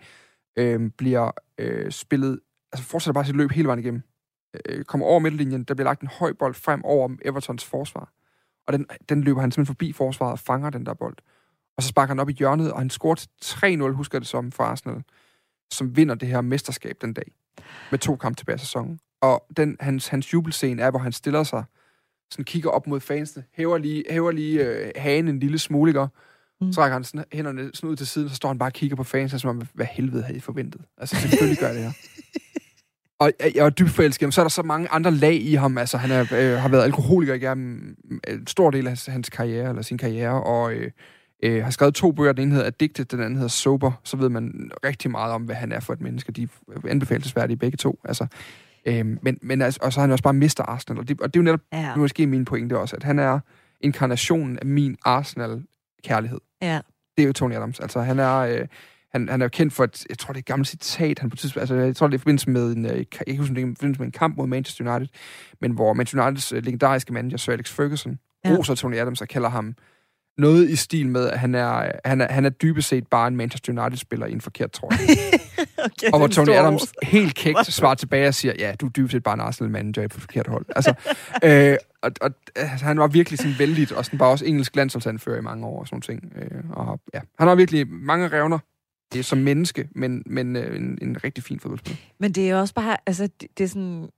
Øh, 0.56 0.90
bliver 0.98 1.30
øh, 1.58 1.92
spillet, 1.92 2.40
altså 2.72 2.88
fortsætter 2.88 3.12
bare 3.12 3.24
sit 3.24 3.36
løb 3.36 3.50
hele 3.50 3.66
vejen 3.66 3.80
igennem. 3.80 4.02
Øh, 4.66 4.84
kommer 4.84 5.06
over 5.06 5.18
midtlinjen, 5.18 5.64
der 5.64 5.74
bliver 5.74 5.84
lagt 5.84 6.02
en 6.02 6.08
høj 6.08 6.32
bold 6.32 6.54
frem 6.54 6.84
over 6.84 7.16
Evertons 7.24 7.64
forsvar. 7.64 8.12
Og 8.66 8.72
den, 8.72 8.86
den 9.08 9.24
løber 9.24 9.40
han 9.40 9.50
simpelthen 9.50 9.74
forbi 9.74 9.92
forsvaret 9.92 10.32
og 10.32 10.38
fanger 10.38 10.70
den 10.70 10.86
der 10.86 10.94
bold. 10.94 11.16
Og 11.76 11.82
så 11.82 11.88
sparker 11.88 12.10
han 12.10 12.18
op 12.18 12.28
i 12.28 12.32
hjørnet, 12.32 12.72
og 12.72 12.78
han 12.78 12.90
scorer 12.90 13.26
3-0, 13.44 13.92
husker 13.92 14.18
jeg 14.18 14.20
det 14.20 14.28
som, 14.28 14.52
for 14.52 14.64
Arsenal, 14.64 15.02
som 15.70 15.96
vinder 15.96 16.14
det 16.14 16.28
her 16.28 16.40
mesterskab 16.40 16.96
den 17.00 17.12
dag. 17.12 17.32
Med 17.90 17.98
to 17.98 18.16
kampe 18.16 18.36
tilbage 18.36 18.56
i 18.56 18.58
sæsonen. 18.58 19.00
Og 19.20 19.46
den, 19.56 19.76
hans, 19.80 20.08
hans 20.08 20.32
jubelscene 20.32 20.82
er, 20.82 20.90
hvor 20.90 20.98
han 20.98 21.12
stiller 21.12 21.42
sig, 21.42 21.64
sådan 22.30 22.44
kigger 22.44 22.70
op 22.70 22.86
mod 22.86 23.00
fansene, 23.00 23.44
hæver 23.54 23.78
lige, 23.78 24.04
hæver 24.10 24.30
lige 24.30 24.64
øh, 24.64 24.90
hagen 24.96 25.28
en 25.28 25.38
lille 25.38 25.58
smule, 25.58 25.90
ikke? 25.90 26.06
Mm. 26.60 26.72
Så 26.72 26.80
rækker 26.80 26.94
han 26.94 27.04
sådan, 27.04 27.24
hænderne 27.32 27.70
sådan 27.74 27.90
ud 27.90 27.96
til 27.96 28.06
siden, 28.06 28.28
så 28.28 28.34
står 28.34 28.48
han 28.48 28.58
bare 28.58 28.68
og 28.68 28.72
kigger 28.72 28.96
på 28.96 29.04
fansene, 29.04 29.40
som 29.40 29.50
om, 29.50 29.62
hvad 29.74 29.86
helvede 29.90 30.22
havde 30.22 30.36
I 30.36 30.40
forventet? 30.40 30.80
Altså, 30.98 31.16
selvfølgelig 31.16 31.58
gør 31.58 31.72
det 31.72 31.82
her. 31.82 31.92
Og 33.20 33.32
jeg, 33.54 33.64
var 33.64 33.70
dybt 33.70 33.90
forelsket, 33.90 34.26
men 34.26 34.32
så 34.32 34.40
er 34.40 34.44
der 34.44 34.48
så 34.48 34.62
mange 34.62 34.88
andre 34.88 35.10
lag 35.10 35.34
i 35.34 35.54
ham. 35.54 35.78
Altså, 35.78 35.96
han 35.96 36.10
er, 36.10 36.20
øh, 36.20 36.58
har 36.58 36.68
været 36.68 36.82
alkoholiker 36.82 37.34
igennem 37.34 37.96
en 38.28 38.46
stor 38.46 38.70
del 38.70 38.86
af 38.86 38.90
hans, 38.90 39.06
hans 39.06 39.28
karriere, 39.30 39.68
eller 39.68 39.82
sin 39.82 39.98
karriere, 39.98 40.42
og 40.42 40.72
øh, 40.72 40.90
øh, 41.42 41.64
har 41.64 41.70
skrevet 41.70 41.94
to 41.94 42.12
bøger. 42.12 42.32
Den 42.32 42.42
ene 42.42 42.52
hedder 42.52 42.66
Addicted, 42.66 43.04
den 43.04 43.20
anden 43.20 43.34
hedder 43.34 43.48
Sober. 43.48 43.92
Så 44.04 44.16
ved 44.16 44.28
man 44.28 44.70
rigtig 44.84 45.10
meget 45.10 45.32
om, 45.32 45.42
hvad 45.42 45.54
han 45.56 45.72
er 45.72 45.80
for 45.80 45.92
et 45.92 46.00
menneske. 46.00 46.32
De 46.32 46.42
er 46.42 46.88
anbefalesværdige 46.88 47.56
begge 47.56 47.76
to. 47.76 48.00
Altså, 48.04 48.26
øh, 48.88 49.06
men, 49.22 49.38
men 49.42 49.62
altså, 49.62 49.80
og 49.82 49.92
så 49.92 50.00
har 50.00 50.06
han 50.06 50.12
også 50.12 50.22
bare 50.24 50.32
mistet 50.34 50.64
Arsenal. 50.68 50.98
Og 51.00 51.08
det, 51.08 51.20
og 51.20 51.34
det 51.34 51.40
er 51.40 51.42
jo 51.42 51.44
netop 51.44 51.60
Ja. 51.72 51.94
nu 51.94 52.00
måske 52.00 52.26
min 52.26 52.44
pointe 52.44 52.78
også, 52.78 52.96
at 52.96 53.02
han 53.02 53.18
er 53.18 53.40
inkarnationen 53.80 54.58
af 54.58 54.66
min 54.66 54.96
Arsenal-kærlighed. 55.04 56.40
ja. 56.62 56.80
Det 57.16 57.22
er 57.22 57.26
jo 57.26 57.32
Tony 57.32 57.54
Adams. 57.54 57.80
Altså, 57.80 58.00
han 58.00 58.18
er... 58.18 58.36
Øh, 58.36 58.66
han, 59.12 59.28
han 59.28 59.40
er 59.40 59.44
jo 59.44 59.48
kendt 59.48 59.72
for 59.72 59.84
et, 59.84 60.06
jeg 60.08 60.18
tror 60.18 60.32
det 60.32 60.38
er 60.38 60.42
et 60.42 60.46
gammelt 60.46 60.68
citat, 60.68 61.18
han 61.18 61.30
på 61.30 61.36
tidspunkt, 61.36 61.60
altså 61.60 61.74
jeg 61.74 61.96
tror 61.96 62.06
det 62.06 62.14
er 62.14 62.18
i 62.18 62.20
forbindelse 62.20 62.50
med 62.50 62.72
en, 62.72 62.86
øh, 62.86 62.96
jeg 62.96 63.10
kan 63.10 63.24
ikke 63.26 63.40
huske, 63.40 63.54
det 63.54 63.62
er 63.62 63.66
i 63.66 63.74
forbindelse 63.74 64.00
med 64.00 64.06
en 64.06 64.12
kamp 64.12 64.36
mod 64.36 64.46
Manchester 64.46 64.90
United, 64.90 65.08
men 65.60 65.72
hvor 65.72 65.92
Manchester 65.92 66.26
Uniteds 66.26 66.52
øh, 66.52 66.64
legendariske 66.64 67.12
manager, 67.12 67.36
Sir 67.36 67.52
Alex 67.52 67.72
Ferguson, 67.72 68.18
ja. 68.44 68.50
roser 68.50 68.74
Tony 68.74 68.96
Adams 68.96 69.20
og 69.20 69.28
kalder 69.28 69.48
ham 69.48 69.74
noget 70.38 70.70
i 70.70 70.76
stil 70.76 71.08
med, 71.08 71.28
at 71.28 71.38
han 71.38 71.54
er, 71.54 71.92
han 72.04 72.20
er, 72.20 72.32
han 72.32 72.44
er 72.44 72.50
dybest 72.50 72.88
set 72.88 73.06
bare 73.06 73.28
en 73.28 73.36
Manchester 73.36 73.82
United-spiller 73.82 74.26
i 74.26 74.32
en 74.32 74.40
forkert 74.40 74.72
trøje. 74.72 74.92
okay, 75.84 76.10
og 76.12 76.18
hvor 76.18 76.26
Tony 76.26 76.50
Adams 76.50 76.82
ros. 76.82 76.92
helt 77.02 77.34
kægt 77.34 77.66
svarer 77.66 77.94
tilbage 77.94 78.28
og 78.28 78.34
siger, 78.34 78.54
ja, 78.58 78.74
du 78.80 78.86
er 78.86 78.90
dybest 78.90 79.12
set 79.12 79.22
bare 79.22 79.34
en 79.34 79.40
Arsenal-manager 79.40 80.08
på 80.08 80.20
forkert 80.20 80.46
hold. 80.46 80.66
Altså, 80.76 80.94
øh, 81.44 81.76
og, 82.02 82.10
og 82.20 82.30
altså, 82.56 82.86
han 82.86 82.98
var 82.98 83.06
virkelig 83.06 83.38
sådan 83.38 83.54
vældigt, 83.58 83.92
og 83.92 84.04
sådan 84.04 84.18
bare 84.18 84.30
også 84.30 84.44
engelsk 84.44 84.76
landsholdsanfører 84.76 85.38
i 85.38 85.42
mange 85.42 85.66
år 85.66 85.80
og 85.80 85.88
sådan 85.88 86.02
ting. 86.02 86.32
Øh, 86.36 86.64
og, 86.70 87.00
ja. 87.14 87.20
Han 87.38 87.48
har 87.48 87.54
virkelig 87.54 87.88
mange 87.88 88.28
revner, 88.28 88.58
Det 89.12 89.18
er 89.18 89.22
som 89.22 89.38
menneske, 89.38 89.88
men, 89.94 90.22
men 90.26 90.56
øh, 90.56 90.76
en, 90.76 90.98
en 91.02 91.24
rigtig 91.24 91.44
fin 91.44 91.60
fodboldspiller. 91.60 92.02
Men 92.20 92.32
det 92.32 92.50
er 92.50 92.56
også 92.56 92.74
bare, 92.74 92.96
altså, 93.06 93.28
det, 93.40 93.48
det 93.58 93.64
er 93.64 93.68
sådan, 93.68 94.08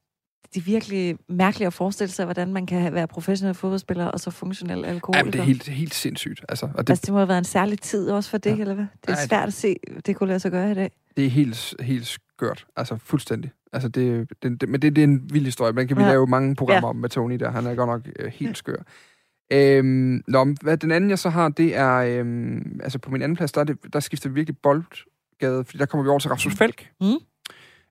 det 0.54 0.60
er 0.60 0.64
virkelig 0.64 1.18
mærkeligt 1.28 1.66
at 1.66 1.72
forestille 1.72 2.10
sig, 2.10 2.24
hvordan 2.24 2.52
man 2.52 2.66
kan 2.66 2.94
være 2.94 3.06
professionel 3.08 3.54
fodboldspiller 3.54 4.04
og 4.06 4.20
så 4.20 4.30
funktionel 4.30 4.84
alkoholiker. 4.84 5.18
Ja, 5.18 5.24
men 5.24 5.32
det 5.32 5.38
er 5.38 5.44
helt, 5.44 5.68
helt 5.68 5.94
sindssygt. 5.94 6.44
Altså, 6.48 6.66
og 6.74 6.86
det, 6.86 6.90
altså, 6.90 7.02
det 7.06 7.12
må 7.12 7.18
have 7.18 7.28
været 7.28 7.38
en 7.38 7.44
særlig 7.44 7.80
tid 7.80 8.10
også 8.10 8.30
for 8.30 8.38
det, 8.38 8.50
ja. 8.50 8.60
eller 8.60 8.74
hvad? 8.74 8.86
Det 9.02 9.10
er 9.10 9.16
Ej, 9.16 9.26
svært 9.26 9.46
at 9.46 9.54
se, 9.54 9.76
det 10.06 10.16
kunne 10.16 10.28
lade 10.28 10.40
sig 10.40 10.50
gøre 10.50 10.70
i 10.70 10.74
dag. 10.74 10.90
Det 11.16 11.26
er 11.26 11.30
helt, 11.30 11.74
helt 11.80 12.06
skørt. 12.06 12.66
Altså, 12.76 12.96
fuldstændig. 12.96 13.50
Altså, 13.72 13.88
det, 13.88 14.28
det, 14.42 14.60
det, 14.60 14.68
men 14.68 14.82
det, 14.82 14.96
det 14.96 15.04
er 15.04 15.08
en 15.08 15.30
vild 15.32 15.44
historie. 15.44 15.72
Man 15.72 15.88
kan 15.88 15.96
vi 15.96 16.02
ja. 16.02 16.08
lave 16.08 16.26
mange 16.26 16.56
programmer 16.56 16.88
ja. 16.88 16.90
om 16.90 16.96
med 16.96 17.08
Tony 17.08 17.34
der. 17.34 17.50
Han 17.50 17.66
er 17.66 17.74
godt 17.74 17.88
nok 17.88 18.14
øh, 18.18 18.32
helt 18.34 18.58
skør. 18.58 18.82
Øhm, 19.52 20.22
nå, 20.28 20.54
hvad 20.62 20.76
den 20.76 20.90
anden 20.90 21.10
jeg 21.10 21.18
så 21.18 21.30
har, 21.30 21.48
det 21.48 21.76
er, 21.76 21.96
øhm, 21.96 22.80
altså 22.82 22.98
på 22.98 23.10
min 23.10 23.22
anden 23.22 23.36
plads, 23.36 23.52
der, 23.52 23.64
det, 23.64 23.76
der 23.92 24.00
skifter 24.00 24.28
vi 24.28 24.34
virkelig 24.34 24.56
boldgade, 24.62 25.64
fordi 25.64 25.78
der 25.78 25.86
kommer 25.86 26.02
vi 26.02 26.08
over 26.08 26.18
til 26.18 26.30
Rasmus 26.30 26.54
Falk. 26.54 26.88
Mm. 27.00 27.06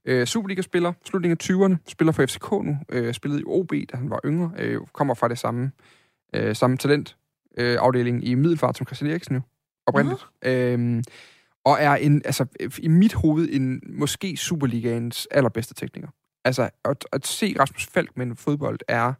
Øh, 0.05 0.27
Superliga-spiller, 0.27 0.93
slutningen 1.05 1.37
af 1.41 1.43
20'erne, 1.43 1.75
spiller 1.87 2.11
for 2.11 2.25
FCK 2.25 2.51
nu, 2.51 2.77
øh, 2.89 3.13
spillede 3.13 3.41
i 3.41 3.43
OB, 3.47 3.71
da 3.91 3.97
han 3.97 4.09
var 4.09 4.19
yngre, 4.25 4.51
øh, 4.57 4.81
kommer 4.93 5.13
fra 5.13 5.27
det 5.27 5.37
samme, 5.39 5.71
øh, 6.35 6.55
samme 6.55 6.77
talent 6.77 7.17
øh, 7.57 7.77
afdeling 7.81 8.27
i 8.27 8.33
Middelfart 8.35 8.77
som 8.77 8.87
Christian 8.87 9.11
Eriksen 9.11 9.35
nu, 9.35 9.41
oprindeligt. 9.87 10.21
Uh-huh. 10.21 10.49
Øh, 10.49 11.03
og 11.65 11.77
er 11.79 11.95
en, 11.95 12.21
altså, 12.25 12.45
i 12.79 12.87
mit 12.87 13.13
hoved 13.13 13.49
en 13.51 13.81
måske 13.89 14.37
Superligaens 14.37 15.27
allerbedste 15.31 15.73
tekniker. 15.73 16.07
Altså, 16.45 16.69
at, 16.85 17.05
at 17.11 17.27
se 17.27 17.55
Rasmus 17.59 17.87
Falk 17.87 18.17
med 18.17 18.25
en 18.25 18.35
fodbold 18.35 18.79
er 18.87 19.13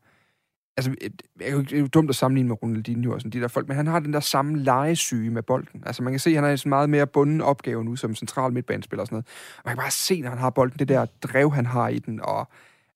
altså, 0.80 0.92
det 1.40 1.48
er 1.48 1.52
jo, 1.52 1.84
er 1.84 1.88
dumt 1.88 2.10
at 2.10 2.16
sammenligne 2.16 2.48
med 2.48 2.64
Ronaldinho 2.64 3.14
og 3.14 3.22
sådan 3.22 3.32
de 3.32 3.42
der 3.42 3.48
folk, 3.48 3.68
men 3.68 3.78
han 3.78 3.88
har 3.88 4.00
den 4.00 4.14
der 4.14 4.20
samme 4.20 4.60
legesyge 4.60 5.32
med 5.32 5.44
bolden. 5.44 5.84
Altså, 5.86 6.04
man 6.04 6.14
kan 6.14 6.20
se, 6.20 6.30
at 6.30 6.36
han 6.36 6.44
har 6.44 6.52
en 6.52 6.70
meget 6.70 6.90
mere 6.90 7.08
bunden 7.08 7.42
opgave 7.42 7.84
nu 7.84 7.96
som 7.96 8.16
central 8.16 8.54
midtbanespiller 8.54 9.02
og 9.02 9.08
sådan 9.08 9.16
noget. 9.16 9.26
Og 9.58 9.62
man 9.66 9.76
kan 9.76 9.82
bare 9.82 9.92
se, 9.92 10.22
når 10.22 10.30
han 10.30 10.38
har 10.38 10.50
bolden, 10.50 10.80
det 10.80 10.88
der 10.88 11.06
drev, 11.06 11.54
han 11.54 11.66
har 11.66 11.88
i 11.88 12.00
den, 12.00 12.22
og 12.24 12.40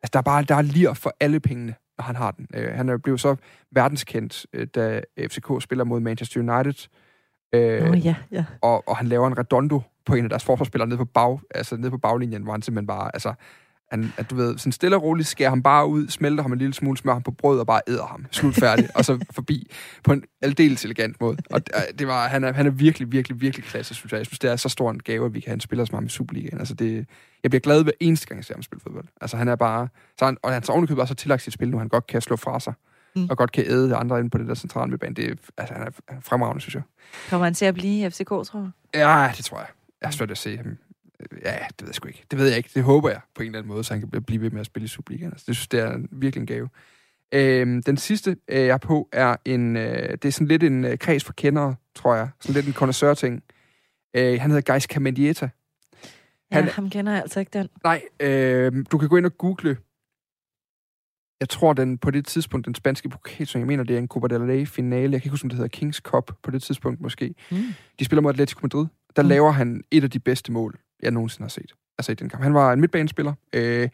altså, 0.03 0.09
der 0.13 0.19
er 0.19 0.23
bare 0.23 0.43
der 0.43 0.55
er 0.55 0.61
lir 0.61 0.93
for 0.93 1.15
alle 1.19 1.39
pengene, 1.39 1.75
når 1.97 2.03
han 2.03 2.15
har 2.15 2.31
den. 2.31 2.47
Uh, 2.57 2.75
han 2.75 2.89
er 2.89 2.97
blevet 2.97 3.19
så 3.19 3.35
verdenskendt, 3.71 4.45
uh, 4.57 4.63
da 4.63 5.01
FCK 5.19 5.47
spiller 5.59 5.83
mod 5.83 5.99
Manchester 5.99 6.39
United. 6.39 6.87
Uh, 7.55 7.89
oh, 7.89 8.05
ja, 8.05 8.15
ja. 8.31 8.45
Og, 8.61 8.87
og 8.87 8.97
han 8.97 9.07
laver 9.07 9.27
en 9.27 9.37
redondo 9.37 9.81
på 10.05 10.15
en 10.15 10.23
af 10.23 10.29
deres 10.29 10.43
forsvarsspillere 10.43 10.87
nede 10.89 10.97
på, 10.97 11.05
bag, 11.05 11.39
altså 11.55 11.77
nede 11.77 11.91
på 11.91 11.97
baglinjen, 11.97 12.43
hvor 12.43 12.51
han 12.51 12.61
simpelthen 12.61 12.87
bare, 12.87 13.09
altså, 13.13 13.33
han, 13.93 14.13
at 14.17 14.29
du 14.29 14.35
ved, 14.35 14.57
sådan 14.57 14.71
stille 14.71 14.95
og 14.95 15.03
roligt 15.03 15.27
skærer 15.27 15.49
ham 15.49 15.63
bare 15.63 15.87
ud, 15.87 16.07
smelter 16.07 16.41
ham 16.41 16.51
en 16.51 16.59
lille 16.59 16.73
smule, 16.73 16.97
smør 16.97 17.13
ham 17.13 17.23
på 17.23 17.31
brød 17.31 17.59
og 17.59 17.67
bare 17.67 17.81
æder 17.87 18.05
ham. 18.05 18.25
Slut 18.31 18.55
færdig, 18.55 18.89
og 18.95 19.05
så 19.05 19.25
forbi 19.31 19.71
på 20.03 20.13
en 20.13 20.23
aldeles 20.41 20.85
elegant 20.85 21.21
måde. 21.21 21.37
Og 21.49 21.61
det 21.99 22.07
var, 22.07 22.27
han, 22.27 22.43
er, 22.43 22.53
han 22.53 22.65
er 22.65 22.71
virkelig, 22.71 23.11
virkelig, 23.11 23.41
virkelig 23.41 23.65
klasse, 23.65 23.93
synes 23.93 24.11
jeg. 24.11 24.17
Jeg 24.17 24.25
synes, 24.25 24.39
det 24.39 24.51
er 24.51 24.55
så 24.55 24.69
stor 24.69 24.91
en 24.91 24.99
gave, 24.99 25.25
at 25.25 25.33
vi 25.33 25.39
kan 25.39 25.49
have 25.49 25.53
en 25.53 25.59
spiller 25.59 25.85
som 25.85 25.95
ham 25.95 26.05
i 26.05 26.09
Superligaen. 26.09 26.59
Altså, 26.59 26.73
det, 26.73 27.07
jeg 27.43 27.51
bliver 27.51 27.59
glad 27.59 27.83
hver 27.83 27.91
eneste 27.99 28.27
gang, 28.27 28.37
jeg 28.37 28.45
ser 28.45 28.53
ham 28.53 28.63
spille 28.63 28.81
fodbold. 28.81 29.05
Altså, 29.21 29.37
han 29.37 29.47
er 29.47 29.55
bare... 29.55 29.87
Så 30.19 30.25
han, 30.25 30.37
og 30.43 30.53
han 30.53 30.63
så 30.63 30.71
ovenikøbet 30.71 31.01
også 31.01 31.15
tillagt 31.15 31.41
sit 31.41 31.53
spil 31.53 31.69
nu, 31.69 31.77
han 31.77 31.87
godt 31.87 32.07
kan 32.07 32.21
slå 32.21 32.35
fra 32.35 32.59
sig. 32.59 32.73
Mm. 33.15 33.27
og 33.29 33.37
godt 33.37 33.51
kan 33.51 33.63
æde 33.67 33.95
andre 33.95 34.19
ind 34.19 34.31
på 34.31 34.37
det 34.37 34.47
der 34.47 34.53
centrale 34.53 34.89
midtbane. 34.89 35.15
Det 35.15 35.31
er, 35.31 35.35
altså, 35.57 35.73
han 35.73 35.87
er 35.87 36.13
fremragende, 36.21 36.61
synes 36.61 36.75
jeg. 36.75 36.83
Kommer 37.29 37.43
han 37.43 37.53
til 37.53 37.65
at 37.65 37.73
blive 37.73 38.07
i 38.07 38.09
FCK, 38.09 38.27
tror 38.27 38.43
du? 38.53 38.69
Ja, 38.93 39.31
det 39.37 39.45
tror 39.45 39.57
jeg. 39.57 39.67
Jeg 40.01 40.07
har 40.07 40.11
svært 40.11 40.31
at 40.31 40.37
se 40.37 40.57
ham 40.57 40.77
ja, 41.19 41.57
det 41.69 41.81
ved 41.81 41.87
jeg 41.87 41.95
sgu 41.95 42.07
ikke. 42.07 42.23
Det 42.31 42.39
ved 42.39 42.47
jeg 42.47 42.57
ikke. 42.57 42.69
Det 42.73 42.83
håber 42.83 43.09
jeg 43.09 43.21
på 43.35 43.41
en 43.43 43.45
eller 43.45 43.59
anden 43.59 43.73
måde, 43.73 43.83
så 43.83 43.93
han 43.93 44.09
kan 44.09 44.23
blive 44.23 44.41
ved 44.41 44.49
med 44.49 44.59
at 44.59 44.65
spille 44.65 44.83
i 44.83 44.87
Superligaen. 44.87 45.31
Altså, 45.31 45.45
det 45.47 45.55
synes 45.55 45.67
det 45.67 45.79
er 45.79 45.97
virkelig 46.11 46.41
en 46.41 46.47
gave. 46.47 46.69
Øhm, 47.33 47.83
den 47.83 47.97
sidste, 47.97 48.37
øh, 48.47 48.59
jeg 48.59 48.73
er 48.73 48.77
på, 48.77 49.09
er 49.11 49.35
en... 49.45 49.77
Øh, 49.77 50.11
det 50.11 50.25
er 50.25 50.31
sådan 50.31 50.47
lidt 50.47 50.63
en 50.63 50.85
øh, 50.85 50.97
kreds 50.97 51.23
for 51.23 51.33
kendere, 51.33 51.75
tror 51.95 52.15
jeg. 52.15 52.29
Sådan 52.41 52.55
lidt 52.55 52.67
en 52.67 52.73
connoisseur-ting. 52.73 53.43
Øh, 54.15 54.41
han 54.41 54.51
hedder 54.51 54.73
Geis 54.73 54.83
Camandieta. 54.83 55.49
Han, 56.51 56.65
ja, 56.65 56.71
ham 56.71 56.89
kender 56.89 57.11
jeg 57.11 57.21
altså 57.21 57.39
ikke 57.39 57.59
den. 57.59 57.69
Nej, 57.83 58.01
øh, 58.19 58.85
du 58.91 58.97
kan 58.97 59.09
gå 59.09 59.17
ind 59.17 59.25
og 59.25 59.37
google 59.37 59.77
jeg 61.43 61.49
tror, 61.49 61.73
den 61.73 61.97
på 61.97 62.11
det 62.11 62.25
tidspunkt, 62.25 62.65
den 62.65 62.75
spanske 62.75 63.09
pokal, 63.09 63.47
som 63.47 63.59
jeg 63.59 63.67
mener, 63.67 63.83
det 63.83 63.93
er 63.93 63.97
en 63.97 64.07
Copa 64.07 64.27
del 64.27 64.41
Rey-finale. 64.41 65.01
Jeg 65.01 65.21
kan 65.21 65.27
ikke 65.27 65.29
huske, 65.29 65.45
om 65.45 65.49
det 65.49 65.57
hedder 65.57 65.69
Kings 65.69 65.97
Cup 65.97 66.31
på 66.43 66.51
det 66.51 66.63
tidspunkt 66.63 67.01
måske. 67.01 67.35
Mm. 67.51 67.57
De 67.99 68.05
spiller 68.05 68.21
mod 68.21 68.29
Atletico 68.29 68.59
Madrid. 68.63 68.85
Der 69.15 69.21
mm. 69.21 69.29
laver 69.29 69.51
han 69.51 69.83
et 69.91 70.03
af 70.03 70.11
de 70.11 70.19
bedste 70.19 70.51
mål 70.51 70.79
jeg 71.03 71.11
nogensinde 71.11 71.43
har 71.43 71.49
set. 71.49 71.73
Altså 71.97 72.11
i 72.11 72.15
den 72.15 72.29
kamp. 72.29 72.43
Han 72.43 72.53
var 72.53 72.73
en 72.73 72.79
midtbanespiller. 72.79 73.33
Øh, 73.53 73.89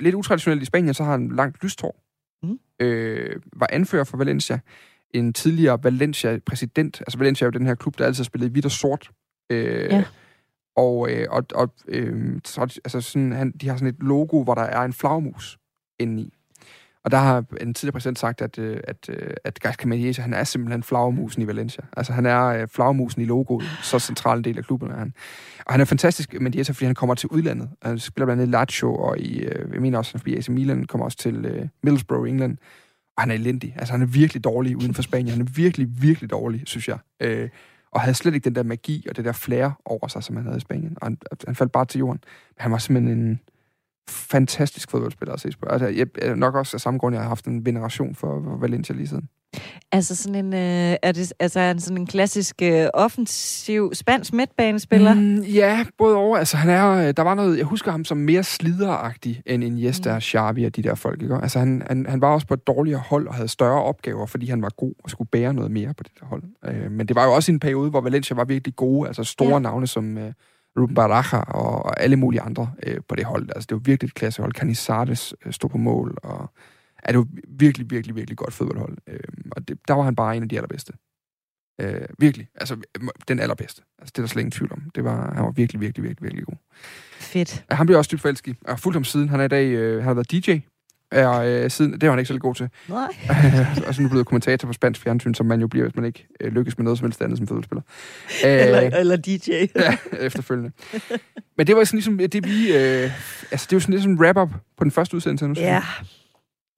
lidt 0.00 0.14
utraditionelt 0.14 0.62
i 0.62 0.64
Spanien, 0.64 0.94
så 0.94 1.04
har 1.04 1.10
han 1.10 1.28
langt 1.28 1.62
lyst 1.62 1.80
hår. 1.80 2.02
Mm. 2.42 2.58
Øh, 2.80 3.40
var 3.52 3.68
anfører 3.72 4.04
for 4.04 4.16
Valencia. 4.16 4.58
En 5.10 5.32
tidligere 5.32 5.84
Valencia-præsident. 5.84 7.00
Altså 7.00 7.18
Valencia 7.18 7.44
er 7.44 7.46
jo 7.46 7.58
den 7.58 7.66
her 7.66 7.74
klub, 7.74 7.98
der 7.98 8.06
altid 8.06 8.22
har 8.22 8.24
spillet 8.24 8.50
hvidt 8.50 8.64
og 8.64 8.70
sort. 8.70 9.10
Øh, 9.50 9.90
ja. 9.90 10.04
Og, 10.76 11.10
øh, 11.10 11.26
og, 11.30 11.44
og 11.54 11.74
øh, 11.88 12.40
så, 12.44 12.60
altså 12.60 13.00
sådan, 13.00 13.32
han, 13.32 13.50
de 13.50 13.68
har 13.68 13.76
sådan 13.76 13.94
et 13.94 14.02
logo, 14.02 14.42
hvor 14.42 14.54
der 14.54 14.62
er 14.62 14.82
en 14.82 14.92
flagmus 14.92 15.58
indeni. 15.98 16.34
Og 17.06 17.12
der 17.12 17.18
har 17.18 17.44
en 17.60 17.74
tidligere 17.74 17.92
præsident 17.92 18.18
sagt, 18.18 18.42
at, 18.42 18.58
øh, 18.58 18.80
at, 18.84 19.08
øh, 19.08 19.30
at 19.44 19.60
Gais 19.60 19.76
Camilleri, 19.76 20.12
han 20.12 20.34
er 20.34 20.44
simpelthen 20.44 20.82
flagermusen 20.82 21.42
i 21.42 21.46
Valencia. 21.46 21.84
Altså, 21.96 22.12
han 22.12 22.26
er 22.26 22.46
øh, 22.46 23.14
i 23.16 23.24
logoet. 23.24 23.64
Så 23.82 23.98
central 23.98 24.38
en 24.38 24.44
del 24.44 24.58
af 24.58 24.64
klubben 24.64 24.90
er 24.90 24.96
han. 24.96 25.14
Og 25.66 25.72
han 25.72 25.80
er 25.80 25.84
fantastisk, 25.84 26.40
men 26.40 26.52
det 26.52 26.68
er 26.68 26.72
fordi 26.72 26.84
han 26.84 26.94
kommer 26.94 27.14
til 27.14 27.28
udlandet. 27.28 27.68
Han 27.82 27.98
spiller 27.98 28.26
blandt 28.26 28.42
andet 28.42 28.52
Lazio, 28.52 28.94
og 28.94 29.18
i, 29.18 29.38
øh, 29.38 29.72
jeg 29.72 29.80
mener 29.80 29.98
også, 29.98 30.18
fordi 30.18 30.36
AC 30.36 30.48
Milan 30.48 30.84
kommer 30.84 31.04
også 31.04 31.18
til 31.18 31.44
øh, 31.44 31.68
Middlesbrough, 31.82 32.28
England. 32.28 32.58
Og 33.16 33.22
han 33.22 33.30
er 33.30 33.34
elendig. 33.34 33.74
Altså, 33.76 33.92
han 33.92 34.02
er 34.02 34.06
virkelig 34.06 34.44
dårlig 34.44 34.76
uden 34.76 34.94
for 34.94 35.02
Spanien. 35.02 35.30
Han 35.30 35.40
er 35.40 35.50
virkelig, 35.50 35.88
virkelig 36.02 36.30
dårlig, 36.30 36.62
synes 36.64 36.88
jeg. 36.88 36.98
Øh, 37.20 37.48
og 37.90 38.00
havde 38.00 38.14
slet 38.14 38.34
ikke 38.34 38.44
den 38.44 38.54
der 38.54 38.62
magi 38.62 39.06
og 39.08 39.16
det 39.16 39.24
der 39.24 39.32
flair 39.32 39.70
over 39.84 40.08
sig, 40.08 40.22
som 40.22 40.36
han 40.36 40.44
havde 40.44 40.56
i 40.56 40.60
Spanien. 40.60 40.96
Og 41.00 41.06
han, 41.06 41.18
han 41.46 41.54
faldt 41.54 41.72
bare 41.72 41.84
til 41.84 41.98
jorden. 41.98 42.20
Han 42.58 42.72
var 42.72 42.78
simpelthen 42.78 43.18
en, 43.18 43.40
fantastisk 44.10 44.90
fodboldspiller 44.90 45.32
at 45.32 45.40
se 45.40 45.50
på. 45.62 45.68
Altså, 45.68 45.86
jeg, 45.86 46.36
nok 46.36 46.54
også 46.54 46.76
af 46.76 46.80
samme 46.80 46.98
grund, 46.98 47.14
jeg 47.14 47.22
har 47.22 47.28
haft 47.28 47.44
en 47.44 47.66
veneration 47.66 48.14
for 48.14 48.58
Valencia 48.60 48.94
lige 48.94 49.08
siden. 49.08 49.28
Altså 49.92 50.16
sådan 50.16 50.34
en, 50.34 50.54
øh, 50.54 50.96
er 51.02 51.12
det 51.12 51.32
altså 51.38 51.60
en, 51.60 51.80
sådan 51.80 51.98
en 51.98 52.06
klassisk 52.06 52.62
øh, 52.62 52.86
offensiv 52.94 53.94
spansk 53.94 54.32
midtbanespiller? 54.32 55.14
Mm, 55.14 55.38
ja, 55.40 55.84
både 55.98 56.16
over. 56.16 56.38
Altså 56.38 56.56
han 56.56 56.70
er, 56.70 56.90
øh, 56.90 57.14
der 57.16 57.22
var 57.22 57.34
noget, 57.34 57.58
jeg 57.58 57.64
husker 57.64 57.90
ham 57.90 58.04
som 58.04 58.16
mere 58.16 58.42
slideragtig 58.42 59.42
end 59.46 59.64
Iniesta, 59.64 60.14
mm. 60.14 60.20
Xavi 60.20 60.64
og 60.64 60.76
de 60.76 60.82
der 60.82 60.94
folk. 60.94 61.22
Ikke? 61.22 61.34
Altså 61.34 61.58
han, 61.58 61.82
han, 61.86 62.06
han 62.08 62.20
var 62.20 62.28
også 62.28 62.46
på 62.46 62.54
et 62.54 62.66
dårligere 62.66 63.00
hold 63.00 63.28
og 63.28 63.34
havde 63.34 63.48
større 63.48 63.82
opgaver, 63.82 64.26
fordi 64.26 64.46
han 64.46 64.62
var 64.62 64.70
god 64.76 64.94
og 65.04 65.10
skulle 65.10 65.28
bære 65.28 65.54
noget 65.54 65.70
mere 65.70 65.94
på 65.94 66.02
det 66.02 66.12
der 66.20 66.26
hold. 66.26 66.42
Øh, 66.64 66.90
men 66.90 67.08
det 67.08 67.16
var 67.16 67.24
jo 67.24 67.34
også 67.34 67.52
en 67.52 67.60
periode, 67.60 67.90
hvor 67.90 68.00
Valencia 68.00 68.36
var 68.36 68.44
virkelig 68.44 68.76
gode, 68.76 69.06
altså 69.06 69.24
store 69.24 69.52
ja. 69.52 69.58
navne 69.58 69.86
som... 69.86 70.18
Øh, 70.18 70.32
Ruben 70.78 70.94
Baraja 70.94 71.38
og, 71.38 71.84
og 71.84 72.00
alle 72.00 72.16
mulige 72.16 72.40
andre 72.40 72.72
øh, 72.82 73.00
på 73.08 73.16
det 73.16 73.24
hold. 73.24 73.48
Altså, 73.54 73.66
det 73.66 73.74
var 73.74 73.80
virkelig 73.80 74.08
et 74.08 74.14
klassehold. 74.14 74.52
Canizares 74.52 75.34
øh, 75.46 75.52
stod 75.52 75.70
på 75.70 75.78
mål, 75.78 76.18
og 76.22 76.50
ja, 77.06 77.12
det 77.12 77.18
var 77.18 77.26
virkelig, 77.48 77.90
virkelig, 77.90 78.16
virkelig 78.16 78.36
godt 78.36 78.54
fodboldhold. 78.54 78.98
Øh, 79.06 79.20
og 79.52 79.68
det, 79.68 79.78
der 79.88 79.94
var 79.94 80.02
han 80.02 80.16
bare 80.16 80.36
en 80.36 80.42
af 80.42 80.48
de 80.48 80.56
allerbedste. 80.56 80.92
Øh, 81.80 82.00
virkelig. 82.18 82.48
Altså, 82.54 82.76
den 83.28 83.40
allerbedste. 83.40 83.82
Altså, 83.98 84.12
det 84.12 84.18
er 84.18 84.22
der 84.22 84.28
slet 84.28 84.40
ingen 84.40 84.50
tvivl 84.50 84.72
om. 84.72 84.82
Det 84.94 85.04
var, 85.04 85.34
han 85.34 85.44
var 85.44 85.50
virkelig, 85.50 85.80
virkelig, 85.80 86.02
virkelig, 86.02 86.22
virkelig 86.22 86.44
god. 86.44 86.56
Fedt. 87.18 87.64
Han 87.70 87.86
blev 87.86 87.98
også 87.98 88.08
dybt 88.12 88.22
forelsket 88.22 88.56
har 88.68 88.76
fulgt 88.76 88.96
ham 88.96 89.04
siden. 89.04 89.28
Han 89.28 89.40
er 89.40 89.44
i 89.44 89.48
dag, 89.48 89.66
øh, 89.66 89.94
han 89.94 90.04
har 90.04 90.14
været 90.14 90.32
DJ 90.32 90.58
er, 91.16 91.32
øh, 91.32 91.70
siden, 91.70 91.92
det 91.92 92.02
var 92.02 92.10
han 92.10 92.18
ikke 92.18 92.28
så 92.28 92.38
god 92.38 92.54
til. 92.54 92.68
Nej. 92.88 93.08
og 93.86 93.94
så 93.94 94.02
nu 94.02 94.08
blevet 94.08 94.26
kommentator 94.26 94.66
på 94.66 94.72
spansk 94.72 95.00
fjernsyn, 95.00 95.34
som 95.34 95.46
man 95.46 95.60
jo 95.60 95.66
bliver, 95.66 95.84
hvis 95.84 95.96
man 95.96 96.04
ikke 96.04 96.26
øh, 96.40 96.52
lykkes 96.52 96.78
med 96.78 96.84
noget 96.84 96.98
som 96.98 97.06
helst 97.06 97.22
andet 97.22 97.38
som 97.38 97.46
fodboldspiller. 97.46 97.82
eller, 98.44 98.84
øh, 98.84 98.92
eller 98.94 99.16
DJ. 99.16 99.50
ja, 99.84 99.96
efterfølgende. 100.12 100.72
Men 101.56 101.66
det 101.66 101.76
var 101.76 101.84
sådan 101.84 101.96
ligesom 101.96 102.18
det, 102.18 102.44
vi... 102.44 102.76
Øh, 102.76 103.10
altså, 103.50 103.66
det 103.70 103.76
var 103.76 103.80
sådan 103.80 103.92
ligesom 103.92 104.12
en 104.12 104.20
wrap-up 104.20 104.50
på 104.76 104.84
den 104.84 104.90
første 104.90 105.16
udsendelse. 105.16 105.46
Nu, 105.46 105.54
ja. 105.54 105.82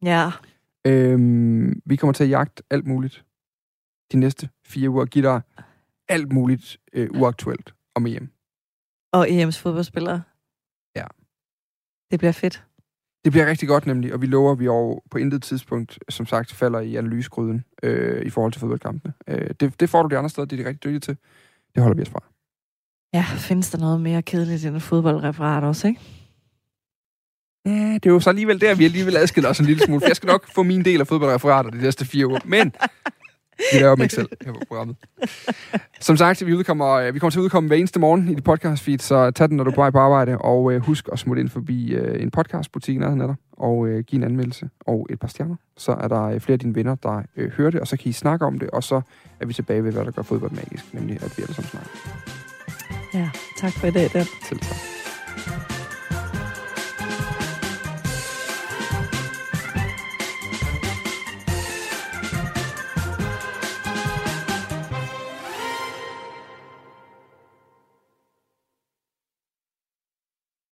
Ja. 0.05 0.31
Øhm, 0.85 1.83
vi 1.87 1.97
kommer 1.97 2.13
til 2.13 2.25
at 2.25 2.31
jagte 2.31 2.63
alt 2.71 2.87
muligt 2.87 3.25
de 4.13 4.17
næste 4.17 4.49
fire 4.67 4.91
uger. 4.91 5.05
Giv 5.05 5.23
dig 5.23 5.41
alt 6.09 6.33
muligt 6.33 6.77
øh, 6.93 7.09
uaktuelt 7.11 7.75
om 7.95 8.07
EM. 8.07 8.29
Og 9.13 9.29
EM's 9.29 9.61
fodboldspillere. 9.61 10.23
Ja. 10.97 11.05
Det 12.11 12.19
bliver 12.19 12.33
fedt. 12.33 12.68
Det 13.29 13.33
bliver 13.33 13.47
rigtig 13.47 13.69
godt 13.69 13.87
nemlig, 13.87 14.15
og 14.15 14.21
vi 14.21 14.27
lover, 14.27 14.53
at 14.53 14.59
vi 14.59 14.69
over 14.69 15.01
på 15.11 15.19
intet 15.19 15.43
tidspunkt, 15.43 15.99
som 16.09 16.27
sagt, 16.27 16.53
falder 16.53 16.81
i 16.81 16.97
analysegryden 16.97 17.65
øh, 17.83 18.27
i 18.27 18.31
forhold 18.31 18.53
til 18.53 18.61
fodboldkampene. 18.61 19.13
Øh, 19.29 19.51
det, 19.61 19.81
det 19.81 19.91
får 19.91 20.03
du 20.03 20.09
de 20.09 20.19
andre 20.19 20.31
steder, 20.31 20.47
det 20.47 20.59
er 20.59 20.63
de 20.63 20.69
rigtig 20.69 20.85
dygtige 20.85 21.01
til. 21.01 21.17
Det 21.75 21.83
holder 21.83 21.97
vi 21.97 22.03
os 22.03 22.09
fra. 22.09 22.23
Ja, 23.15 23.25
findes 23.37 23.71
der 23.71 23.79
noget 23.79 24.01
mere 24.01 24.23
kedeligt 24.23 24.67
end 24.67 24.81
fodboldreferat 24.81 25.65
også, 25.65 25.89
ikke? 25.89 26.01
Ja, 27.67 27.95
det 27.95 28.07
er 28.07 28.11
jo 28.11 28.21
så 28.21 28.31
alligevel 28.31 28.61
der, 28.61 28.75
vi 28.75 28.85
alligevel 28.85 29.17
adskiller 29.17 29.51
os 29.51 29.59
en 29.59 29.67
lille 29.67 29.85
smule. 29.85 30.01
For 30.01 30.07
jeg 30.07 30.17
skal 30.17 30.27
nok 30.27 30.55
få 30.55 30.63
min 30.63 30.85
del 30.85 31.01
af 31.01 31.07
fodboldreferater 31.07 31.71
de 31.71 31.79
næste 31.79 32.05
fire 32.05 32.27
uger. 32.27 32.41
Men 32.45 32.73
vi 33.73 33.79
laver 33.79 33.95
dem 33.95 34.03
ikke 34.03 34.15
selv 34.15 34.29
her 34.45 34.53
på 34.53 34.61
programmet. 34.69 34.97
Som 36.01 36.17
sagt, 36.17 36.47
vi, 36.47 36.55
udkommer, 36.55 36.89
øh, 36.89 37.15
vi 37.15 37.19
kommer 37.19 37.31
til 37.31 37.39
at 37.39 37.43
udkomme 37.43 37.67
hver 37.69 37.77
eneste 37.77 38.01
morgen 38.01 38.29
i 38.29 38.35
det 38.35 38.45
podcast 38.45 38.83
feed, 38.83 38.99
så 38.99 39.31
tag 39.31 39.49
den, 39.49 39.57
når 39.57 39.65
du 39.65 39.71
er 39.71 39.75
på 39.75 39.81
vej 39.81 39.91
på 39.91 39.99
arbejde, 39.99 40.39
og 40.39 40.73
øh, 40.73 40.81
husk 40.81 41.09
at 41.13 41.19
smutte 41.19 41.41
ind 41.41 41.49
forbi 41.49 41.93
øh, 41.95 42.23
en 42.23 42.31
podcastbutik 42.31 42.97
i 42.97 42.99
nærheden 42.99 43.21
af 43.21 43.29
dig, 43.29 43.37
og 43.53 43.87
øh, 43.87 44.05
give 44.05 44.19
en 44.19 44.25
anmeldelse 44.25 44.71
og 44.81 45.07
et 45.11 45.21
par 45.21 45.29
stjerner. 45.29 45.57
Så 45.77 45.93
er 45.93 46.09
der 46.09 46.23
øh, 46.23 46.41
flere 46.41 46.55
af 46.55 46.59
dine 46.59 46.75
venner, 46.75 46.95
der 46.95 47.23
øh, 47.37 47.51
hører 47.51 47.71
det, 47.71 47.81
og 47.81 47.87
så 47.87 47.97
kan 47.97 48.09
I 48.09 48.13
snakke 48.13 48.47
om 48.47 48.59
det, 48.59 48.71
og 48.71 48.85
så 48.85 49.01
er 49.41 49.47
vi 49.47 49.53
tilbage 49.53 49.85
ved, 49.85 49.93
hvad 49.93 50.05
der 50.05 50.11
gør 50.11 50.23
fodbold 50.23 50.51
magisk, 50.51 50.95
nemlig 50.95 51.17
at 51.23 51.39
vi 51.39 51.43
alle 51.43 51.55
sammen 51.55 51.71
snakker. 51.71 51.91
Ja, 53.15 53.31
tak 53.61 53.73
for 53.73 53.87
i 53.87 53.91
dag, 53.91 54.11
Dan. 54.15 54.25
Selv 54.49 54.61
tak. 54.61 55.68